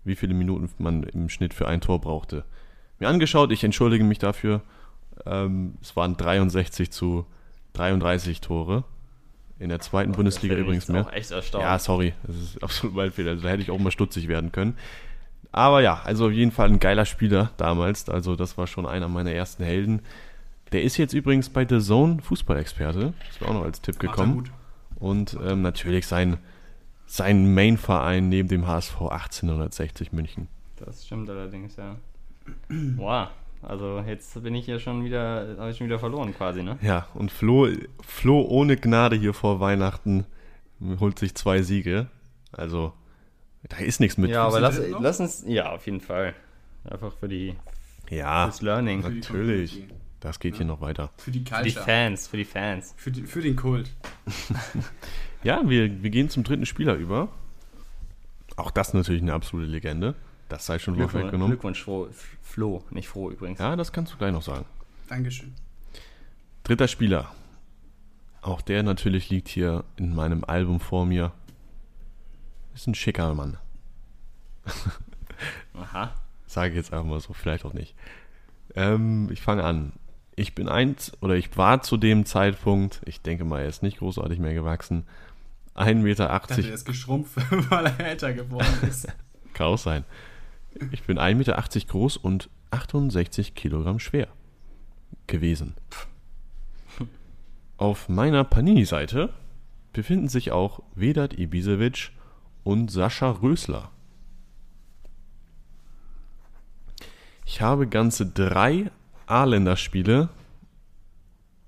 wie 0.04 0.16
viele 0.16 0.34
Minuten 0.34 0.70
man 0.80 1.04
im 1.04 1.30
Schnitt 1.30 1.54
für 1.54 1.68
ein 1.68 1.82
Tor 1.82 2.00
brauchte. 2.02 2.46
Mir 2.99 3.07
angeschaut, 3.10 3.51
ich 3.51 3.63
entschuldige 3.63 4.03
mich 4.03 4.19
dafür. 4.19 4.62
Ähm, 5.25 5.75
es 5.81 5.95
waren 5.95 6.17
63 6.17 6.91
zu 6.91 7.25
33 7.73 8.41
Tore. 8.41 8.83
In 9.60 9.69
der 9.69 9.79
zweiten 9.79 10.12
Bundesliga 10.12 10.53
Das 10.55 10.62
übrigens 10.63 10.83
ist 10.83 10.89
mehr. 10.89 11.01
auch 11.07 11.12
echt 11.12 11.31
erstaunt. 11.31 11.63
Ja, 11.63 11.79
sorry, 11.79 12.13
das 12.25 12.36
ist 12.36 12.63
absolut 12.63 12.95
mein 12.95 13.12
Fehler. 13.12 13.31
Also, 13.31 13.43
da 13.43 13.49
hätte 13.49 13.63
ich 13.63 13.71
auch 13.71 13.79
mal 13.79 13.91
stutzig 13.91 14.27
werden 14.27 14.51
können. 14.51 14.75
Aber 15.51 15.81
ja, 15.81 16.01
also 16.03 16.27
auf 16.27 16.31
jeden 16.33 16.51
Fall 16.51 16.67
ein 16.69 16.79
geiler 16.79 17.05
Spieler 17.05 17.51
damals. 17.57 18.10
Also 18.10 18.36
das 18.36 18.57
war 18.57 18.67
schon 18.67 18.86
einer 18.86 19.07
meiner 19.07 19.31
ersten 19.31 19.63
Helden. 19.63 20.01
Der 20.71 20.83
ist 20.83 20.97
jetzt 20.97 21.13
übrigens 21.13 21.49
bei 21.49 21.65
The 21.67 21.79
Zone 21.79 22.21
Fußballexperte. 22.21 23.13
Das 23.27 23.41
war 23.41 23.49
auch 23.49 23.53
noch 23.53 23.63
als 23.63 23.81
Tipp 23.81 23.95
Macht 23.95 24.03
er 24.03 24.10
gekommen. 24.10 24.33
gut. 24.36 24.51
Und 24.99 25.38
ähm, 25.43 25.62
natürlich 25.62 26.05
sein, 26.05 26.38
sein 27.07 27.53
Main-Verein 27.55 28.29
neben 28.29 28.49
dem 28.49 28.67
HSV 28.67 29.01
1860 29.01 30.12
München. 30.12 30.47
Das 30.75 31.05
stimmt 31.05 31.29
allerdings, 31.29 31.75
ja. 31.77 31.95
Wow. 32.69 33.29
Also 33.62 34.03
jetzt 34.05 34.41
bin 34.43 34.55
ich 34.55 34.65
hier 34.65 34.79
schon 34.79 35.03
wieder, 35.03 35.55
habe 35.57 35.71
ich 35.71 35.77
schon 35.77 35.88
wieder 35.88 35.99
verloren 35.99 36.33
quasi, 36.33 36.63
ne? 36.63 36.77
Ja, 36.81 37.07
und 37.13 37.31
Flo, 37.31 37.67
Flo 38.05 38.41
ohne 38.41 38.77
Gnade 38.77 39.15
hier 39.15 39.33
vor 39.33 39.60
Weihnachten 39.60 40.25
holt 40.99 41.17
sich 41.19 41.36
zwei 41.36 41.62
Siege. 41.62 42.07
Also, 42.51 42.93
da 43.67 43.77
ist 43.77 43.99
nichts 43.99 44.17
mit. 44.17 44.29
Ja, 44.29 44.45
aber 44.45 44.60
lass, 44.60 44.79
lass 44.99 45.19
uns, 45.19 45.43
ja, 45.47 45.71
auf 45.71 45.86
jeden 45.86 46.01
Fall. 46.01 46.33
Einfach 46.83 47.13
für 47.13 47.27
die, 47.27 47.55
ja, 48.10 48.45
fürs 48.45 48.62
Learning. 48.62 49.01
Natürlich. 49.01 49.88
Das 50.19 50.39
geht 50.39 50.55
hier 50.55 50.65
noch 50.65 50.81
weiter. 50.81 51.12
Für 51.17 51.31
die 51.31 51.39
Für 51.39 51.63
die 51.63 51.71
Culture. 51.73 51.86
Fans, 51.86 52.27
für 52.27 52.38
die 52.38 52.45
Fans. 52.45 52.93
Für, 52.97 53.12
die, 53.12 53.23
für 53.23 53.41
den 53.41 53.55
Kult. 53.55 53.89
Ja, 55.43 55.62
wir, 55.65 56.01
wir 56.03 56.10
gehen 56.10 56.29
zum 56.29 56.43
dritten 56.43 56.65
Spieler 56.65 56.95
über. 56.95 57.29
Auch 58.55 58.71
das 58.71 58.93
natürlich 58.93 59.21
eine 59.21 59.33
absolute 59.33 59.69
Legende. 59.69 60.15
Das 60.49 60.65
sei 60.65 60.79
schon 60.79 60.95
Glückwunsch, 60.95 61.12
vorweggenommen. 61.12 61.51
Glückwunsch 61.51 61.83
Flo, 61.83 62.10
Flo, 62.41 62.83
nicht 62.91 63.07
Froh 63.07 63.31
übrigens. 63.31 63.60
Ja, 63.60 63.75
das 63.75 63.91
kannst 63.91 64.13
du 64.13 64.17
gleich 64.17 64.31
noch 64.31 64.41
sagen. 64.41 64.65
Dankeschön. 65.10 65.53
Dritter 66.63 66.88
Spieler. 66.88 67.31
Auch 68.41 68.62
der 68.62 68.83
natürlich 68.83 69.29
liegt 69.29 69.47
hier 69.49 69.83
in 69.97 70.15
meinem 70.15 70.43
Album 70.45 70.79
vor 70.79 71.05
mir. 71.05 71.31
Ist 72.73 72.88
ein 72.88 72.95
schicker 72.95 73.33
Mann. 73.33 73.57
Aha. 75.73 76.13
Sage 76.45 76.69
ich 76.71 76.75
jetzt 76.75 76.93
einfach 76.93 77.05
mal 77.05 77.19
so, 77.19 77.33
vielleicht 77.33 77.65
auch 77.65 77.73
nicht. 77.73 77.95
Ähm, 78.75 79.29
ich 79.31 79.41
fange 79.41 79.63
an. 79.63 79.93
Ich 80.36 80.53
bin 80.55 80.69
eins, 80.69 81.12
oder 81.21 81.36
ich 81.36 81.57
war 81.57 81.81
zu 81.81 81.97
dem 81.97 82.25
Zeitpunkt, 82.25 83.01
ich 83.05 83.21
denke 83.21 83.43
mal, 83.43 83.62
er 83.62 83.67
ist 83.67 83.81
nicht 83.81 83.97
großartig 83.97 84.39
mehr 84.39 84.53
gewachsen, 84.53 85.05
1,80 85.75 85.95
Meter. 85.95 86.23
Ich 86.25 86.47
dachte, 86.47 86.62
er 86.62 86.73
ist 86.73 86.86
geschrumpft, 86.86 87.36
weil 87.71 87.88
er 87.88 87.99
älter 87.99 88.33
geworden 88.33 88.88
ist. 88.88 89.07
Kann 89.53 89.67
auch 89.67 89.77
sein. 89.77 90.05
Ich 90.92 91.04
bin 91.04 91.20
1,80 91.20 91.36
Meter 91.36 91.63
groß 91.88 92.18
und 92.18 92.50
68 92.72 93.56
Kilogramm 93.56 94.00
schwer 94.00 94.28
gewesen. 95.28 95.76
Auf 97.78 98.10
meiner 98.10 98.44
Panini-Seite 98.44 99.34
befinden 99.94 100.30
sich 100.30 100.52
auch 100.52 100.82
Vedat 100.96 101.38
Ibisevic 101.38 102.12
und 102.63 102.92
Sascha 102.92 103.30
Rösler. 103.32 103.92
Ich 107.46 107.62
habe 107.62 107.88
ganze 107.88 108.26
drei 108.26 108.92
A-Länderspiele 109.26 110.30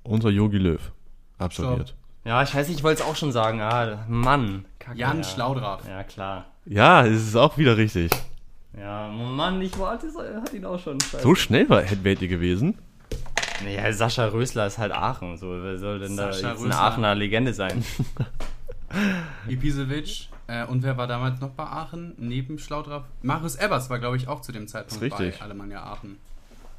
unter 0.03 0.29
Jogi 0.29 0.57
Löw 0.57 0.91
absolviert. 1.37 1.95
Ja, 2.25 2.43
ich 2.43 2.53
weiß 2.53 2.67
nicht, 2.67 2.79
ich 2.79 2.83
wollte 2.83 3.01
es 3.01 3.07
auch 3.07 3.15
schon 3.15 3.31
sagen. 3.31 3.61
Ah, 3.61 4.05
Mann. 4.07 4.65
Kacke, 4.77 4.97
Jan 4.97 5.17
ja. 5.17 5.23
Schlaudraff. 5.23 5.87
Ja, 5.87 6.03
klar. 6.03 6.45
Ja, 6.65 7.05
es 7.05 7.27
ist 7.27 7.35
auch 7.35 7.57
wieder 7.57 7.77
richtig. 7.77 8.11
Ja, 8.77 9.07
Mann, 9.09 9.61
ich 9.61 9.77
warte, 9.79 10.07
er 10.07 10.41
hat 10.41 10.53
ihn 10.53 10.65
auch 10.65 10.79
schon. 10.79 10.99
Scheiße. 10.99 11.23
So 11.23 11.35
schnell 11.35 11.67
war, 11.69 11.83
wärt 12.03 12.21
ihr 12.21 12.27
gewesen. 12.27 12.77
Naja, 13.63 13.91
Sascha 13.91 14.25
Rösler 14.27 14.67
ist 14.67 14.77
halt 14.77 14.91
Aachen. 14.93 15.37
So, 15.37 15.61
wer 15.61 15.77
soll 15.77 15.99
denn 15.99 16.15
da 16.15 16.31
Sascha 16.31 16.51
jetzt 16.51 16.63
eine. 16.63 16.77
Aachener 16.77 17.15
Legende 17.15 17.53
sein? 17.53 17.83
Ibisevic. 19.47 20.29
Äh, 20.47 20.65
und 20.65 20.81
wer 20.83 20.97
war 20.97 21.07
damals 21.07 21.39
noch 21.41 21.51
bei 21.51 21.63
Aachen? 21.63 22.13
Neben 22.17 22.57
Schlaudraff? 22.57 23.03
Marius 23.21 23.55
Ebers 23.55 23.89
war, 23.89 23.99
glaube 23.99 24.17
ich, 24.17 24.27
auch 24.27 24.41
zu 24.41 24.51
dem 24.51 24.67
Zeitpunkt 24.67 25.03
Ist 25.03 25.11
richtig. 25.19 25.39
bei 25.39 25.45
Alemannia 25.45 25.83
Aachen. 25.83 26.17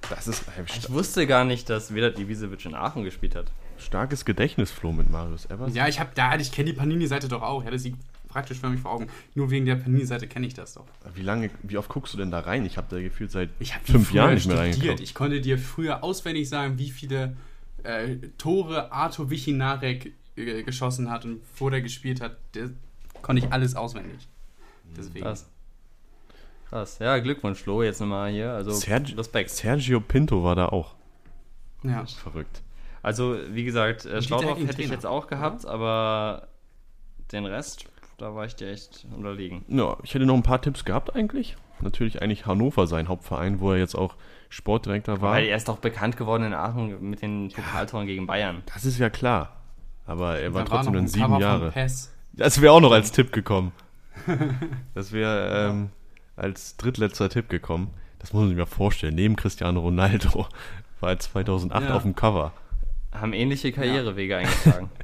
Das 0.09 0.27
ist 0.27 0.45
ein 0.49 0.65
Ich 0.67 0.91
wusste 0.91 1.27
gar 1.27 1.45
nicht, 1.45 1.69
dass 1.69 1.95
Vedat 1.95 2.19
Ibisevic 2.19 2.65
in 2.65 2.75
Aachen 2.75 3.05
gespielt 3.05 3.37
hat. 3.37 3.47
starkes 3.79 4.25
Gedächtnisfloh 4.25 4.93
mit 4.93 5.11
Marius 5.11 5.47
Evers. 5.51 5.75
Ja, 5.75 5.87
ich 5.87 6.01
habe 6.01 6.11
da, 6.15 6.35
ich 6.37 6.51
kenne 6.51 6.71
die 6.71 6.77
Panini-Seite 6.77 7.29
doch 7.29 7.43
auch. 7.43 7.61
Ich 7.61 7.67
hatte 7.67 7.79
sie 7.79 7.95
praktisch 8.31 8.59
für 8.61 8.69
mich 8.71 8.81
vor 8.81 8.93
Augen. 8.93 9.09
Nur 9.35 9.51
wegen 9.51 9.67
der 9.67 9.77
Panini-Seite 9.77 10.27
kenne 10.27 10.47
ich 10.47 10.55
das 10.55 10.75
doch. 10.75 10.87
Wie 11.15 11.23
lange, 11.23 11.51
wie 11.63 11.77
oft 11.77 11.89
guckst 11.89 12.15
du 12.15 12.19
denn 12.19 12.31
da 12.31 12.41
rein? 12.41 12.65
Ich 12.65 12.77
habe 12.79 12.87
da 12.89 13.01
gefühlt 13.03 13.31
seit 13.31 13.51
Ich 13.59 13.75
habe 13.75 13.85
fünf 13.85 14.13
Jahren 14.13 14.35
nicht 14.35 14.47
mehr 14.47 14.57
studiert. 14.57 14.77
reingeguckt. 14.79 15.01
Ich 15.01 15.15
konnte 15.15 15.41
dir 15.41 15.59
früher 15.59 16.03
auswendig 16.03 16.49
sagen, 16.49 16.79
wie 16.79 16.91
viele 16.91 17.37
äh, 17.83 18.17
Tore 18.39 18.93
Arthur 18.93 19.31
Wichinarek 19.31 20.13
äh, 20.37 20.63
geschossen 20.63 21.11
hat 21.11 21.25
und 21.25 21.41
wo 21.57 21.69
der 21.69 21.83
gespielt 21.83 22.21
hat. 22.21 22.37
Der, 22.55 22.71
konnte 23.23 23.45
ich 23.45 23.53
alles 23.53 23.75
auswendig. 23.75 24.29
Deswegen. 24.97 25.25
Krass. 25.25 25.49
Krass. 26.69 26.99
Ja, 27.01 27.19
Glückwunsch, 27.19 27.59
Flo, 27.59 27.83
jetzt 27.83 28.01
nochmal 28.01 28.31
hier. 28.31 28.53
Also, 28.53 28.71
Sergio, 28.71 29.17
Respekt. 29.17 29.51
Sergio 29.51 30.01
Pinto 30.01 30.45
war 30.45 30.55
da 30.55 30.67
auch. 30.67 30.95
Ja. 31.83 32.05
Verrückt. 32.07 32.63
Also, 33.03 33.37
wie 33.49 33.65
gesagt, 33.65 34.07
äh, 34.07 34.21
Hecking 34.21 34.67
hätte 34.67 34.83
ich 34.83 34.91
jetzt 34.91 35.07
auch 35.07 35.27
gehabt, 35.27 35.65
aber 35.67 36.49
den 37.33 37.47
Rest, 37.47 37.87
da 38.21 38.35
war 38.35 38.45
ich 38.45 38.55
dir 38.57 38.71
echt 38.71 39.07
unterlegen. 39.15 39.65
Ja, 39.69 39.97
ich 40.03 40.15
hätte 40.15 40.27
noch 40.27 40.35
ein 40.35 40.43
paar 40.43 40.61
Tipps 40.61 40.85
gehabt 40.85 41.15
eigentlich. 41.17 41.57
Natürlich 41.81 42.21
eigentlich 42.21 42.47
Hannover 42.47 42.87
sein 42.87 43.09
Hauptverein, 43.09 43.61
wo 43.61 43.73
er 43.73 43.79
jetzt 43.79 43.95
auch 43.95 44.17
Sportdirektor 44.51 45.21
war. 45.23 45.33
Weil 45.33 45.47
er 45.47 45.57
ist 45.57 45.69
doch 45.69 45.79
bekannt 45.79 46.17
geworden 46.17 46.43
in 46.45 46.53
Aachen 46.55 47.01
mit 47.09 47.23
den 47.23 47.49
Pokaltoren 47.51 48.07
gegen 48.07 48.27
Bayern. 48.27 48.63
Das 48.73 48.85
ist 48.85 48.99
ja 48.99 49.09
klar. 49.09 49.57
Aber 50.07 50.39
er 50.39 50.53
war 50.53 50.65
Da 50.65 50.71
trotzdem 50.71 50.93
noch 50.93 51.01
dann 51.01 51.09
sieben 51.09 51.25
Cover 51.27 51.41
Jahre. 51.41 51.73
Das 52.33 52.61
wäre 52.61 52.73
auch 52.73 52.81
noch 52.81 52.93
als 52.93 53.13
Tipp 53.13 53.33
gekommen. 53.33 53.73
Das 54.95 55.13
wäre 55.13 55.69
ähm, 55.71 55.89
als 56.37 56.77
drittletzter 56.77 57.31
Tipp 57.31 57.49
gekommen. 57.49 57.89
Das 58.19 58.33
muss 58.35 58.41
man 58.41 58.49
sich 58.51 58.59
mal 58.59 58.67
vorstellen. 58.67 59.15
Neben 59.15 59.35
Cristiano 59.37 59.81
Ronaldo 59.81 60.47
war 61.01 61.11
er 61.11 61.19
2008 61.19 61.89
Ja. 61.89 61.95
auf 61.95 62.03
dem 62.03 62.15
Cover. 62.15 62.53
Haben 63.13 63.33
ähnliche 63.33 63.73
Karrierewege 63.73 64.37
eingeschlagen. 64.37 64.91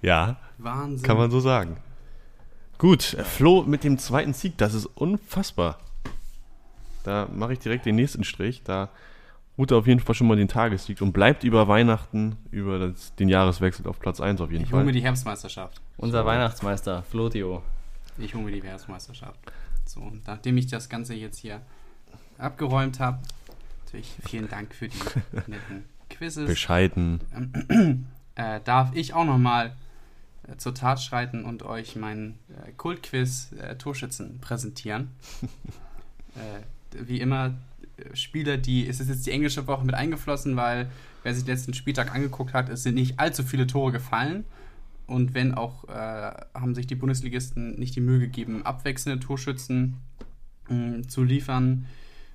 Ja, 0.00 0.36
Wahnsinn. 0.58 1.04
Kann 1.04 1.16
man 1.16 1.28
so 1.32 1.40
sagen. 1.40 1.76
Gut, 2.78 3.02
Flo 3.02 3.64
mit 3.64 3.82
dem 3.82 3.98
zweiten 3.98 4.32
Sieg, 4.32 4.56
das 4.56 4.72
ist 4.74 4.86
unfassbar. 4.86 5.78
Da 7.02 7.28
mache 7.34 7.54
ich 7.54 7.58
direkt 7.58 7.86
den 7.86 7.96
nächsten 7.96 8.22
Strich. 8.22 8.62
Da 8.62 8.88
ruht 9.56 9.72
er 9.72 9.78
auf 9.78 9.86
jeden 9.88 9.98
Fall 9.98 10.14
schon 10.14 10.28
mal 10.28 10.36
den 10.36 10.46
Tagessieg 10.46 11.00
und 11.02 11.12
bleibt 11.12 11.42
über 11.42 11.66
Weihnachten, 11.66 12.36
über 12.52 12.78
das, 12.78 13.14
den 13.16 13.28
Jahreswechsel 13.28 13.86
auf 13.88 13.98
Platz 13.98 14.20
1 14.20 14.40
auf 14.40 14.52
jeden 14.52 14.62
Ich 14.64 14.70
hole 14.70 14.82
mir 14.84 14.88
Fall. 14.90 14.92
die 14.92 15.02
Herbstmeisterschaft. 15.02 15.80
Unser 15.96 16.24
Weihnachtsmeister, 16.24 17.02
Flotio. 17.02 17.62
Ich 18.16 18.34
hole 18.34 18.44
mir 18.44 18.52
die 18.52 18.62
Herbstmeisterschaft. 18.62 19.38
So, 19.84 20.00
und 20.00 20.24
nachdem 20.28 20.56
ich 20.56 20.68
das 20.68 20.88
Ganze 20.88 21.14
jetzt 21.14 21.38
hier 21.38 21.60
abgeräumt 22.36 23.00
habe, 23.00 23.18
natürlich 23.84 24.14
vielen 24.24 24.48
Dank 24.48 24.72
für 24.72 24.86
die 24.88 24.98
netten 25.32 25.84
Quizzes. 26.10 26.46
Bescheiden. 26.46 28.06
Äh, 28.40 28.60
darf 28.62 28.94
ich 28.94 29.14
auch 29.14 29.24
nochmal 29.24 29.66
äh, 29.66 29.70
zur 30.56 30.74
Tat 30.74 31.00
schreiten 31.00 31.44
und 31.44 31.62
euch 31.62 31.96
meinen 31.96 32.38
äh, 32.48 32.72
Kultquiz 32.72 33.52
äh, 33.52 33.76
Torschützen 33.76 34.40
präsentieren. 34.40 35.10
äh, 36.34 37.06
wie 37.06 37.20
immer, 37.20 37.58
äh, 37.96 38.16
Spieler, 38.16 38.56
die, 38.56 38.88
es 38.88 39.00
ist 39.00 39.08
jetzt 39.08 39.26
die 39.26 39.30
englische 39.30 39.66
Woche 39.66 39.84
mit 39.84 39.94
eingeflossen, 39.94 40.56
weil 40.56 40.90
wer 41.22 41.34
sich 41.34 41.44
den 41.44 41.54
letzten 41.54 41.74
Spieltag 41.74 42.14
angeguckt 42.14 42.54
hat, 42.54 42.68
es 42.68 42.82
sind 42.82 42.94
nicht 42.94 43.20
allzu 43.20 43.42
viele 43.42 43.66
Tore 43.66 43.92
gefallen. 43.92 44.44
Und 45.06 45.34
wenn 45.34 45.54
auch, 45.54 45.88
äh, 45.88 45.92
haben 46.54 46.74
sich 46.74 46.86
die 46.86 46.94
Bundesligisten 46.94 47.78
nicht 47.78 47.96
die 47.96 48.00
Mühe 48.00 48.18
gegeben, 48.18 48.64
abwechselnde 48.64 49.24
Torschützen 49.24 49.96
mh, 50.68 51.08
zu 51.08 51.24
liefern 51.24 51.86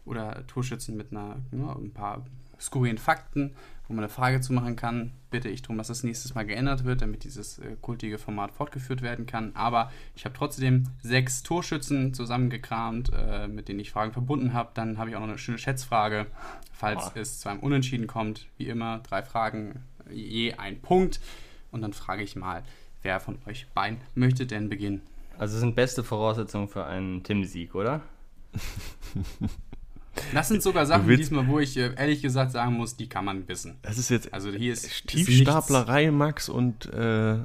oder 0.05 0.45
Torschützen 0.47 0.97
mit 0.97 1.11
einer, 1.11 1.38
ja, 1.51 1.76
ein 1.76 1.91
paar 1.91 2.26
skurrilen 2.60 2.97
Fakten, 2.97 3.56
wo 3.88 3.93
man 3.93 4.04
eine 4.06 4.10
Frage 4.14 4.39
zu 4.39 4.54
machen 4.54 4.76
kann, 4.78 5.12
bitte 5.30 5.49
ich 5.49 5.62
darum, 5.62 5.78
dass 5.78 5.88
das 5.88 6.04
nächstes 6.04 6.36
Mal 6.36 6.45
geändert 6.45 6.86
wird, 6.86 7.01
damit 7.01 7.26
dieses 7.26 7.60
äh, 7.60 7.76
kultige 7.82 8.18
Format 8.18 8.51
fortgeführt 8.51 9.01
werden 9.01 9.26
kann. 9.26 9.51
Aber 9.56 9.91
ich 10.16 10.24
habe 10.26 10.36
trotzdem 10.38 10.86
sechs 11.01 11.43
Torschützen 11.43 12.14
zusammengekramt, 12.14 13.12
äh, 13.14 13.47
mit 13.47 13.68
denen 13.68 13.80
ich 13.82 13.91
Fragen 13.91 14.14
verbunden 14.14 14.54
habe. 14.54 14.72
Dann 14.74 14.97
habe 14.97 15.10
ich 15.10 15.16
auch 15.16 15.20
noch 15.22 15.28
eine 15.28 15.38
schöne 15.38 15.58
Schätzfrage, 15.58 16.28
falls 16.72 17.04
Ah. 17.08 17.12
es 17.16 17.39
zu 17.39 17.49
einem 17.49 17.60
Unentschieden 17.60 18.08
kommt. 18.08 18.47
Wie 18.58 18.68
immer, 18.68 18.99
drei 18.99 19.22
Fragen, 19.22 19.84
je 20.10 20.54
ein 20.54 20.82
Punkt. 20.82 21.20
Und 21.72 21.82
dann 21.82 21.91
frage 21.93 22.24
ich 22.24 22.36
mal, 22.38 22.64
wer 23.01 23.20
von 23.20 23.38
euch 23.47 23.68
beiden 23.74 23.97
möchte 24.16 24.45
denn 24.45 24.70
beginnen? 24.70 25.01
Also 25.38 25.58
sind 25.58 25.76
beste 25.76 26.04
Voraussetzungen 26.04 26.70
für 26.70 26.86
einen 26.86 27.24
Tim-Sieg, 27.24 27.76
oder? 27.76 28.01
Das 30.34 30.47
sind 30.47 30.61
sogar 30.61 30.86
Sachen 30.86 31.07
willst- 31.07 31.24
diesmal, 31.30 31.47
wo 31.47 31.59
ich 31.59 31.76
äh, 31.78 31.93
ehrlich 31.95 32.22
gesagt 32.22 32.51
sagen 32.51 32.74
muss, 32.74 32.95
die 32.95 33.07
kann 33.09 33.26
man 33.26 33.47
wissen. 33.47 33.78
Das 33.82 33.97
ist 33.97 34.09
jetzt 34.09 34.34
Also 34.34 34.51
hier 34.51 34.74
ist 34.74 34.86
ist 34.86 35.07
Tiefstaplerei, 35.07 36.11
Max, 36.11 36.49
und 36.49 36.86
äh, 36.93 37.39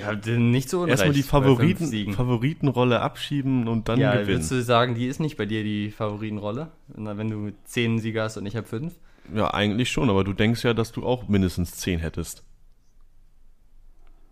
habt 0.00 0.26
nicht 0.26 0.68
so 0.70 0.86
erstmal 0.86 1.12
die 1.12 1.22
Favoriten. 1.22 2.12
Favoritenrolle 2.14 3.00
abschieben 3.00 3.66
und 3.68 3.88
dann 3.88 3.98
ja, 4.00 4.12
gewinnen. 4.12 4.28
würdest 4.28 4.50
du 4.52 4.62
sagen, 4.62 4.94
die 4.94 5.06
ist 5.06 5.20
nicht 5.20 5.36
bei 5.36 5.46
dir 5.46 5.62
die 5.64 5.90
Favoritenrolle? 5.90 6.70
Na, 6.96 7.16
wenn 7.16 7.30
du 7.30 7.52
zehn 7.64 7.98
Sieger 7.98 8.24
hast 8.24 8.36
und 8.36 8.46
ich 8.46 8.56
habe 8.56 8.66
fünf? 8.66 8.94
Ja, 9.34 9.52
eigentlich 9.54 9.90
schon, 9.90 10.10
aber 10.10 10.22
du 10.22 10.32
denkst 10.34 10.62
ja, 10.64 10.74
dass 10.74 10.92
du 10.92 11.04
auch 11.06 11.28
mindestens 11.28 11.76
10 11.78 11.98
hättest. 12.00 12.42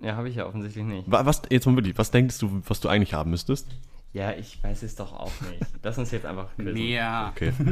Ja, 0.00 0.16
habe 0.16 0.28
ich 0.28 0.36
ja 0.36 0.46
offensichtlich 0.46 0.84
nicht. 0.84 1.10
Wa- 1.10 1.24
Was, 1.24 1.42
jetzt 1.48 1.66
mal 1.66 1.76
wirklich, 1.76 1.96
was 1.96 2.10
denkst 2.10 2.38
du, 2.38 2.60
was 2.66 2.80
du 2.80 2.88
eigentlich 2.88 3.14
haben 3.14 3.30
müsstest? 3.30 3.68
Ja, 4.12 4.32
ich 4.32 4.62
weiß 4.62 4.82
es 4.82 4.94
doch 4.94 5.12
auch 5.12 5.32
nicht. 5.50 5.64
Lass 5.82 5.98
uns 5.98 6.10
jetzt 6.10 6.26
einfach 6.26 6.48
quizzen. 6.56 6.74
Mehr. 6.74 7.32
Okay. 7.34 7.52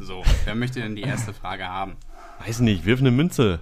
So, 0.00 0.22
wer 0.44 0.54
möchte 0.54 0.80
denn 0.80 0.94
die 0.94 1.02
erste 1.02 1.34
Frage 1.34 1.66
haben? 1.66 1.96
Weiß 2.46 2.60
nicht, 2.60 2.84
wirf 2.84 3.00
eine 3.00 3.10
Münze. 3.10 3.58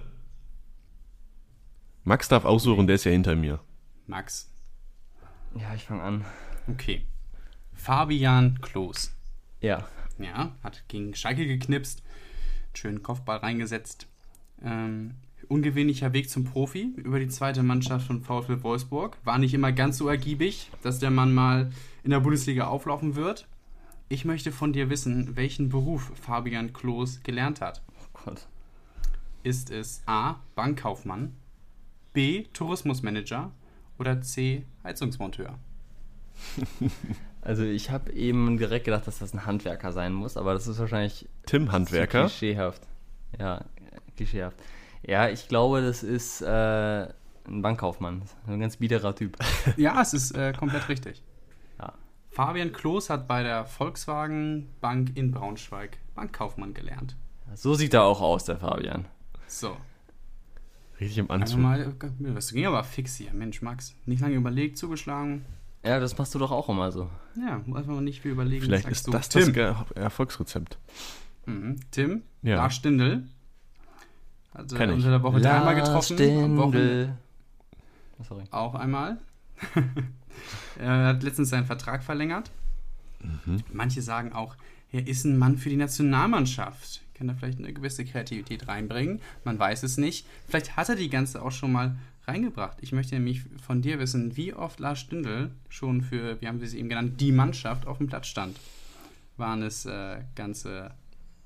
Max 2.03 2.27
darf 2.27 2.45
aussuchen, 2.45 2.85
der 2.85 2.97
ist 2.97 3.05
ja 3.05 3.11
hinter 3.11 3.35
mir. 3.35 3.59
Max. 4.05 4.47
Ja, 5.55 5.73
ich 5.73 5.85
fange 5.85 6.03
an. 6.03 6.25
Okay. 6.67 7.01
Fabian 7.73 8.61
Klos. 8.61 9.11
Ja. 9.61 9.87
Ja, 10.19 10.55
hat 10.63 10.83
gegen 10.87 11.15
Schalke 11.15 11.47
geknipst, 11.47 12.03
schönen 12.75 13.01
Kopfball 13.01 13.37
reingesetzt. 13.37 14.07
Ähm, 14.63 15.15
ungewöhnlicher 15.47 16.13
Weg 16.13 16.29
zum 16.29 16.43
Profi 16.45 16.93
über 16.97 17.19
die 17.19 17.29
zweite 17.29 17.63
Mannschaft 17.63 18.05
von 18.07 18.21
VfL 18.21 18.61
Wolfsburg. 18.63 19.17
War 19.23 19.37
nicht 19.39 19.53
immer 19.53 19.71
ganz 19.71 19.97
so 19.97 20.07
ergiebig, 20.07 20.71
dass 20.83 20.99
der 20.99 21.11
Mann 21.11 21.33
mal 21.33 21.71
in 22.07 22.11
der 22.11 22.21
Bundesliga 22.21 22.67
auflaufen 22.67 23.17
wird. 23.17 23.49
Ich 24.07 24.23
möchte 24.23 24.53
von 24.53 24.71
dir 24.71 24.89
wissen, 24.89 25.35
welchen 25.35 25.67
Beruf 25.67 26.13
Fabian 26.15 26.71
Klos 26.71 27.21
gelernt 27.21 27.59
hat. 27.59 27.81
Oh 27.99 28.19
Gott. 28.23 28.47
Ist 29.43 29.71
es 29.71 30.03
A. 30.05 30.35
Bankkaufmann, 30.55 31.35
B. 32.13 32.45
Tourismusmanager 32.53 33.51
oder 33.99 34.21
C. 34.21 34.65
Heizungsmonteur? 34.83 35.59
Also 37.41 37.63
ich 37.63 37.91
habe 37.91 38.11
eben 38.11 38.57
direkt 38.57 38.83
gedacht, 38.85 39.07
dass 39.07 39.19
das 39.19 39.33
ein 39.33 39.45
Handwerker 39.45 39.93
sein 39.93 40.11
muss, 40.11 40.35
aber 40.35 40.53
das 40.53 40.67
ist 40.67 40.79
wahrscheinlich 40.79 41.29
Tim 41.45 41.71
Handwerker. 41.71 42.25
klischeehaft. 42.25 42.81
Ja, 43.39 43.63
klischeehaft. 44.17 44.57
Ja, 45.01 45.29
ich 45.29 45.47
glaube, 45.47 45.81
das 45.81 46.03
ist 46.03 46.41
äh, 46.41 47.07
ein 47.47 47.61
Bankkaufmann. 47.61 48.23
Ein 48.47 48.59
ganz 48.59 48.75
biederer 48.75 49.15
Typ. 49.15 49.37
Ja, 49.77 50.01
es 50.01 50.13
ist 50.13 50.31
äh, 50.35 50.51
komplett 50.51 50.89
richtig. 50.89 51.23
Fabian 52.37 52.71
Klos 52.71 53.09
hat 53.09 53.27
bei 53.27 53.41
der 53.41 53.65
Volkswagen 53.65 54.69
Bank 54.79 55.11
in 55.17 55.31
Braunschweig 55.31 55.97
Bankkaufmann 56.13 56.73
gelernt. 56.75 57.15
So 57.55 57.73
sieht 57.73 57.95
er 57.95 58.03
auch 58.03 58.21
aus, 58.21 58.45
der 58.45 58.57
Fabian. 58.57 59.05
So, 59.47 59.75
Richtig 60.99 61.17
im 61.17 61.31
einfach 61.31 61.45
Anzug. 61.47 61.59
mal, 61.59 61.95
das 62.35 62.51
ging 62.51 62.65
aber 62.67 62.83
fix 62.83 63.15
hier. 63.15 63.33
Mensch, 63.33 63.61
Max, 63.63 63.95
nicht 64.05 64.19
lange 64.21 64.35
überlegt, 64.35 64.77
zugeschlagen. 64.77 65.45
Ja, 65.83 65.99
das 65.99 66.15
machst 66.17 66.35
du 66.35 66.39
doch 66.39 66.51
auch 66.51 66.69
immer 66.69 66.91
so. 66.91 67.09
Ja, 67.35 67.59
muss 67.65 67.85
man 67.87 68.03
nicht 68.03 68.21
viel 68.21 68.31
überlegen. 68.31 68.65
Vielleicht 68.65 68.83
sagst 68.83 68.97
ist 68.99 69.07
du. 69.07 69.11
das 69.11 69.29
das 69.29 69.43
Tim. 69.45 69.53
Ge- 69.53 69.73
Erfolgsrezept. 69.95 70.77
Mhm. 71.47 71.79
Tim, 71.91 72.21
Ja. 72.43 72.57
Lars 72.57 72.75
Stindl. 72.75 73.23
Kenn 74.75 74.89
äh, 74.89 74.93
ich. 74.93 74.97
unter 74.97 75.09
der 75.09 75.23
Woche 75.23 75.39
dreimal 75.41 75.75
Lars 75.75 75.87
getroffen. 76.09 76.43
Am 76.43 76.57
Wochenende 76.57 77.03
Stindl. 77.03 77.17
Oh, 78.19 78.23
Sorry. 78.23 78.43
auch 78.51 78.75
einmal. 78.75 79.17
er 80.79 81.07
hat 81.07 81.23
letztens 81.23 81.49
seinen 81.49 81.65
Vertrag 81.65 82.03
verlängert. 82.03 82.51
Mhm. 83.21 83.63
Manche 83.71 84.01
sagen 84.01 84.33
auch, 84.33 84.55
er 84.91 85.07
ist 85.07 85.25
ein 85.25 85.37
Mann 85.37 85.57
für 85.57 85.69
die 85.69 85.75
Nationalmannschaft. 85.75 87.01
Kann 87.13 87.27
da 87.27 87.33
vielleicht 87.33 87.59
eine 87.59 87.73
gewisse 87.73 88.05
Kreativität 88.05 88.67
reinbringen? 88.67 89.21
Man 89.43 89.57
weiß 89.57 89.83
es 89.83 89.97
nicht. 89.97 90.27
Vielleicht 90.47 90.77
hat 90.77 90.89
er 90.89 90.95
die 90.95 91.09
ganze 91.09 91.41
auch 91.41 91.51
schon 91.51 91.71
mal 91.71 91.97
reingebracht. 92.25 92.77
Ich 92.81 92.91
möchte 92.91 93.15
nämlich 93.15 93.43
von 93.65 93.81
dir 93.81 93.99
wissen, 93.99 94.37
wie 94.37 94.53
oft 94.53 94.79
Lars 94.79 94.99
Stindl 94.99 95.51
schon 95.69 96.01
für, 96.01 96.39
wie 96.41 96.47
haben 96.47 96.61
wir 96.61 96.67
sie 96.67 96.79
eben 96.79 96.89
genannt, 96.89 97.19
die 97.19 97.31
Mannschaft 97.31 97.87
auf 97.87 97.97
dem 97.97 98.07
Platz 98.07 98.27
stand. 98.27 98.59
Waren 99.37 99.63
es 99.63 99.85
äh, 99.85 100.21
ganze 100.35 100.91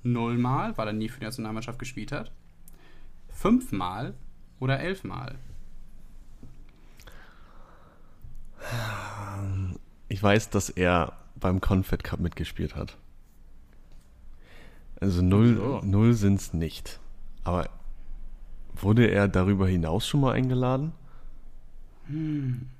nullmal, 0.02 0.76
weil 0.76 0.88
er 0.88 0.92
nie 0.92 1.08
für 1.08 1.20
die 1.20 1.26
Nationalmannschaft 1.26 1.78
gespielt 1.78 2.12
hat? 2.12 2.32
Fünfmal 3.30 4.14
oder 4.60 4.80
elfmal? 4.80 5.36
Ich 10.08 10.22
weiß, 10.22 10.50
dass 10.50 10.68
er 10.70 11.14
beim 11.36 11.60
Confed 11.60 12.04
Cup 12.04 12.20
mitgespielt 12.20 12.76
hat. 12.76 12.96
Also 15.00 15.22
null, 15.22 15.56
So. 15.56 15.80
null 15.84 16.12
sind 16.14 16.40
es 16.40 16.52
nicht. 16.54 17.00
Aber 17.44 17.68
wurde 18.74 19.06
er 19.06 19.26
darüber 19.28 19.66
hinaus 19.66 20.06
schon 20.06 20.20
mal 20.20 20.32
eingeladen? 20.32 20.92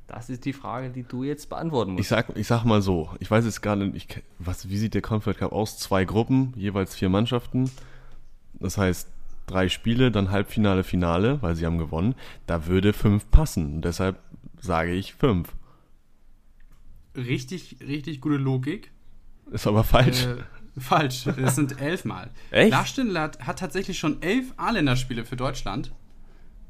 Das 0.06 0.28
ist 0.30 0.44
die 0.44 0.52
Frage, 0.52 0.90
die 0.90 1.04
du 1.04 1.24
jetzt 1.24 1.48
beantworten 1.48 1.92
musst. 1.92 2.02
Ich 2.02 2.08
sag, 2.08 2.36
ich 2.36 2.46
sag 2.46 2.64
mal 2.64 2.82
so, 2.82 3.10
ich 3.18 3.30
weiß 3.30 3.44
jetzt 3.44 3.62
gar 3.62 3.76
nicht, 3.76 3.94
ich, 3.96 4.22
was, 4.38 4.68
wie 4.68 4.76
sieht 4.76 4.94
der 4.94 5.02
Confed 5.02 5.38
Cup 5.38 5.52
aus? 5.52 5.78
Zwei 5.78 6.04
Gruppen, 6.04 6.52
jeweils 6.56 6.94
vier 6.94 7.08
Mannschaften. 7.08 7.70
Das 8.54 8.78
heißt, 8.78 9.08
drei 9.46 9.68
Spiele, 9.68 10.10
dann 10.12 10.30
Halbfinale, 10.30 10.84
Finale, 10.84 11.40
weil 11.42 11.56
sie 11.56 11.66
haben 11.66 11.78
gewonnen. 11.78 12.14
Da 12.46 12.66
würde 12.66 12.92
fünf 12.92 13.30
passen. 13.30 13.76
Und 13.76 13.84
deshalb 13.84 14.18
sage 14.60 14.92
ich 14.92 15.14
fünf. 15.14 15.54
Richtig, 17.16 17.76
richtig 17.80 18.20
gute 18.20 18.36
Logik. 18.36 18.90
Ist 19.50 19.66
aber 19.66 19.84
falsch. 19.84 20.24
Äh, 20.26 20.36
falsch. 20.80 21.26
Es 21.26 21.56
sind 21.56 21.80
elfmal. 21.80 22.30
Echt? 22.50 22.70
Lars 22.70 22.88
Stindl 22.90 23.18
hat, 23.18 23.40
hat 23.46 23.58
tatsächlich 23.58 23.98
schon 23.98 24.22
elf 24.22 24.54
A-Länderspiele 24.56 25.24
für 25.24 25.36
Deutschland. 25.36 25.92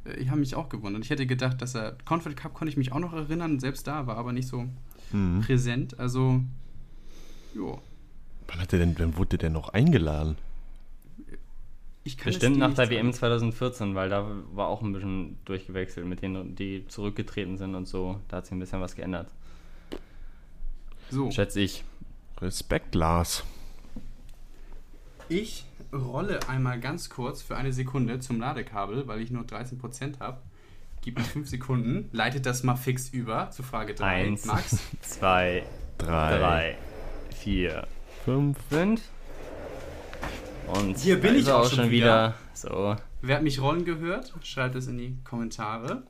Äh, 0.04 0.14
Ich 0.16 0.28
habe 0.30 0.40
mich 0.40 0.54
auch 0.56 0.68
gewundert. 0.68 1.04
Ich 1.04 1.10
hätte 1.10 1.26
gedacht, 1.26 1.62
dass 1.62 1.74
er. 1.76 1.96
Confed 2.04 2.36
Cup 2.36 2.54
konnte 2.54 2.70
ich 2.70 2.76
mich 2.76 2.92
auch 2.92 2.98
noch 2.98 3.12
erinnern, 3.12 3.60
selbst 3.60 3.86
da 3.86 4.06
war 4.06 4.16
aber 4.16 4.32
nicht 4.32 4.48
so 4.48 4.66
Mhm. 5.12 5.42
präsent. 5.42 5.98
Also, 6.00 6.40
jo. 7.54 7.80
Wann 8.48 8.58
hat 8.60 8.72
er 8.72 8.78
denn, 8.80 8.98
wann 8.98 9.16
wurde 9.16 9.38
der 9.38 9.50
noch 9.50 9.68
eingeladen? 9.70 10.36
Ich 12.04 12.16
kann 12.18 12.30
es 12.30 12.38
Bestimmt 12.40 12.58
nach 12.58 12.74
der. 12.74 12.90
WM 12.90 13.12
2014, 13.12 13.94
weil 13.94 14.08
da 14.08 14.26
war 14.54 14.66
auch 14.66 14.82
ein 14.82 14.92
bisschen 14.92 15.38
durchgewechselt 15.44 16.04
mit 16.04 16.20
denen, 16.20 16.56
die 16.56 16.84
zurückgetreten 16.88 17.58
sind 17.58 17.76
und 17.76 17.86
so. 17.86 18.20
Da 18.28 18.38
hat 18.38 18.46
sich 18.46 18.52
ein 18.52 18.58
bisschen 18.58 18.80
was 18.80 18.96
geändert. 18.96 19.28
So, 21.12 21.30
Schätze 21.30 21.60
ich. 21.60 21.84
Respekt, 22.40 22.94
Lars. 22.94 23.44
ich 25.28 25.66
rolle 25.92 26.40
einmal 26.48 26.80
ganz 26.80 27.10
kurz 27.10 27.42
für 27.42 27.54
eine 27.54 27.70
Sekunde 27.74 28.18
zum 28.18 28.40
Ladekabel, 28.40 29.06
weil 29.06 29.20
ich 29.20 29.30
nur 29.30 29.44
13% 29.44 30.20
habe. 30.20 30.38
Gib 31.02 31.18
mir 31.18 31.24
5 31.24 31.46
Sekunden, 31.48 32.08
leitet 32.12 32.46
das 32.46 32.62
mal 32.62 32.76
fix 32.76 33.10
über 33.10 33.50
zu 33.50 33.62
Frage 33.62 33.94
3. 33.94 34.06
Eins, 34.06 34.46
Max? 34.46 34.78
zwei, 35.02 35.64
Drei, 35.98 36.38
drei, 36.38 36.78
vier, 37.36 37.86
fünf. 38.24 38.56
fünf. 38.70 39.02
Und 40.68 40.96
Hier 40.96 41.20
bin 41.20 41.34
ich 41.34 41.46
er 41.46 41.58
auch 41.58 41.70
schon 41.70 41.90
wieder. 41.90 42.34
So, 42.54 42.96
Wer 43.20 43.36
hat 43.36 43.42
mich 43.42 43.60
rollen 43.60 43.84
gehört? 43.84 44.32
Schreibt 44.42 44.76
es 44.76 44.86
in 44.86 44.96
die 44.96 45.18
Kommentare. 45.24 46.04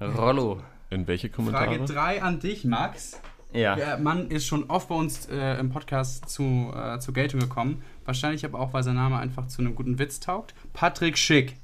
Rollo. 0.00 0.60
In 0.90 1.06
welche 1.06 1.28
Frage 1.30 1.50
Kommentare? 1.50 1.84
3 1.84 2.22
an 2.22 2.40
dich, 2.40 2.64
Max. 2.64 3.20
Ja. 3.56 3.74
Der 3.74 3.98
Mann 3.98 4.28
ist 4.30 4.46
schon 4.46 4.64
oft 4.64 4.88
bei 4.88 4.94
uns 4.94 5.26
äh, 5.26 5.58
im 5.58 5.70
Podcast 5.70 6.28
zu, 6.28 6.72
äh, 6.74 6.98
zur 6.98 7.14
Geltung 7.14 7.40
gekommen. 7.40 7.82
Wahrscheinlich 8.04 8.44
aber 8.44 8.60
auch, 8.60 8.72
weil 8.72 8.82
sein 8.82 8.94
Name 8.94 9.18
einfach 9.18 9.48
zu 9.48 9.62
einem 9.62 9.74
guten 9.74 9.98
Witz 9.98 10.20
taugt. 10.20 10.54
Patrick 10.72 11.18
Schick. 11.18 11.56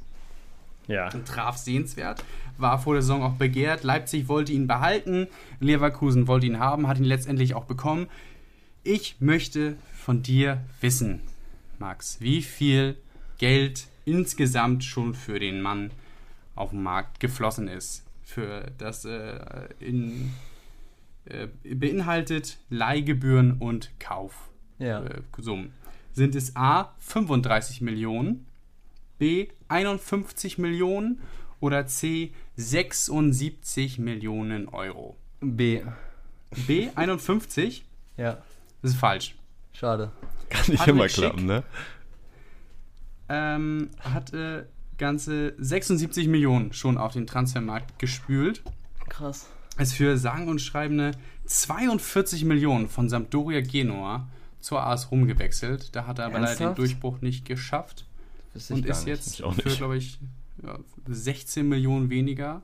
Ja. 0.88 1.11
traf 1.11 1.59
sehenswert, 1.59 2.24
war 2.59 2.78
vor 2.78 2.95
der 2.95 3.03
Saison 3.03 3.22
auch 3.22 3.34
begehrt. 3.34 3.84
Leipzig 3.84 4.26
wollte 4.26 4.53
ihn 4.53 4.66
behalten, 4.66 5.28
Leverkusen 5.61 6.26
wollte 6.26 6.47
ihn 6.47 6.59
haben, 6.59 6.88
hat 6.88 6.99
ihn 6.99 7.05
letztendlich 7.05 7.55
auch 7.55 7.64
bekommen. 7.64 8.09
Ich 8.82 9.16
möchte 9.20 9.76
von 9.95 10.24
dir 10.24 10.61
wissen, 10.80 11.20
Max, 11.78 12.20
wie 12.20 12.43
viel 12.43 12.97
Geld 13.38 13.86
insgesamt 14.05 14.82
schon 14.82 15.14
für 15.14 15.38
den 15.38 15.62
Mann 15.62 15.93
auf 16.57 16.70
dem 16.70 16.82
Markt 16.82 17.20
geflossen 17.20 17.68
ist. 17.68 18.05
Für 18.24 18.70
das 18.78 19.05
äh, 19.05 19.38
in, 19.78 20.32
äh, 21.25 21.47
beinhaltet 21.75 22.59
Leihgebühren 22.70 23.59
und 23.59 23.91
Ja. 24.79 25.03
Kaufsummen. 25.33 25.73
Sind 26.12 26.35
es 26.35 26.57
A 26.57 26.95
35 26.99 27.81
Millionen, 27.81 28.47
B 29.18 29.49
51 29.68 30.59
Millionen 30.59 31.20
oder 31.61 31.87
C 31.87 32.33
76 32.57 33.99
Millionen 33.99 34.68
Euro? 34.68 35.16
B. 35.41 35.83
B 36.66 36.89
51? 36.95 37.85
Ja. 38.16 38.39
Das 38.83 38.91
ist 38.93 38.97
falsch. 38.99 39.37
Schade. 39.73 40.12
Kann 40.51 40.61
nicht 40.68 40.79
Patrick 40.79 40.95
immer 40.95 41.09
Schick. 41.09 41.25
klappen, 41.25 41.47
ne? 41.47 41.62
Ähm, 43.29 43.91
hat 44.01 44.35
äh, 44.35 44.64
ganze 44.99 45.55
76 45.59 46.29
Millionen 46.29 46.73
schon 46.73 46.99
auf 46.99 47.12
den 47.14 47.27
Transfermarkt 47.27 47.99
gespült. 47.99 48.62
Krass. 49.09 49.49
Ist 49.79 49.95
für 49.95 50.18
sagen 50.18 50.49
und 50.49 50.61
schreibende 50.61 51.12
42 51.47 52.45
Millionen 52.45 52.89
von 52.89 53.09
Sampdoria 53.09 53.61
Genua 53.61 54.29
zur 54.61 54.83
AS 54.83 55.11
Rom 55.11 55.27
gewechselt. 55.27 55.95
Da 55.97 56.07
hat 56.07 56.18
er 56.18 56.27
aber 56.27 56.41
leider 56.41 56.68
den? 56.68 56.75
Durchbruch 56.75 57.20
nicht 57.20 57.45
geschafft. 57.45 58.07
Und 58.68 58.85
ist 58.85 59.07
jetzt 59.07 59.37
für, 59.37 59.70
glaube 59.77 59.97
ich, 59.97 60.18
ja, 60.62 60.79
16 61.07 61.66
Millionen 61.66 62.11
weniger 62.11 62.62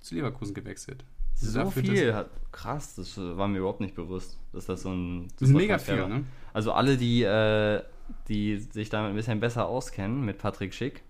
zu 0.00 0.14
Leverkusen 0.14 0.54
gewechselt. 0.54 1.04
So 1.34 1.60
Dafür, 1.60 1.82
viel. 1.82 2.14
Hat, 2.14 2.30
krass, 2.50 2.96
das 2.96 3.16
äh, 3.16 3.36
war 3.36 3.46
mir 3.46 3.58
überhaupt 3.58 3.80
nicht 3.80 3.94
bewusst, 3.94 4.36
dass 4.52 4.66
das 4.66 4.82
so 4.82 4.92
ein. 4.92 5.28
Das 5.38 5.48
ist 5.48 5.54
mega 5.54 5.78
viel, 5.78 6.08
ne? 6.08 6.24
Also 6.52 6.72
alle, 6.72 6.96
die, 6.96 7.22
äh, 7.22 7.82
die 8.28 8.58
sich 8.58 8.90
damit 8.90 9.10
ein 9.10 9.16
bisschen 9.16 9.38
besser 9.38 9.66
auskennen 9.66 10.24
mit 10.24 10.38
Patrick 10.38 10.74
Schick, 10.74 11.02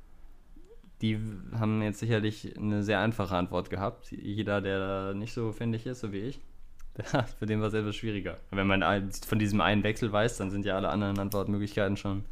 die 1.01 1.19
haben 1.53 1.81
jetzt 1.83 2.01
sicherlich 2.01 2.57
eine 2.57 2.83
sehr 2.83 3.01
einfache 3.01 3.37
Antwort 3.37 3.71
gehabt. 3.71 4.11
Jeder, 4.11 4.61
der 4.61 4.79
da 4.79 5.15
nicht 5.15 5.33
so 5.33 5.53
findig 5.53 5.87
ist, 5.87 6.01
so 6.01 6.13
wie 6.13 6.19
ich, 6.19 6.41
der, 6.97 7.25
für 7.25 7.47
den 7.47 7.61
war 7.61 7.69
es 7.69 7.75
etwas 7.75 7.97
schwieriger. 7.97 8.39
Wenn 8.51 8.67
man 8.67 9.11
von 9.13 9.39
diesem 9.39 9.61
einen 9.61 9.85
Wechsel 9.85 10.13
weiß, 10.13 10.39
dann 10.39 10.51
sind 10.51 10.65
ja 10.65 10.77
alle 10.77 10.89
anderen 10.89 11.19
Antwortmöglichkeiten 11.19 11.97
schon 11.97 12.25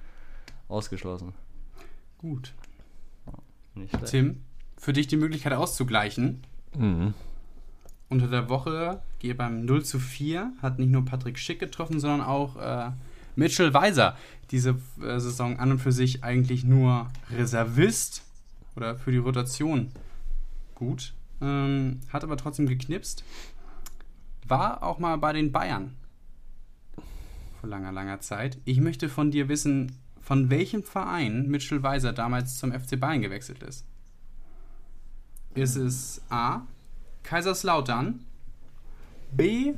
ausgeschlossen. 0.68 1.32
Gut. 2.18 2.54
Tim, 4.06 4.42
für 4.76 4.92
dich 4.92 5.06
die 5.06 5.16
Möglichkeit 5.16 5.52
auszugleichen. 5.52 6.42
Mhm. 6.76 7.14
Unter 8.08 8.28
der 8.28 8.48
Woche 8.48 9.02
geht 9.18 9.36
beim 9.36 9.64
0 9.64 9.84
zu 9.84 9.98
4, 9.98 10.52
hat 10.62 10.78
nicht 10.78 10.90
nur 10.90 11.04
Patrick 11.04 11.38
Schick 11.38 11.58
getroffen, 11.58 12.00
sondern 12.00 12.22
auch 12.22 12.56
äh, 12.56 12.90
Mitchell 13.34 13.74
Weiser. 13.74 14.16
Diese 14.50 14.76
äh, 15.00 15.18
Saison 15.18 15.58
an 15.58 15.72
und 15.72 15.78
für 15.78 15.92
sich 15.92 16.22
eigentlich 16.22 16.64
nur 16.64 17.10
Reservist 17.30 18.25
oder 18.76 18.96
für 18.96 19.10
die 19.10 19.18
Rotation 19.18 19.90
gut. 20.74 21.14
Ähm, 21.40 22.00
hat 22.12 22.24
aber 22.24 22.36
trotzdem 22.36 22.66
geknipst. 22.66 23.24
War 24.46 24.82
auch 24.82 24.98
mal 24.98 25.16
bei 25.18 25.32
den 25.32 25.52
Bayern 25.52 25.96
vor 27.60 27.68
langer, 27.68 27.92
langer 27.92 28.20
Zeit. 28.20 28.58
Ich 28.64 28.80
möchte 28.80 29.08
von 29.08 29.30
dir 29.30 29.48
wissen, 29.48 29.92
von 30.20 30.50
welchem 30.50 30.82
Verein 30.82 31.48
Mitchell 31.48 31.82
Weiser 31.82 32.12
damals 32.12 32.58
zum 32.58 32.72
FC 32.72 32.98
Bayern 32.98 33.22
gewechselt 33.22 33.62
ist. 33.62 33.84
Ist 35.54 35.76
es 35.76 36.22
A. 36.28 36.62
Kaiserslautern, 37.22 38.24
B. 39.32 39.74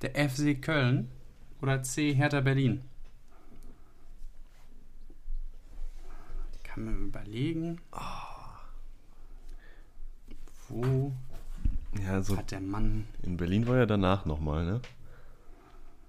der 0.00 0.28
FC 0.28 0.60
Köln 0.60 1.10
oder 1.60 1.82
C. 1.82 2.14
Hertha 2.14 2.40
Berlin? 2.40 2.82
Kann 6.76 6.84
man 6.84 7.06
überlegen. 7.08 7.78
Wo 10.68 11.10
Ja, 12.04 12.12
also 12.12 12.36
hat 12.36 12.50
der 12.50 12.60
Mann 12.60 13.06
in 13.22 13.38
Berlin 13.38 13.66
war 13.66 13.78
ja 13.78 13.86
danach 13.86 14.26
nochmal, 14.26 14.66
ne? 14.66 14.80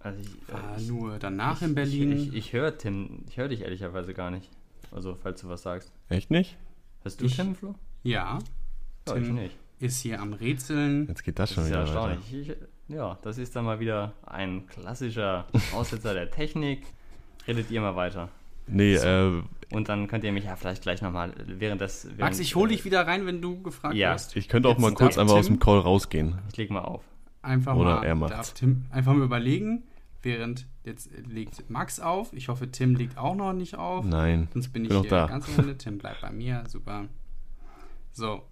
Also 0.02 0.20
ich, 0.20 0.54
war 0.54 0.74
äh, 0.78 0.82
ich, 0.82 0.90
nur 0.90 1.20
danach 1.20 1.62
in 1.62 1.70
ich, 1.70 1.76
Berlin? 1.76 2.12
ich, 2.12 2.34
ich 2.34 2.52
höre 2.54 2.78
Tim, 2.78 3.24
ich 3.30 3.38
höre 3.38 3.48
dich 3.48 3.62
ehrlicherweise 3.62 4.14
gar 4.14 4.30
nicht. 4.30 4.50
Also, 4.92 5.16
falls 5.22 5.40
du 5.42 5.48
was 5.48 5.62
sagst. 5.64 5.90
Echt 6.10 6.32
nicht? 6.32 6.58
Hast 7.06 7.22
du 7.22 7.26
Ich- 7.26 7.36
Tim, 7.38 7.56
Flo? 7.56 7.76
ja, 8.04 8.40
Ja, 9.08 9.14
Tim 9.14 9.24
ich 9.24 9.30
nicht. 9.30 9.58
ist 9.80 10.02
hier 10.02 10.20
am 10.22 10.34
Rätseln. 10.34 11.08
Jetzt 11.08 11.24
geht 11.24 11.40
das 11.40 11.50
Das 11.50 11.56
schon 11.56 11.64
ist 11.64 11.70
ja 11.70 11.86
wieder. 11.86 12.18
Ich, 12.30 12.56
ja, 12.90 13.18
das 13.22 13.38
ist 13.38 13.56
dann 13.56 13.64
mal 13.64 13.80
wieder 13.80 14.14
ein 14.26 14.68
klassischer 14.68 15.48
Aussetzer 15.74 16.14
der 16.14 16.30
Technik. 16.30 16.84
Redet 17.48 17.72
ihr 17.72 17.80
mal 17.80 17.96
weiter. 17.96 18.28
Nee, 18.68 18.96
äh, 18.96 19.42
Und 19.72 19.90
dann 19.90 20.08
könnt 20.08 20.24
ihr 20.24 20.32
mich 20.32 20.46
ja 20.46 20.56
vielleicht 20.56 20.82
gleich 20.84 21.02
nochmal 21.02 21.34
während 21.46 21.82
des. 21.82 22.06
Während, 22.06 22.20
Max, 22.20 22.40
ich 22.40 22.56
hole 22.56 22.70
dich 22.70 22.82
äh, 22.82 22.86
wieder 22.86 23.06
rein, 23.06 23.26
wenn 23.26 23.42
du 23.42 23.62
gefragt 23.62 23.96
Ja. 23.96 24.14
wirst. 24.14 24.36
ich 24.38 24.48
könnte 24.48 24.70
auch 24.70 24.74
Jetzt 24.74 24.82
mal 24.82 24.94
kurz 24.94 25.18
einfach 25.18 25.36
aus 25.36 25.46
Tim- 25.48 25.56
dem 25.56 25.60
Call 25.60 25.80
rausgehen. 25.80 26.40
Ich 26.50 26.58
leg 26.58 26.72
mal 26.72 26.82
auf. 26.82 27.04
Einfach 27.42 27.76
Oder 27.76 27.96
mal, 27.98 28.04
er 28.06 28.16
macht's. 28.16 28.36
darf 28.36 28.54
Tim 28.54 28.86
einfach 28.92 29.14
mal 29.14 29.24
überlegen, 29.26 29.84
während 30.22 30.68
jetzt 30.84 31.10
legt 31.28 31.70
Max 31.70 32.00
auf. 32.00 32.32
Ich 32.34 32.48
hoffe, 32.48 32.72
Tim 32.72 32.96
legt 32.96 33.18
auch 33.18 33.36
noch 33.36 33.52
nicht 33.54 33.76
auf. 33.76 34.06
Nein. 34.06 34.48
Sonst 34.54 34.70
bin 34.74 34.84
ich 34.84 34.90
Bin 34.90 34.98
noch 34.98 35.04
hier 35.04 35.12
da. 35.12 35.26
ganz 35.28 35.48
am 35.50 35.60
Ende. 35.60 35.78
Tim 35.78 35.98
bleibt 35.98 36.22
bei 36.22 36.32
mir, 36.32 36.64
super. 36.68 37.06
So, 38.14 38.44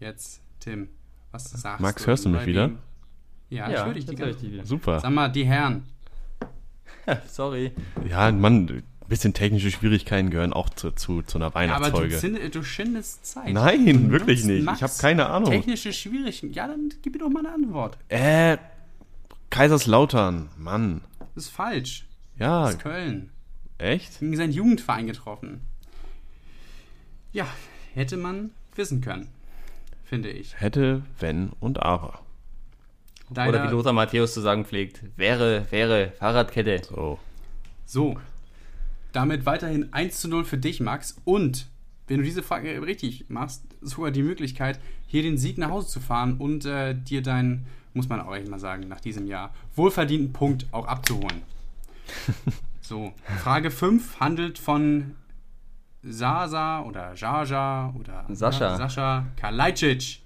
jetzt 0.00 0.42
Tim, 0.58 0.88
was 1.30 1.44
sagst 1.50 1.80
Max, 1.80 2.02
du? 2.02 2.08
hörst 2.08 2.24
du 2.24 2.28
mich 2.30 2.46
wieder? 2.46 2.68
dem- 2.68 2.78
Ja, 3.50 3.70
ich 3.70 3.76
höre 3.84 3.92
dich 3.94 4.06
hör 4.18 4.32
dich 4.32 4.42
wieder. 4.52 4.64
Super. 4.66 5.00
Sag 5.00 5.12
mal, 5.12 5.28
die 5.28 5.44
Herren, 5.44 5.84
Sorry. 7.26 7.72
Ja, 8.08 8.30
Mann, 8.32 8.82
ein 9.02 9.08
bisschen 9.08 9.34
technische 9.34 9.70
Schwierigkeiten 9.70 10.30
gehören 10.30 10.52
auch 10.52 10.70
zu, 10.70 10.90
zu, 10.92 11.22
zu 11.22 11.38
einer 11.38 11.46
ja, 11.46 11.74
aber 11.76 11.90
du, 11.90 11.98
Weihnachtsfolge. 11.98 12.50
du 12.50 12.62
schindest 12.62 13.26
Zeit. 13.26 13.52
Nein, 13.52 13.84
Du 14.08 14.10
wirklich 14.10 14.44
nicht. 14.44 14.64
Max 14.64 14.78
Ich 14.78 14.82
habe 14.82 14.92
keine 14.98 15.26
Ahnung. 15.28 15.50
Technische 15.50 15.92
Schwierigkeiten. 15.92 16.52
Ja, 16.52 16.68
dann 16.68 16.92
gib 17.02 17.12
mir 17.14 17.18
doch 17.20 17.28
mal 17.28 17.40
eine 17.44 17.54
Antwort. 17.54 17.98
Äh, 18.08 18.56
Kaiserslautern, 19.50 20.48
Mann. 20.56 21.02
Das 21.34 21.44
ist 21.44 21.50
falsch. 21.50 22.06
Ja, 22.38 22.62
Das 22.64 22.74
ist 22.74 22.80
Köln. 22.80 23.30
echt? 23.78 24.20
gegen 24.20 24.36
seinen 24.36 24.52
Jugendverein 24.52 25.06
getroffen. 25.06 25.60
Ja, 27.32 27.46
hätte 27.94 28.16
man 28.16 28.50
wissen 28.74 29.00
können, 29.00 29.28
finde 30.04 30.30
ich. 30.30 30.58
Hätte, 30.60 31.02
wenn 31.18 31.50
und 31.60 31.82
aber. 31.82 32.20
Oder 33.30 33.64
wie 33.66 33.70
Lothar 33.70 33.92
Matthäus 33.94 34.34
zu 34.34 34.40
sagen 34.42 34.64
pflegt: 34.66 35.02
wäre, 35.16 35.66
wäre, 35.70 36.12
Fahrradkette. 36.18 36.82
So. 36.84 37.18
So, 37.86 38.18
damit 39.12 39.46
weiterhin 39.46 39.92
1 39.92 40.20
zu 40.20 40.28
0 40.28 40.44
für 40.44 40.58
dich, 40.58 40.80
Max. 40.80 41.16
Und 41.24 41.68
wenn 42.08 42.18
du 42.18 42.24
diese 42.24 42.42
Frage 42.42 42.82
richtig 42.82 43.26
machst, 43.28 43.64
sogar 43.80 44.10
die 44.10 44.22
Möglichkeit, 44.22 44.80
hier 45.06 45.22
den 45.22 45.38
Sieg 45.38 45.58
nach 45.58 45.70
Hause 45.70 45.88
zu 45.88 46.00
fahren 46.00 46.36
und 46.38 46.64
äh, 46.64 46.94
dir 46.94 47.22
deinen, 47.22 47.66
muss 47.94 48.08
man 48.08 48.20
auch 48.20 48.34
echt 48.34 48.48
mal 48.48 48.58
sagen, 48.58 48.88
nach 48.88 49.00
diesem 49.00 49.26
Jahr 49.26 49.54
wohlverdienten 49.76 50.32
Punkt 50.32 50.66
auch 50.72 50.86
abzuholen. 50.86 51.42
so, 52.80 53.12
Frage 53.42 53.70
5 53.70 54.20
handelt 54.20 54.58
von 54.58 55.14
Sasa 56.02 56.82
oder 56.82 57.14
Jaja 57.14 57.94
oder 57.98 58.26
Sascha. 58.28 58.76
Sascha 58.76 59.26
Kalajdzic. 59.36 60.20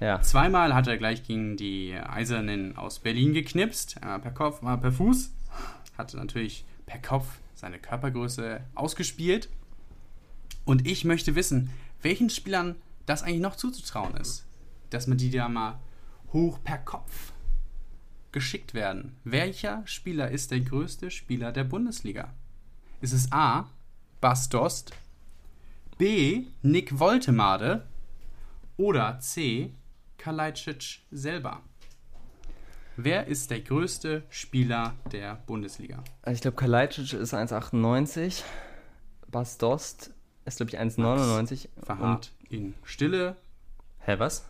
Ja. 0.00 0.22
Zweimal 0.22 0.74
hat 0.74 0.86
er 0.86 0.96
gleich 0.96 1.24
gegen 1.24 1.56
die 1.58 1.94
Eisernen 1.94 2.76
aus 2.76 3.00
Berlin 3.00 3.34
geknipst. 3.34 4.02
Einmal 4.02 4.20
per 4.20 4.30
Kopf, 4.30 4.60
einmal 4.60 4.78
per 4.78 4.92
Fuß. 4.92 5.30
Hat 5.98 6.14
natürlich 6.14 6.64
per 6.86 6.98
Kopf 6.98 7.26
seine 7.60 7.78
Körpergröße 7.78 8.60
ausgespielt. 8.74 9.48
Und 10.64 10.86
ich 10.86 11.04
möchte 11.04 11.34
wissen, 11.34 11.70
welchen 12.02 12.30
Spielern 12.30 12.76
das 13.06 13.22
eigentlich 13.22 13.40
noch 13.40 13.56
zuzutrauen 13.56 14.16
ist. 14.16 14.46
Dass 14.90 15.06
man 15.06 15.18
die 15.18 15.30
da 15.30 15.48
mal 15.48 15.78
hoch 16.32 16.58
per 16.64 16.78
Kopf 16.78 17.32
geschickt 18.32 18.74
werden. 18.74 19.16
Welcher 19.24 19.86
Spieler 19.86 20.30
ist 20.30 20.50
der 20.50 20.60
größte 20.60 21.10
Spieler 21.10 21.52
der 21.52 21.64
Bundesliga? 21.64 22.32
Ist 23.00 23.12
es 23.12 23.30
A. 23.32 23.68
Bas 24.20 24.48
Dost, 24.48 24.92
B. 25.98 26.44
Nick 26.62 26.98
Woltemade 26.98 27.86
oder 28.76 29.18
C. 29.20 29.74
Kalajdzic 30.18 31.00
selber? 31.10 31.62
Wer 32.96 33.26
ist 33.26 33.50
der 33.50 33.60
größte 33.60 34.22
Spieler 34.28 34.94
der 35.12 35.36
Bundesliga? 35.46 36.02
Also 36.22 36.34
ich 36.36 36.40
glaube, 36.42 36.56
Kalajdzic 36.56 37.12
ist 37.14 37.32
1,98. 37.34 38.42
Bas 39.28 39.58
Dost 39.58 40.12
ist, 40.44 40.56
glaube 40.58 40.70
ich, 40.70 40.78
1,99. 40.78 41.68
Und. 41.76 41.84
Verharrt 41.86 42.32
in 42.48 42.74
Stille. 42.84 43.36
Hä, 44.00 44.16
was? 44.18 44.46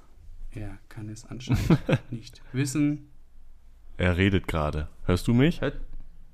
Er 0.53 0.78
kann 0.88 1.09
es 1.09 1.26
anscheinend 1.26 1.78
nicht 2.11 2.41
wissen. 2.53 3.09
er 3.99 4.16
redet 4.16 4.49
gerade. 4.49 4.88
Hörst 5.05 5.28
du 5.28 5.34
mich? 5.34 5.61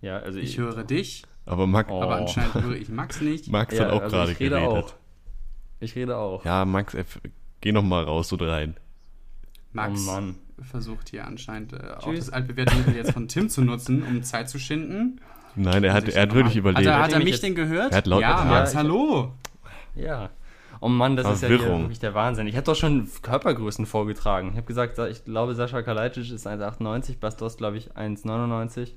Ja, 0.00 0.18
also 0.18 0.38
Ich 0.38 0.57
höre 0.59 0.84
dich, 0.84 1.24
Aber 1.44 1.66
Max, 1.66 1.90
Oh. 1.90 2.02
aber 2.02 2.16
anscheinend 2.16 2.54
höre 2.54 2.76
ich 2.76 2.88
Max 2.88 3.20
nicht. 3.20 3.48
Max 3.50 3.74
ja, 3.76 3.84
hat 3.86 3.90
auch 3.92 4.02
also 4.02 4.16
gerade 4.16 4.32
ich 4.32 4.40
rede 4.40 4.57
geredet. 4.61 4.70
auch. 4.84 4.94
Ich 5.80 5.94
rede 5.96 6.16
auch. 6.16 6.44
Ja, 6.44 6.64
Max, 6.64 6.96
geh 7.61 7.72
noch 7.72 7.82
mal 7.82 8.04
raus 8.04 8.32
und 8.32 8.42
rein. 8.42 8.76
Max 9.72 10.00
Oh 10.07 10.11
Mann. 10.12 10.36
Versucht 10.62 11.09
hier 11.11 11.26
anscheinend 11.26 11.72
äh, 11.72 11.76
auch 11.98 12.04
Tschüss. 12.04 12.26
das 12.26 12.30
altbewährte 12.34 12.74
Mittel 12.76 12.94
jetzt 12.96 13.12
von 13.12 13.28
Tim 13.28 13.48
zu 13.48 13.62
nutzen, 13.62 14.02
um 14.02 14.22
Zeit 14.22 14.48
zu 14.48 14.59
schinden. 14.59 15.20
Nein, 15.54 15.84
er 15.84 15.92
hat, 15.94 16.09
er 16.09 16.22
hat 16.22 16.34
wirklich 16.34 16.57
überlegt. 16.57 16.78
Hat 16.80 16.86
er, 16.86 16.96
hat 16.98 17.04
Hat 17.04 17.12
er 17.20 17.24
mich 17.24 17.40
denn 17.40 17.54
gehört? 17.54 17.92
Er 17.92 17.98
hat 17.98 18.07
laut- 18.07 18.20
ja, 18.22 18.38
Ja, 18.38 18.44
Max, 18.44 18.70
ich- 18.72 18.76
hallo. 18.76 19.32
Ja. 19.94 20.30
Oh 20.80 20.88
Mann, 20.88 21.16
das 21.16 21.26
ist 21.32 21.42
ja 21.42 21.48
wirklich 21.48 21.98
der 22.00 22.12
Wahnsinn. 22.12 22.46
Ich 22.46 22.54
habe 22.57 22.64
doch 22.66 22.76
schon 22.76 23.09
Körpergrößen 23.22 23.86
vorgetragen. 23.86 24.50
Ich 24.50 24.57
habe 24.57 24.66
gesagt, 24.66 24.98
ich 24.98 25.24
glaube, 25.24 25.54
Sascha 25.54 25.80
Kalajdzic 25.82 26.30
ist 26.30 26.46
1,98, 26.46 27.18
Bastos, 27.18 27.57
glaube 27.57 27.78
ich, 27.78 27.92
1,99. 27.96 28.90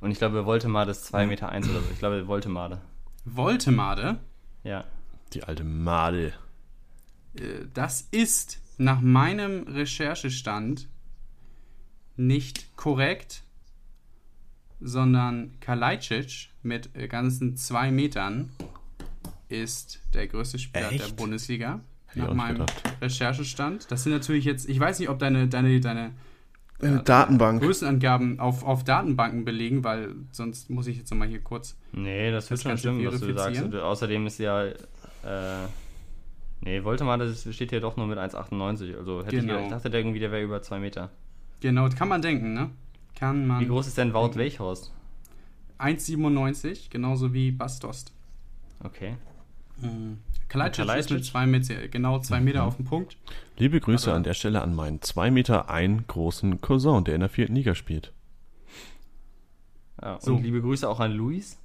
Und 0.00 0.12
ich 0.12 0.18
glaube, 0.18 0.46
Voltemade 0.46 0.92
ist 0.92 1.12
2,1 1.12 1.26
Meter 1.26 1.48
eins 1.48 1.68
oder 1.68 1.80
so. 1.80 1.86
Ich 1.92 1.98
glaube, 1.98 2.26
Voltemade. 2.28 2.80
Voltemade, 3.24 4.18
Ja. 4.62 4.84
Die 5.34 5.42
alte 5.44 5.64
Made. 5.64 6.32
äh, 7.34 7.42
das 7.74 8.02
ist 8.12 8.60
nach 8.80 9.02
meinem 9.02 9.64
Recherchestand 9.64 10.88
nicht 12.16 12.76
korrekt, 12.76 13.42
sondern 14.80 15.52
Kalajdzic 15.60 16.48
mit 16.62 16.88
äh, 16.96 17.06
ganzen 17.06 17.56
zwei 17.56 17.90
Metern 17.90 18.50
ist 19.48 20.00
der 20.14 20.26
größte 20.28 20.58
Spieler 20.58 20.90
Echt? 20.90 21.08
der 21.08 21.12
Bundesliga. 21.14 21.80
Nach 22.14 22.32
meinem 22.32 22.60
gedacht. 22.60 22.82
Recherchestand. 23.00 23.90
Das 23.90 24.02
sind 24.02 24.12
natürlich 24.12 24.44
jetzt, 24.44 24.68
ich 24.68 24.80
weiß 24.80 24.98
nicht, 24.98 25.10
ob 25.10 25.18
deine, 25.18 25.46
deine, 25.46 25.78
deine 25.78 26.12
Eine 26.80 27.02
Datenbank. 27.02 27.62
Größenangaben 27.62 28.40
auf, 28.40 28.64
auf 28.64 28.82
Datenbanken 28.82 29.44
belegen, 29.44 29.84
weil 29.84 30.14
sonst 30.32 30.70
muss 30.70 30.86
ich 30.86 30.96
jetzt 30.96 31.10
nochmal 31.10 31.28
hier 31.28 31.40
kurz. 31.40 31.76
Nee, 31.92 32.32
das 32.32 32.50
wird 32.50 32.58
Das 32.58 32.62
schon 32.62 32.78
stimmen, 32.78 33.06
was 33.06 33.20
du 33.20 33.32
sagst. 33.34 33.62
Und 33.62 33.76
außerdem 33.76 34.26
ist 34.26 34.38
ja. 34.38 34.64
Äh, 34.64 34.74
nee, 36.60 36.82
Voltemade 36.84 37.26
das 37.26 37.54
steht 37.54 37.70
hier 37.70 37.80
doch 37.80 37.96
nur 37.96 38.06
mit 38.06 38.18
1,98. 38.18 38.96
Also 38.96 39.24
hätte 39.24 39.36
Genau. 39.36 39.58
ich, 39.58 39.64
ich 39.64 39.70
dachte 39.70 39.90
der 39.90 40.00
irgendwie, 40.00 40.18
der 40.20 40.30
wäre 40.32 40.42
über 40.42 40.62
2 40.62 40.78
Meter. 40.80 41.10
Genau, 41.60 41.88
kann 41.90 42.08
man 42.08 42.22
denken, 42.22 42.54
ne? 42.54 42.70
Kann 43.14 43.46
man. 43.46 43.60
Wie 43.60 43.66
groß 43.66 43.86
ist 43.86 43.98
denn 43.98 44.14
Wout 44.14 44.36
Weichhorst? 44.38 44.92
1,97, 45.78 46.90
genauso 46.90 47.32
wie 47.34 47.50
Bastost. 47.50 48.12
Okay. 48.82 49.16
Mhm. 49.80 50.18
Kalajdzic 50.48 50.88
ist 50.96 51.10
mit 51.10 51.24
zwei 51.24 51.46
Meter, 51.46 51.88
genau 51.88 52.18
zwei 52.18 52.40
Meter 52.40 52.64
auf 52.64 52.76
dem 52.76 52.84
Punkt. 52.84 53.16
Liebe 53.56 53.80
Grüße 53.80 54.08
Aber- 54.10 54.16
an 54.16 54.24
der 54.24 54.34
Stelle 54.34 54.62
an 54.62 54.74
meinen 54.74 55.00
2 55.00 55.30
Meter 55.30 55.70
ein 55.70 56.04
großen 56.06 56.60
Cousin, 56.60 57.04
der 57.04 57.14
in 57.14 57.20
der 57.20 57.28
vierten 57.28 57.54
Liga 57.54 57.74
spielt. 57.74 58.12
Ja, 60.02 60.14
und 60.14 60.22
So. 60.22 60.36
liebe 60.38 60.60
Grüße 60.60 60.88
auch 60.88 60.98
an 61.00 61.12
Luis. 61.12 61.58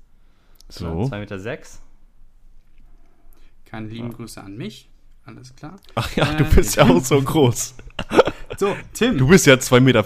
So. 0.70 0.86
2,6 1.06 1.20
Meter. 1.20 1.40
Sechs. 1.40 1.82
Keine 3.76 3.88
lieben 3.90 4.14
Grüße 4.14 4.42
an 4.42 4.56
mich. 4.56 4.88
Alles 5.26 5.54
klar. 5.54 5.76
Ach 5.96 6.16
ja, 6.16 6.32
Äh, 6.32 6.38
du 6.38 6.46
bist 6.46 6.78
ja 6.78 6.86
auch 6.88 7.04
so 7.04 7.22
groß. 7.22 7.76
So, 8.58 8.74
Tim. 8.94 9.18
Du 9.18 9.28
bist 9.28 9.46
ja 9.48 9.56
2,15 9.56 9.80
Meter. 9.82 10.04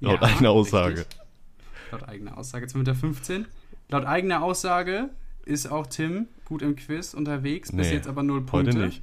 Laut 0.00 0.22
Ja, 0.22 0.22
eigener 0.22 0.50
Aussage. 0.52 1.00
richtig. 1.00 1.18
Laut 1.92 2.08
eigener 2.08 2.38
Aussage 2.38 2.64
2,15 2.64 3.32
Meter. 3.38 3.48
Laut 3.90 4.06
eigener 4.06 4.42
Aussage 4.42 5.10
ist 5.44 5.70
auch 5.70 5.86
Tim 5.86 6.28
gut 6.46 6.62
im 6.62 6.76
Quiz 6.76 7.12
unterwegs, 7.12 7.70
bis 7.72 7.88
Nee, 7.88 7.92
jetzt 7.96 8.08
aber 8.08 8.22
null 8.22 8.40
Punkte. 8.40 8.70
Heute 8.72 8.86
nicht. 8.86 9.02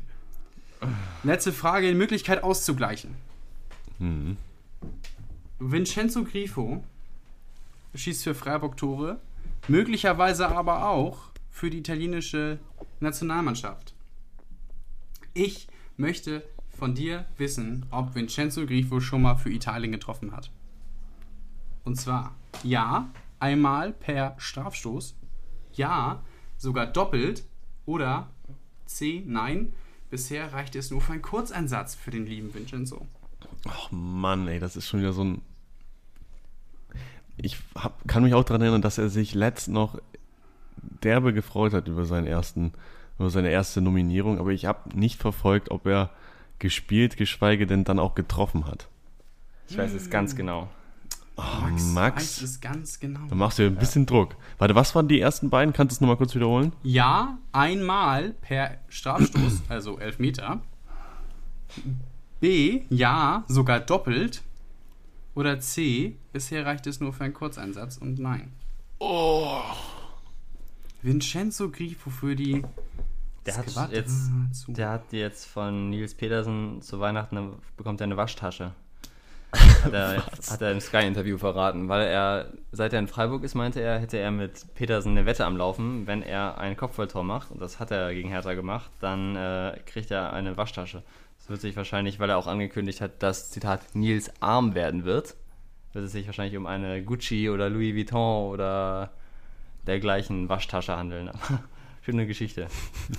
Letzte 1.24 1.54
Frage, 1.54 1.90
die 1.90 1.94
Möglichkeit 1.94 2.42
auszugleichen. 2.42 3.14
Hm. 4.00 4.38
Vincenzo 5.60 6.24
Grifo 6.24 6.84
schießt 7.94 8.24
für 8.24 8.34
Freiburg 8.34 8.78
Tore, 8.78 9.20
möglicherweise 9.68 10.48
aber 10.48 10.88
auch 10.90 11.20
für 11.52 11.70
die 11.70 11.78
italienische 11.78 12.58
Nationalmannschaft. 13.02 13.94
Ich 15.34 15.68
möchte 15.98 16.44
von 16.70 16.96
dir 16.96 17.26
wissen, 17.38 17.86
ob 17.92 18.16
Vincenzo 18.16 18.66
Grifo 18.66 19.00
schon 19.00 19.22
mal 19.22 19.36
für 19.36 19.52
Italien 19.52 19.92
getroffen 19.92 20.32
hat. 20.32 20.52
Und 21.84 21.96
zwar 21.96 22.36
ja, 22.64 23.10
einmal 23.40 23.92
per 23.92 24.36
Strafstoß, 24.38 25.16
ja, 25.74 26.24
sogar 26.58 26.88
doppelt 26.88 27.44
oder 27.86 28.30
C, 28.86 29.24
nein, 29.26 29.74
bisher 30.10 30.54
reichte 30.54 30.80
es 30.80 30.92
nur 30.92 31.02
für 31.02 31.14
einen 31.14 31.22
Kurzeinsatz 31.22 31.96
für 31.96 32.12
den 32.12 32.26
lieben 32.26 32.54
Vincenzo. 32.54 33.08
Ach 33.68 33.92
Mann, 33.92 34.48
ey, 34.48 34.60
das 34.60 34.76
ist 34.76 34.88
schon 34.88 35.00
wieder 35.00 35.14
so 35.14 35.24
ein. 35.24 35.42
Ich 37.38 37.58
hab, 37.76 38.08
kann 38.08 38.24
mich 38.24 38.34
auch 38.34 38.44
daran 38.44 38.62
erinnern, 38.62 38.82
dass 38.82 38.98
er 38.98 39.10
sich 39.10 39.34
letzt 39.34 39.68
noch 39.68 40.00
derbe 41.04 41.34
gefreut 41.34 41.74
hat 41.74 41.88
über 41.88 42.06
seinen 42.06 42.28
ersten, 42.28 42.74
über 43.20 43.30
seine 43.30 43.50
erste 43.50 43.82
Nominierung, 43.82 44.40
aber 44.40 44.52
ich 44.52 44.66
habe 44.66 44.98
nicht 44.98 45.20
verfolgt, 45.20 45.72
ob 45.72 45.86
er 45.86 46.10
gespielt, 46.60 47.18
geschweige 47.18 47.68
denn 47.68 47.84
dann 47.84 48.00
auch 48.00 48.16
getroffen 48.16 48.68
hat. 48.68 48.88
Ich 49.68 49.78
weiß 49.78 49.94
es 49.94 50.10
ganz 50.10 50.36
genau. 50.36 50.70
Oh, 51.38 51.62
Max, 51.62 51.84
Max, 51.86 52.16
weiß 52.16 52.42
es 52.42 52.62
ganz 52.62 53.00
genau. 53.00 53.22
da 53.30 53.36
machst 53.36 53.58
du 53.58 53.64
ja 53.64 53.70
ein 53.70 53.76
bisschen 53.76 54.06
Druck. 54.06 54.36
Warte, 54.58 54.76
was 54.76 54.94
waren 54.94 55.08
die 55.08 55.20
ersten 55.20 55.50
beiden? 55.50 55.74
Kannst 55.74 55.92
du 55.92 55.96
es 55.96 56.02
nochmal 56.02 56.18
kurz 56.18 56.36
wiederholen? 56.36 56.74
Ja, 56.84 57.38
einmal 57.52 58.32
per 58.42 58.78
Strafstoß, 58.90 59.64
also 59.70 59.98
Elfmeter. 59.98 60.62
B, 62.40 62.82
ja, 62.90 63.46
sogar 63.48 63.80
doppelt. 63.80 64.44
Oder 65.34 65.60
C, 65.62 66.18
bisher 66.34 66.66
reicht 66.66 66.86
es 66.88 67.00
nur 67.00 67.14
für 67.14 67.24
einen 67.24 67.34
Kurzeinsatz 67.34 67.98
und 67.98 68.20
nein. 68.20 68.52
Oh. 69.00 69.62
Vincenzo 71.02 71.70
Grifo 71.70 72.10
für 72.10 72.36
die 72.36 72.64
Der 73.46 73.58
hat 73.58 73.92
jetzt, 73.92 74.30
zu- 74.54 74.72
der 74.72 74.90
hat 74.90 75.14
jetzt 75.14 75.46
von 75.46 75.90
Nils 75.90 76.14
Petersen 76.14 76.82
zu 76.82 77.00
Weihnachten 77.00 77.38
eine, 77.38 77.54
bekommt 77.78 78.02
er 78.02 78.06
eine 78.06 78.18
Waschtasche. 78.18 78.72
Hat 79.54 79.92
er, 79.94 80.26
hat 80.50 80.62
er 80.62 80.72
im 80.72 80.80
Sky-Interview 80.80 81.38
verraten, 81.38 81.90
weil 81.90 82.08
er, 82.08 82.54
seit 82.72 82.94
er 82.94 83.00
in 83.00 83.08
Freiburg 83.08 83.44
ist, 83.44 83.56
meinte 83.56 83.82
er, 83.82 84.00
hätte 84.00 84.18
er 84.18 84.32
mit 84.32 84.74
Petersen 84.76 85.12
eine 85.12 85.26
Wette 85.26 85.46
am 85.46 85.58
Laufen, 85.58 86.08
wenn 86.08 86.22
er 86.22 86.58
ein 86.60 86.78
Kopfballtor 86.78 87.24
macht, 87.24 87.52
und 87.52 87.60
das 87.60 87.80
hat 87.80 87.92
er 87.92 88.14
gegen 88.14 88.30
Hertha 88.30 88.54
gemacht, 88.54 88.90
dann 89.02 89.36
äh, 89.36 89.78
kriegt 89.86 90.12
er 90.12 90.32
eine 90.34 90.56
Waschtasche. 90.56 91.04
Das 91.40 91.50
wird 91.50 91.62
sich 91.62 91.76
wahrscheinlich, 91.76 92.20
weil 92.20 92.30
er 92.30 92.38
auch 92.38 92.48
angekündigt 92.48 93.02
hat, 93.02 93.22
dass, 93.24 93.50
Zitat, 93.50 93.82
Nils 93.96 94.32
arm 94.40 94.74
werden 94.76 95.04
wird, 95.04 95.36
wird 95.94 96.06
es 96.06 96.12
sich 96.14 96.28
wahrscheinlich 96.28 96.56
um 96.56 96.66
eine 96.68 97.04
Gucci 97.04 97.50
oder 97.50 97.70
Louis 97.70 97.94
Vuitton 97.96 98.52
oder 98.52 99.12
dergleichen 99.88 100.50
Waschtasche 100.50 100.96
handeln. 100.96 101.32
Schöne 102.02 102.26
Geschichte. 102.26 102.68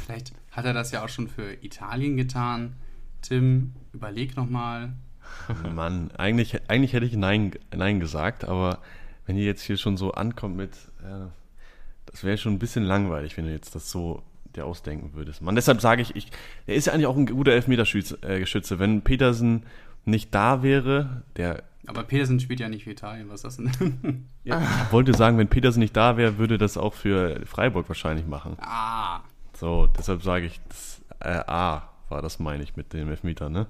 Vielleicht 0.05 0.33
hat 0.51 0.65
er 0.65 0.73
das 0.73 0.91
ja 0.91 1.05
auch 1.05 1.09
schon 1.09 1.29
für 1.29 1.53
Italien 1.63 2.17
getan. 2.17 2.75
Tim, 3.21 3.75
überleg 3.93 4.37
nochmal. 4.37 4.93
Mann, 5.75 6.11
eigentlich, 6.13 6.69
eigentlich 6.69 6.93
hätte 6.93 7.07
ich 7.07 7.15
Nein, 7.15 7.53
Nein 7.75 8.01
gesagt, 8.01 8.45
aber 8.45 8.81
wenn 9.27 9.37
ihr 9.37 9.45
jetzt 9.45 9.63
hier 9.63 9.77
schon 9.77 9.97
so 9.97 10.13
ankommt 10.13 10.57
mit, 10.57 10.73
äh, 11.03 11.29
das 12.07 12.25
wäre 12.25 12.37
schon 12.39 12.55
ein 12.55 12.59
bisschen 12.59 12.83
langweilig, 12.83 13.37
wenn 13.37 13.47
du 13.47 13.53
jetzt 13.53 13.75
das 13.75 13.91
so 13.91 14.23
dir 14.57 14.67
ausdenken 14.67 15.15
würdest. 15.15 15.43
Mann, 15.43 15.55
deshalb 15.55 15.81
sage 15.81 16.03
ich, 16.03 16.15
ich, 16.17 16.31
er 16.67 16.75
ist 16.75 16.87
ja 16.87 16.93
eigentlich 16.93 17.07
auch 17.07 17.17
ein 17.17 17.27
guter 17.27 17.53
Elfmeterschütze. 17.53 18.19
Äh, 18.23 18.41
Geschütze. 18.41 18.79
wenn 18.79 19.03
Petersen 19.03 19.65
nicht 20.05 20.35
da 20.35 20.63
wäre, 20.63 21.23
der 21.37 21.63
Aber 21.87 22.05
Petersen 22.05 22.39
spielt 22.39 22.61
ja 22.61 22.69
nicht 22.69 22.85
für 22.85 22.91
Italien, 22.93 23.29
was 23.29 23.43
ist 23.43 23.59
das 23.59 23.75
denn? 23.75 24.29
ja, 24.45 24.61
ich 24.87 24.93
wollte 24.93 25.15
sagen, 25.15 25.37
wenn 25.39 25.49
Petersen 25.49 25.81
nicht 25.81 25.97
da 25.97 26.17
wäre, 26.17 26.39
würde 26.39 26.57
das 26.57 26.77
auch 26.77 26.95
für 26.95 27.45
Freiburg 27.45 27.89
wahrscheinlich 27.89 28.27
machen. 28.27 28.57
ah, 28.61 29.21
So, 29.55 29.89
deshalb 29.99 30.23
sage 30.23 30.47
ich, 30.47 30.61
das, 30.69 31.03
äh, 31.21 31.43
A 31.47 31.89
war 32.09 32.23
das, 32.23 32.39
meine 32.39 32.63
ich, 32.63 32.77
mit 32.77 32.93
dem 32.93 33.09
Elfmeter, 33.09 33.51
ne? 33.51 33.67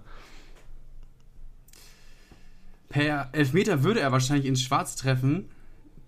Per 2.91 3.31
Elfmeter 3.33 3.83
würde 3.83 4.01
er 4.01 4.13
wahrscheinlich 4.13 4.47
ins 4.47 4.63
Schwarz 4.63 4.97
treffen. 4.97 5.49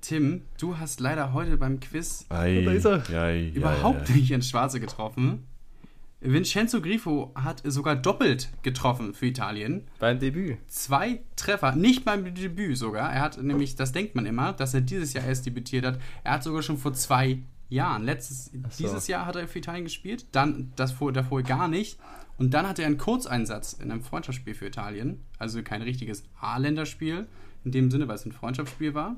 Tim, 0.03 0.43
du 0.59 0.77
hast 0.77 1.01
leider 1.01 1.33
heute 1.33 1.57
beim 1.57 1.81
Quiz 1.81 2.27
Ei, 2.29 2.61
ja, 2.61 3.35
überhaupt 3.35 4.11
ja. 4.11 4.15
nicht 4.17 4.31
ins 4.31 4.51
Schwarze 4.51 4.79
getroffen. 4.79 5.47
Vincenzo 6.25 6.81
Grifo 6.81 7.33
hat 7.35 7.63
sogar 7.65 7.97
doppelt 7.97 8.49
getroffen 8.63 9.13
für 9.13 9.27
Italien. 9.27 9.87
Beim 9.99 10.19
Debüt. 10.19 10.59
Zwei 10.69 11.21
Treffer, 11.37 11.77
nicht 11.77 12.05
beim 12.05 12.35
Debüt 12.35 12.79
sogar. 12.79 13.13
Er 13.13 13.21
hat 13.21 13.43
nämlich, 13.43 13.77
das 13.77 13.93
denkt 13.93 14.15
man 14.15 14.25
immer, 14.25 14.55
dass 14.55 14.73
er 14.73 14.81
dieses 14.81 15.13
Jahr 15.13 15.27
erst 15.27 15.45
debütiert 15.45 15.85
hat. 15.85 16.01
Er 16.25 16.33
hat 16.33 16.43
sogar 16.43 16.63
schon 16.63 16.79
vor 16.79 16.95
zwei 16.95 17.43
Jahren, 17.69 18.05
letztes, 18.05 18.47
so. 18.47 18.59
dieses 18.79 19.07
Jahr 19.07 19.27
hat 19.27 19.37
er 19.37 19.49
für 19.49 19.59
Italien 19.59 19.85
gespielt, 19.85 20.27
dann 20.33 20.73
das 20.77 20.93
vor, 20.93 21.13
davor 21.13 21.43
gar 21.43 21.69
nicht. 21.69 21.99
Und 22.39 22.55
dann 22.55 22.67
hatte 22.67 22.83
er 22.83 22.87
einen 22.87 22.99
Kurzeinsatz 22.99 23.75
in 23.75 23.91
einem 23.91 24.03
Freundschaftsspiel 24.03 24.55
für 24.55 24.67
Italien. 24.67 25.23
Also 25.39 25.63
kein 25.63 25.83
richtiges 25.83 26.25
A-Länderspiel, 26.41 27.27
in 27.65 27.71
dem 27.71 27.91
Sinne, 27.91 28.09
weil 28.09 28.17
es 28.17 28.25
ein 28.25 28.33
Freundschaftsspiel 28.33 28.95
war. 28.95 29.17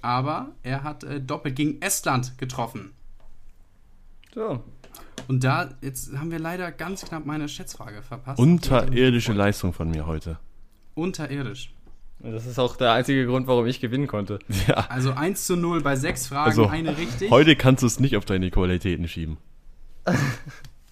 Aber 0.00 0.52
er 0.62 0.82
hat 0.82 1.04
äh, 1.04 1.20
doppelt 1.20 1.56
gegen 1.56 1.82
Estland 1.82 2.38
getroffen. 2.38 2.92
So. 4.34 4.62
Und 5.28 5.44
da, 5.44 5.70
jetzt 5.82 6.16
haben 6.16 6.30
wir 6.30 6.38
leider 6.38 6.72
ganz 6.72 7.04
knapp 7.04 7.26
meine 7.26 7.48
Schätzfrage 7.48 8.02
verpasst. 8.02 8.38
Unterirdische 8.38 9.32
Leistung 9.32 9.72
von 9.72 9.90
mir 9.90 10.06
heute. 10.06 10.38
Unterirdisch. 10.94 11.72
Das 12.20 12.46
ist 12.46 12.58
auch 12.58 12.76
der 12.76 12.92
einzige 12.92 13.26
Grund, 13.26 13.46
warum 13.46 13.66
ich 13.66 13.80
gewinnen 13.80 14.06
konnte. 14.06 14.38
Ja. 14.66 14.86
Also 14.88 15.12
1 15.12 15.46
zu 15.46 15.56
0 15.56 15.82
bei 15.82 15.96
sechs 15.96 16.26
Fragen, 16.28 16.48
Also, 16.50 16.66
eine 16.66 16.96
richtig. 16.98 17.30
heute 17.30 17.54
kannst 17.56 17.82
du 17.82 17.86
es 17.86 18.00
nicht 18.00 18.16
auf 18.16 18.24
deine 18.24 18.50
Qualitäten 18.50 19.06
schieben. 19.08 19.36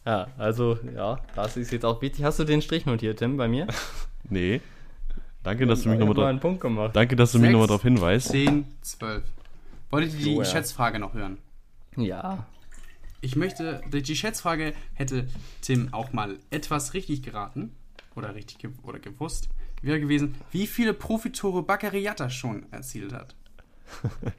Ja, 0.04 0.28
also, 0.38 0.78
ja, 0.94 1.18
das 1.34 1.56
ist 1.56 1.72
jetzt 1.72 1.84
auch 1.84 2.00
wichtig. 2.00 2.22
Hast 2.22 2.38
du 2.38 2.44
den 2.44 2.62
Strich 2.62 2.86
notiert, 2.86 3.18
Tim, 3.18 3.36
bei 3.36 3.48
mir? 3.48 3.66
Nee. 4.30 4.60
Danke, 5.42 5.66
dass 5.66 5.82
du 5.82 5.88
mich 5.88 5.98
nochmal 5.98 6.14
mal 6.14 6.20
drauf, 6.20 6.28
einen 6.30 6.40
Punkt 6.40 6.60
gemacht. 6.60 6.94
danke, 6.94 7.14
dass 7.16 7.32
du 7.32 7.38
mich 7.38 7.46
Sechs, 7.46 7.52
nochmal 7.52 7.66
darauf 7.68 7.82
hinweist. 7.82 8.28
10, 8.28 8.64
12. 8.82 9.22
Wolltet 9.90 10.12
ihr 10.12 10.18
die 10.18 10.24
So, 10.34 10.38
ja. 10.42 10.44
Schätzfrage 10.44 10.98
noch 11.00 11.14
hören? 11.14 11.38
Ja. 11.96 12.46
Ich 13.20 13.34
möchte, 13.36 13.80
die 13.92 14.02
die 14.02 14.16
Schätzfrage 14.16 14.72
hätte 14.94 15.26
Tim 15.62 15.92
auch 15.92 16.12
mal 16.12 16.38
etwas 16.50 16.94
richtig 16.94 17.22
geraten 17.22 17.74
oder 18.14 18.34
richtig 18.34 18.58
ge 18.58 18.70
oder 18.82 18.98
gewusst. 18.98 19.48
Wäre 19.82 20.00
gewesen, 20.00 20.34
wie 20.52 20.66
viele 20.66 20.94
Profitore 20.94 21.62
Baccariata 21.62 22.30
schon 22.30 22.70
erzielt 22.72 23.12
hat. 23.12 23.34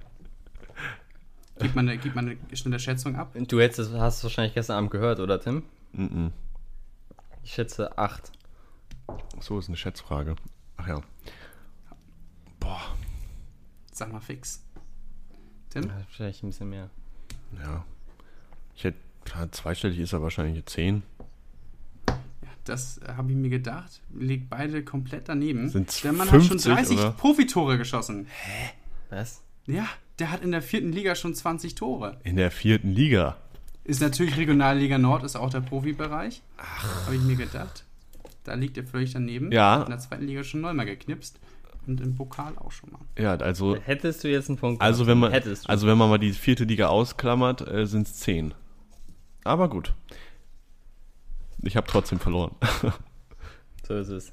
Gibt 1.59 1.75
man 1.75 1.89
eine, 1.89 1.97
gibt 1.97 2.15
man 2.15 2.29
eine 2.29 2.37
schnelle 2.55 2.79
Schätzung 2.79 3.15
ab? 3.15 3.33
Du 3.47 3.59
hättest, 3.59 3.79
es- 3.79 3.91
hast 3.99 4.17
es 4.17 4.23
wahrscheinlich 4.23 4.53
gestern 4.53 4.77
Abend 4.77 4.91
gehört, 4.91 5.19
oder, 5.19 5.39
Tim? 5.41 5.63
Mhm. 5.91 6.31
Ich 7.43 7.53
schätze 7.53 7.97
8. 7.97 8.31
So 9.39 9.57
ist 9.57 9.67
eine 9.67 9.77
Schätzfrage. 9.77 10.35
Ach 10.77 10.87
ja. 10.87 11.01
Boah, 12.59 12.95
Sag 13.91 14.11
mal 14.11 14.19
fix. 14.19 14.63
Tim? 15.71 15.89
Vielleicht 16.09 16.43
ein 16.43 16.47
bisschen 16.49 16.69
mehr. 16.69 16.89
ja. 17.59 17.83
Ich 18.77 18.83
hätte, 18.83 18.99
klar, 19.25 19.51
zweistellig 19.51 19.97
ist 19.97 20.13
er 20.13 20.21
wahrscheinlich 20.21 20.63
10. 20.63 21.01
Das 22.63 22.99
äh, 22.99 23.13
habe 23.13 23.31
ich 23.31 23.37
mir 23.37 23.49
gedacht. 23.49 24.01
Liegt 24.13 24.49
beide 24.51 24.83
komplett 24.83 25.29
daneben. 25.29 25.67
Sind's 25.69 26.01
Der 26.01 26.13
Mann 26.13 26.29
hat 26.29 26.41
schon 26.41 26.59
50, 26.59 26.73
30 26.73 26.97
oder? 26.97 27.11
Profitore 27.11 27.77
geschossen. 27.79 28.27
Was? 29.09 29.41
Ja, 29.65 29.87
der 30.19 30.31
hat 30.31 30.43
in 30.43 30.51
der 30.51 30.61
vierten 30.61 30.91
Liga 30.91 31.15
schon 31.15 31.33
20 31.33 31.73
Tore. 31.75 32.19
In 32.23 32.35
der 32.35 32.51
vierten 32.51 32.91
Liga. 32.91 33.37
Ist 33.83 34.01
natürlich 34.01 34.37
Regionalliga 34.37 34.97
Nord, 34.97 35.23
ist 35.23 35.37
auch 35.37 35.49
der 35.49 35.61
Profibereich. 35.61 36.43
Ach. 36.57 37.05
Habe 37.05 37.15
ich 37.15 37.21
mir 37.21 37.35
gedacht. 37.35 37.83
Da 38.43 38.53
liegt 38.53 38.77
er 38.77 38.83
völlig 38.83 39.13
daneben. 39.13 39.51
Ja. 39.51 39.83
In 39.83 39.89
der 39.89 39.99
zweiten 39.99 40.25
Liga 40.27 40.43
schon 40.43 40.61
neunmal 40.61 40.85
geknipst. 40.85 41.39
Und 41.87 42.01
im 42.01 42.15
Pokal 42.15 42.53
auch 42.57 42.71
schon 42.71 42.91
mal. 42.91 42.99
Ja, 43.17 43.35
also, 43.37 43.77
Hättest 43.77 44.23
du 44.23 44.27
jetzt 44.29 44.49
einen 44.49 44.57
Punkt 44.57 44.81
also, 44.81 45.07
wenn 45.07 45.17
man, 45.17 45.31
Hättest 45.31 45.65
du. 45.65 45.69
also 45.69 45.87
wenn 45.87 45.97
man 45.97 46.09
mal 46.09 46.17
die 46.17 46.33
vierte 46.33 46.65
Liga 46.65 46.87
ausklammert, 46.87 47.65
äh, 47.65 47.87
sind 47.87 48.07
es 48.07 48.15
10. 48.15 48.53
Aber 49.47 49.69
gut. 49.69 49.93
Ich 51.63 51.75
habe 51.75 51.87
trotzdem 51.87 52.19
verloren. 52.19 52.51
so 53.87 53.95
ist 53.95 54.09
es. 54.09 54.31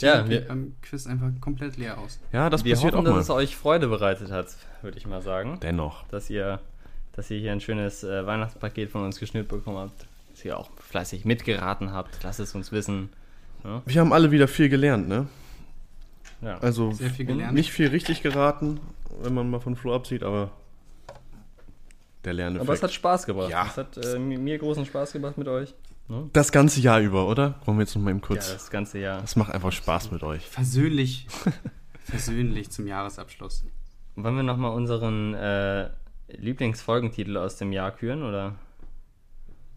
Ja, 0.00 0.20
Ja, 0.20 0.28
wir, 0.28 0.40
beim 0.48 0.74
Quiz 0.82 1.06
einfach 1.06 1.28
komplett 1.40 1.76
leer 1.76 1.98
aus. 1.98 2.18
Ja, 2.32 2.48
das 2.50 2.64
wir 2.64 2.74
passiert 2.74 2.94
hoffen, 2.94 3.06
auch 3.06 3.16
dass 3.16 3.28
mal. 3.28 3.34
es 3.42 3.50
euch 3.50 3.56
Freude 3.56 3.88
bereitet 3.88 4.30
hat, 4.30 4.56
würde 4.80 4.98
ich 4.98 5.06
mal 5.06 5.22
sagen. 5.22 5.58
Dennoch. 5.62 6.06
Dass 6.08 6.30
ihr, 6.30 6.60
dass 7.12 7.30
ihr 7.30 7.38
hier 7.38 7.52
ein 7.52 7.60
schönes 7.60 8.02
äh, 8.04 8.26
Weihnachtspaket 8.26 8.90
von 8.90 9.04
uns 9.04 9.20
geschnürt 9.20 9.48
bekommen 9.48 9.78
habt. 9.78 10.06
Dass 10.30 10.44
ihr 10.44 10.58
auch 10.58 10.70
fleißig 10.78 11.24
mitgeraten 11.24 11.92
habt. 11.92 12.22
Lasst 12.22 12.40
es 12.40 12.54
uns 12.54 12.72
wissen. 12.72 13.10
Ja, 13.64 13.82
Wir 13.84 14.00
haben 14.00 14.12
alle 14.12 14.30
wieder 14.30 14.48
viel 14.48 14.68
gelernt, 14.68 15.08
ne? 15.08 15.26
ja. 16.40 16.58
Also 16.58 16.90
Sehr 16.92 17.10
viel 17.10 17.26
gelernt. 17.26 17.54
nicht 17.54 17.70
viel 17.70 17.88
richtig 17.88 18.22
geraten, 18.22 18.80
wenn 19.22 19.34
man 19.34 19.50
mal 19.50 19.60
von 19.60 19.76
Flo 19.76 19.94
absieht, 19.94 20.22
aber 20.24 20.50
der 22.24 22.32
Lerneffekt. 22.34 22.68
Aber 22.68 22.74
es 22.74 22.82
hat 22.82 22.92
Spaß 22.92 23.26
gebracht. 23.26 23.50
Ja. 23.50 23.66
Es 23.66 23.76
hat 23.76 23.96
äh, 23.96 24.18
mi- 24.18 24.38
mir 24.38 24.58
großen 24.58 24.84
Spaß 24.86 25.12
gemacht 25.12 25.36
mit 25.38 25.48
euch. 25.48 25.74
Ne? 26.08 26.28
das 26.32 26.50
ganze 26.50 26.80
Jahr 26.80 27.00
über, 27.00 27.28
oder? 27.28 27.54
Wollen 27.64 27.78
wir 27.78 27.84
jetzt 27.84 27.94
noch 27.94 28.02
mal 28.02 28.10
eben 28.10 28.18
Ja, 28.20 28.26
kurz. 28.26 28.52
das 28.52 28.70
ganze 28.70 28.98
Jahr. 28.98 29.20
das 29.20 29.36
macht 29.36 29.52
einfach 29.52 29.70
Spaß 29.72 30.10
mit 30.10 30.22
euch. 30.24 30.44
Versöhnlich. 30.46 31.26
versöhnlich 32.04 32.70
zum 32.70 32.86
Jahresabschluss. 32.88 33.64
Wollen 34.16 34.36
wir 34.36 34.42
nochmal 34.42 34.72
unseren 34.72 35.32
äh, 35.34 35.90
Lieblingsfolgentitel 36.28 37.36
aus 37.36 37.56
dem 37.56 37.72
Jahr 37.72 37.92
küren 37.92 38.22
oder? 38.24 38.56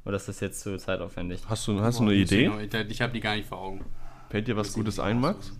Oder 0.03 0.15
ist 0.17 0.27
das 0.27 0.39
jetzt 0.39 0.61
zu 0.61 0.77
zeitaufwendig? 0.77 1.41
Hast 1.47 1.67
du, 1.67 1.79
hast 1.81 1.99
du 1.99 2.03
Boah, 2.05 2.09
eine 2.11 2.19
Idee? 2.19 2.47
noch- 2.47 2.59
Ich, 2.59 2.73
ich 2.73 3.01
habe 3.01 3.13
die 3.13 3.19
gar 3.21 3.35
nicht 3.35 3.47
vor 3.47 3.59
Augen. 3.59 3.85
Fällt 4.29 4.47
dir 4.47 4.55
was 4.57 4.73
Gutes 4.73 4.99
ein, 4.99 5.19
Max? 5.19 5.53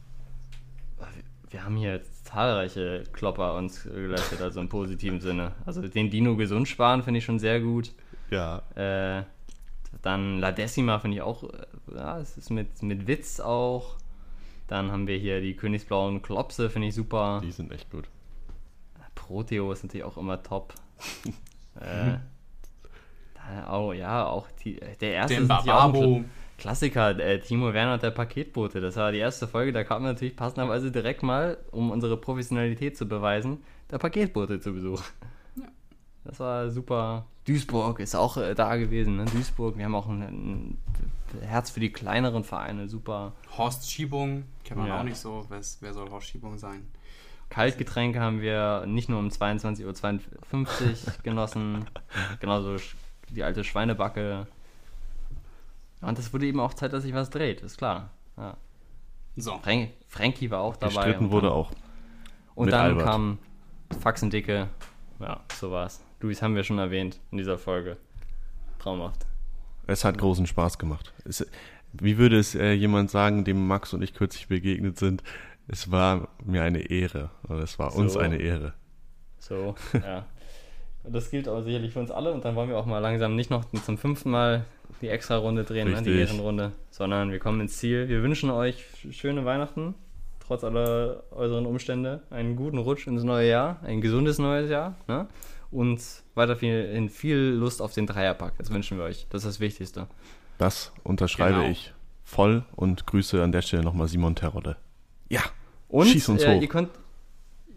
Wir 1.50 1.64
haben 1.64 1.78
hier 1.78 2.02
zahlreiche 2.26 3.04
Klopper 3.14 3.56
uns 3.56 3.84
geleistet, 3.84 4.42
also 4.42 4.60
im 4.60 4.68
positiven 4.68 5.22
Sinne. 5.22 5.54
Also 5.66 5.88
den 5.88 6.10
Dino 6.10 6.36
gesund 6.36 6.68
sparen 6.68 7.04
finde 7.04 7.20
ich 7.20 7.26
schon 7.26 7.40
sehr 7.40 7.62
gut. 7.62 7.92
Ja. 8.32 8.64
Äh, 8.76 9.24
dann 10.02 10.40
La 10.40 10.52
Decima 10.52 11.00
finde 11.00 11.18
ich 11.18 11.22
auch, 11.22 11.44
äh, 11.44 11.66
ja, 11.96 12.20
es 12.20 12.38
ist 12.38 12.50
mit, 12.50 12.82
mit 12.84 13.08
Witz 13.08 13.40
auch. 13.40 13.96
Dann 14.68 14.92
haben 14.92 15.08
wir 15.08 15.18
hier 15.18 15.42
die 15.42 15.56
Königsblauen 15.56 16.22
Klopse, 16.22 16.70
finde 16.70 16.88
ich 16.88 16.96
super. 16.96 17.40
Die 17.44 17.52
sind 17.52 17.72
echt 17.72 17.90
gut. 17.92 18.10
Proteo 19.14 19.72
ist 19.72 19.84
natürlich 19.84 20.04
auch 20.04 20.18
immer 20.18 20.42
top. 20.44 20.74
äh, 21.80 22.18
da, 23.36 23.78
oh 23.78 23.94
ja, 23.94 24.26
auch 24.26 24.48
die, 24.64 24.80
der 25.00 25.14
erste 25.14 25.36
Den 25.36 25.44
ist 25.44 25.50
natürlich 25.50 25.72
auch 25.74 25.84
ein 25.86 25.92
Bababo. 25.94 26.16
Kla- 26.18 26.24
Klassiker, 26.58 27.18
äh, 27.20 27.39
Timo 27.39 27.74
Werner 27.74 27.95
und 27.95 28.03
der 28.03 28.12
Paketbote. 28.12 28.80
Das 28.82 28.95
war 28.95 29.12
die 29.12 29.18
erste 29.18 29.47
Folge, 29.47 29.74
da 29.74 29.84
kam 29.84 30.03
natürlich 30.03 30.36
passenderweise 30.36 30.91
direkt 30.91 31.22
mal, 31.24 31.58
um 31.72 31.91
unsere 31.91 32.18
Professionalität 32.18 32.97
zu 32.97 33.08
beweisen, 33.08 33.64
der 33.91 33.97
Paketbote 33.97 34.60
zu 34.60 34.74
Besuch. 34.74 35.01
Das 36.24 36.39
war 36.39 36.70
super. 36.72 37.26
Duisburg 37.45 37.99
ist 37.99 38.16
auch 38.16 38.38
äh, 38.38 38.56
da 38.56 38.78
gewesen. 38.78 39.18
Ne? 39.18 39.26
Duisburg, 39.26 39.78
wir 39.78 39.86
haben 39.86 39.93
auch 39.93 40.08
ein, 40.08 40.22
ein 40.24 40.78
Herz 41.41 41.70
für 41.70 41.80
die 41.80 41.91
kleineren 41.91 42.43
Vereine, 42.43 42.88
super. 42.88 43.34
Horst 43.56 43.91
Schiebung, 43.91 44.45
kennt 44.64 44.80
man 44.80 44.88
Ja. 44.88 44.99
auch 44.99 45.03
nicht 45.03 45.18
so. 45.18 45.45
Wer, 45.49 45.62
wer 45.82 45.93
soll 45.93 46.10
Horst 46.10 46.28
Schiebung 46.28 46.58
sein? 46.58 46.88
Kaltgetränke 47.49 48.20
haben 48.20 48.41
wir 48.41 48.86
nicht 48.88 49.08
nur 49.08 49.20
um 49.20 49.28
22.52 49.28 49.84
Uhr 49.86 50.66
genossen, 51.24 51.86
genauso 52.39 52.78
die 53.30 53.43
alte 53.43 53.64
Schweinebacke. 53.64 54.47
Und 56.06 56.20
es 56.20 56.32
wurde 56.34 56.45
eben 56.45 56.60
auch 56.60 56.74
Zeit, 56.74 56.93
dass 56.93 57.03
sich 57.03 57.14
was 57.14 57.30
dreht, 57.30 57.62
ist 57.62 57.78
klar. 57.78 58.12
Ja. 58.38 58.58
So. 59.36 59.58
Frank, 59.64 59.89
Frankie 60.08 60.51
war 60.51 60.62
auch 60.62 60.76
dabei. 60.76 60.93
Gestritten 60.93 61.26
und 61.26 61.32
wurde 61.32 61.47
dann, 61.47 61.56
auch. 61.56 61.72
Und 62.53 62.66
mit 62.66 62.74
dann 62.74 62.82
Albert. 62.86 63.06
kam 63.06 63.38
Faxendicke. 63.99 64.70
Ja, 65.20 65.41
so 65.53 65.72
war's. 65.72 66.03
Luis 66.22 66.41
haben 66.41 66.56
wir 66.56 66.64
schon 66.64 66.78
erwähnt 66.78 67.20
in 67.32 67.38
dieser 67.38 67.58
Folge. 67.58 67.97
Traumhaft. 68.80 69.26
Es 69.88 70.06
hat 70.06 70.18
großen 70.18 70.47
Spaß 70.47 70.78
gemacht. 70.78 71.14
Es, 71.26 71.45
wie 71.93 72.18
würde 72.18 72.38
es 72.38 72.56
äh, 72.56 72.74
jemand 72.74 73.10
sagen, 73.10 73.43
dem 73.43 73.68
Max 73.68 73.93
und 73.93 74.01
ich 74.01 74.14
kürzlich 74.14 74.47
begegnet 74.47 74.97
sind? 74.97 75.24
Es 75.68 75.91
war 75.91 76.30
mir 76.43 76.64
eine 76.64 76.80
Ehre. 76.89 77.32
Oder 77.49 77.60
es 77.60 77.80
war 77.80 77.95
uns 77.95 78.14
So. 78.14 78.20
eine 78.20 78.38
Ehre. 78.38 78.74
So, 79.39 79.76
ja. 79.93 80.26
Und 81.03 81.14
das 81.14 81.30
gilt 81.30 81.47
aber 81.47 81.64
sicherlich 81.64 81.93
für 81.93 81.99
uns 81.99 82.12
alle. 82.12 82.32
Und 82.32 82.45
dann 82.45 82.56
wollen 82.56 82.70
wir 82.70 82.78
auch 82.78 82.86
mal 82.86 82.99
langsam 82.99 83.36
nicht 83.36 83.49
noch 83.49 83.66
zum 83.84 83.97
fünften 83.97 84.30
Mal 84.32 84.66
die 85.06 85.10
extra 85.12 85.38
Runde 85.38 85.64
drehen, 85.64 85.91
ne, 85.91 86.01
die. 86.01 86.20
Ehrenrunde, 86.20 86.72
sondern 86.89 87.32
wir 87.32 87.39
kommen 87.39 87.62
ins 87.62 87.78
Ziel. 87.78 88.08
Wir 88.10 88.24
wünschen 88.24 88.49
euch 88.49 88.84
schöne 89.12 89.45
Weihnachten, 89.45 89.93
trotz 90.39 90.64
aller 90.64 91.24
äußeren 91.32 91.66
Umstände, 91.66 92.24
einen 92.32 92.56
guten 92.56 92.78
Rutsch 92.80 93.06
ins 93.08 93.24
neue 93.24 93.47
Jahr, 93.49 93.80
ein 93.84 94.01
gesundes 94.01 94.39
neues 94.39 94.70
Jahr 94.70 94.95
ne? 95.08 95.28
und 95.72 96.01
weiterhin 96.34 97.10
viel 97.10 97.38
Lust 97.38 97.82
auf 97.82 97.93
den 97.93 98.08
Dreierpack. 98.08 98.53
Das 98.58 98.72
wünschen 98.72 98.97
wir 98.97 99.06
euch. 99.06 99.28
Das 99.30 99.43
ist 99.43 99.47
das 99.47 99.60
Wichtigste. 99.60 100.08
Das 100.58 100.91
unterschreibe 101.03 101.58
Genau. 101.60 101.70
ich 101.70 101.93
voll 102.24 102.64
und 102.76 103.06
grüße 103.06 103.43
an 103.43 103.51
der 103.51 103.62
Stelle 103.62 103.84
nochmal 103.84 104.08
Simon 104.08 104.36
Terodde. 104.36 104.78
Ja, 105.30 105.41
Und 105.88 106.08
schieß 106.08 106.30
uns 106.30 106.41
äh, 106.43 106.56
hoch. 106.56 106.62
ihr 106.62 106.68
könnt 106.68 106.89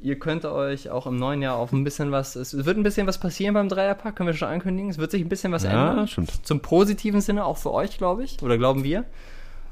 ihr 0.02 0.18
könnt 0.18 0.44
euch 0.44 0.90
auch 0.90 1.06
im 1.06 1.16
neuen 1.16 1.42
Jahr 1.42 1.56
auf 1.56 1.72
ein 1.72 1.84
bisschen 1.84 2.12
was, 2.12 2.36
es 2.36 2.64
wird 2.64 2.76
ein 2.76 2.82
bisschen 2.82 3.06
was 3.06 3.18
passieren 3.18 3.54
beim 3.54 3.68
Dreierpack, 3.68 4.16
können 4.16 4.28
wir 4.28 4.34
schon 4.34 4.48
ankündigen. 4.48 4.90
Es 4.90 4.98
wird 4.98 5.10
sich 5.10 5.22
ein 5.22 5.28
bisschen 5.28 5.52
was 5.52 5.64
Ja, 5.64 5.90
ändern. 5.90 6.06
stimmt. 6.08 6.46
Zum 6.46 6.60
positiven 6.60 7.20
Sinne, 7.20 7.44
auch 7.44 7.56
für 7.58 7.72
euch, 7.72 7.98
glaube 7.98 8.24
ich, 8.24 8.42
oder 8.42 8.58
glauben 8.58 8.84
wir. 8.84 9.04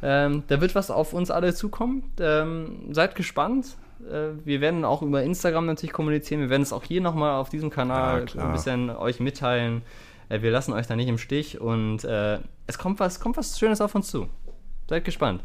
Ähm, 0.03 0.43
da 0.49 0.61
wird 0.61 0.75
was 0.75 0.91
auf 0.91 1.13
uns 1.13 1.31
alle 1.31 1.55
zukommen. 1.55 2.13
Ähm, 2.21 2.93
seid 2.93 3.15
gespannt. 3.15 3.77
Äh, 4.11 4.33
wir 4.45 4.61
werden 4.61 4.85
auch 4.85 5.01
über 5.03 5.23
Instagram 5.23 5.67
natürlich 5.67 5.93
kommunizieren. 5.95 6.41
Wir 6.43 6.51
werden 6.51 6.63
es 6.63 6.73
auch 6.73 6.83
hier 6.85 7.01
nochmal 7.01 7.37
auf 7.41 7.49
diesem 7.49 7.71
Ja, 7.71 7.75
Kanal 7.75 8.25
klar. 8.27 8.47
ein 8.47 8.53
bisschen 8.53 8.91
euch 8.91 9.21
mitteilen. 9.21 9.83
Äh, 10.29 10.43
wir 10.43 10.51
lassen 10.51 10.73
euch 10.75 10.87
da 10.87 10.97
nicht 10.97 11.09
im 11.09 11.19
Stich 11.19 11.61
und 11.61 12.05
äh, 12.05 12.39
es 12.67 12.77
kommt 12.79 13.01
was, 13.01 13.21
kommt 13.21 13.37
was 13.39 13.59
Schönes 13.59 13.81
auf 13.81 13.95
uns 13.95 14.09
zu. 14.09 14.29
Seid 14.89 15.05
gespannt. 15.05 15.41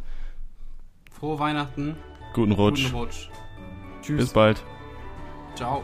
Frohe 1.12 1.40
Weihnachten. 1.40 1.96
Guten 2.34 2.52
Rutsch. 2.52 2.84
Guten 2.86 2.96
Rutsch. 2.98 3.30
Tschüss. 4.18 4.26
Bis 4.26 4.34
bald. 4.34 4.64
Ciao. 5.55 5.84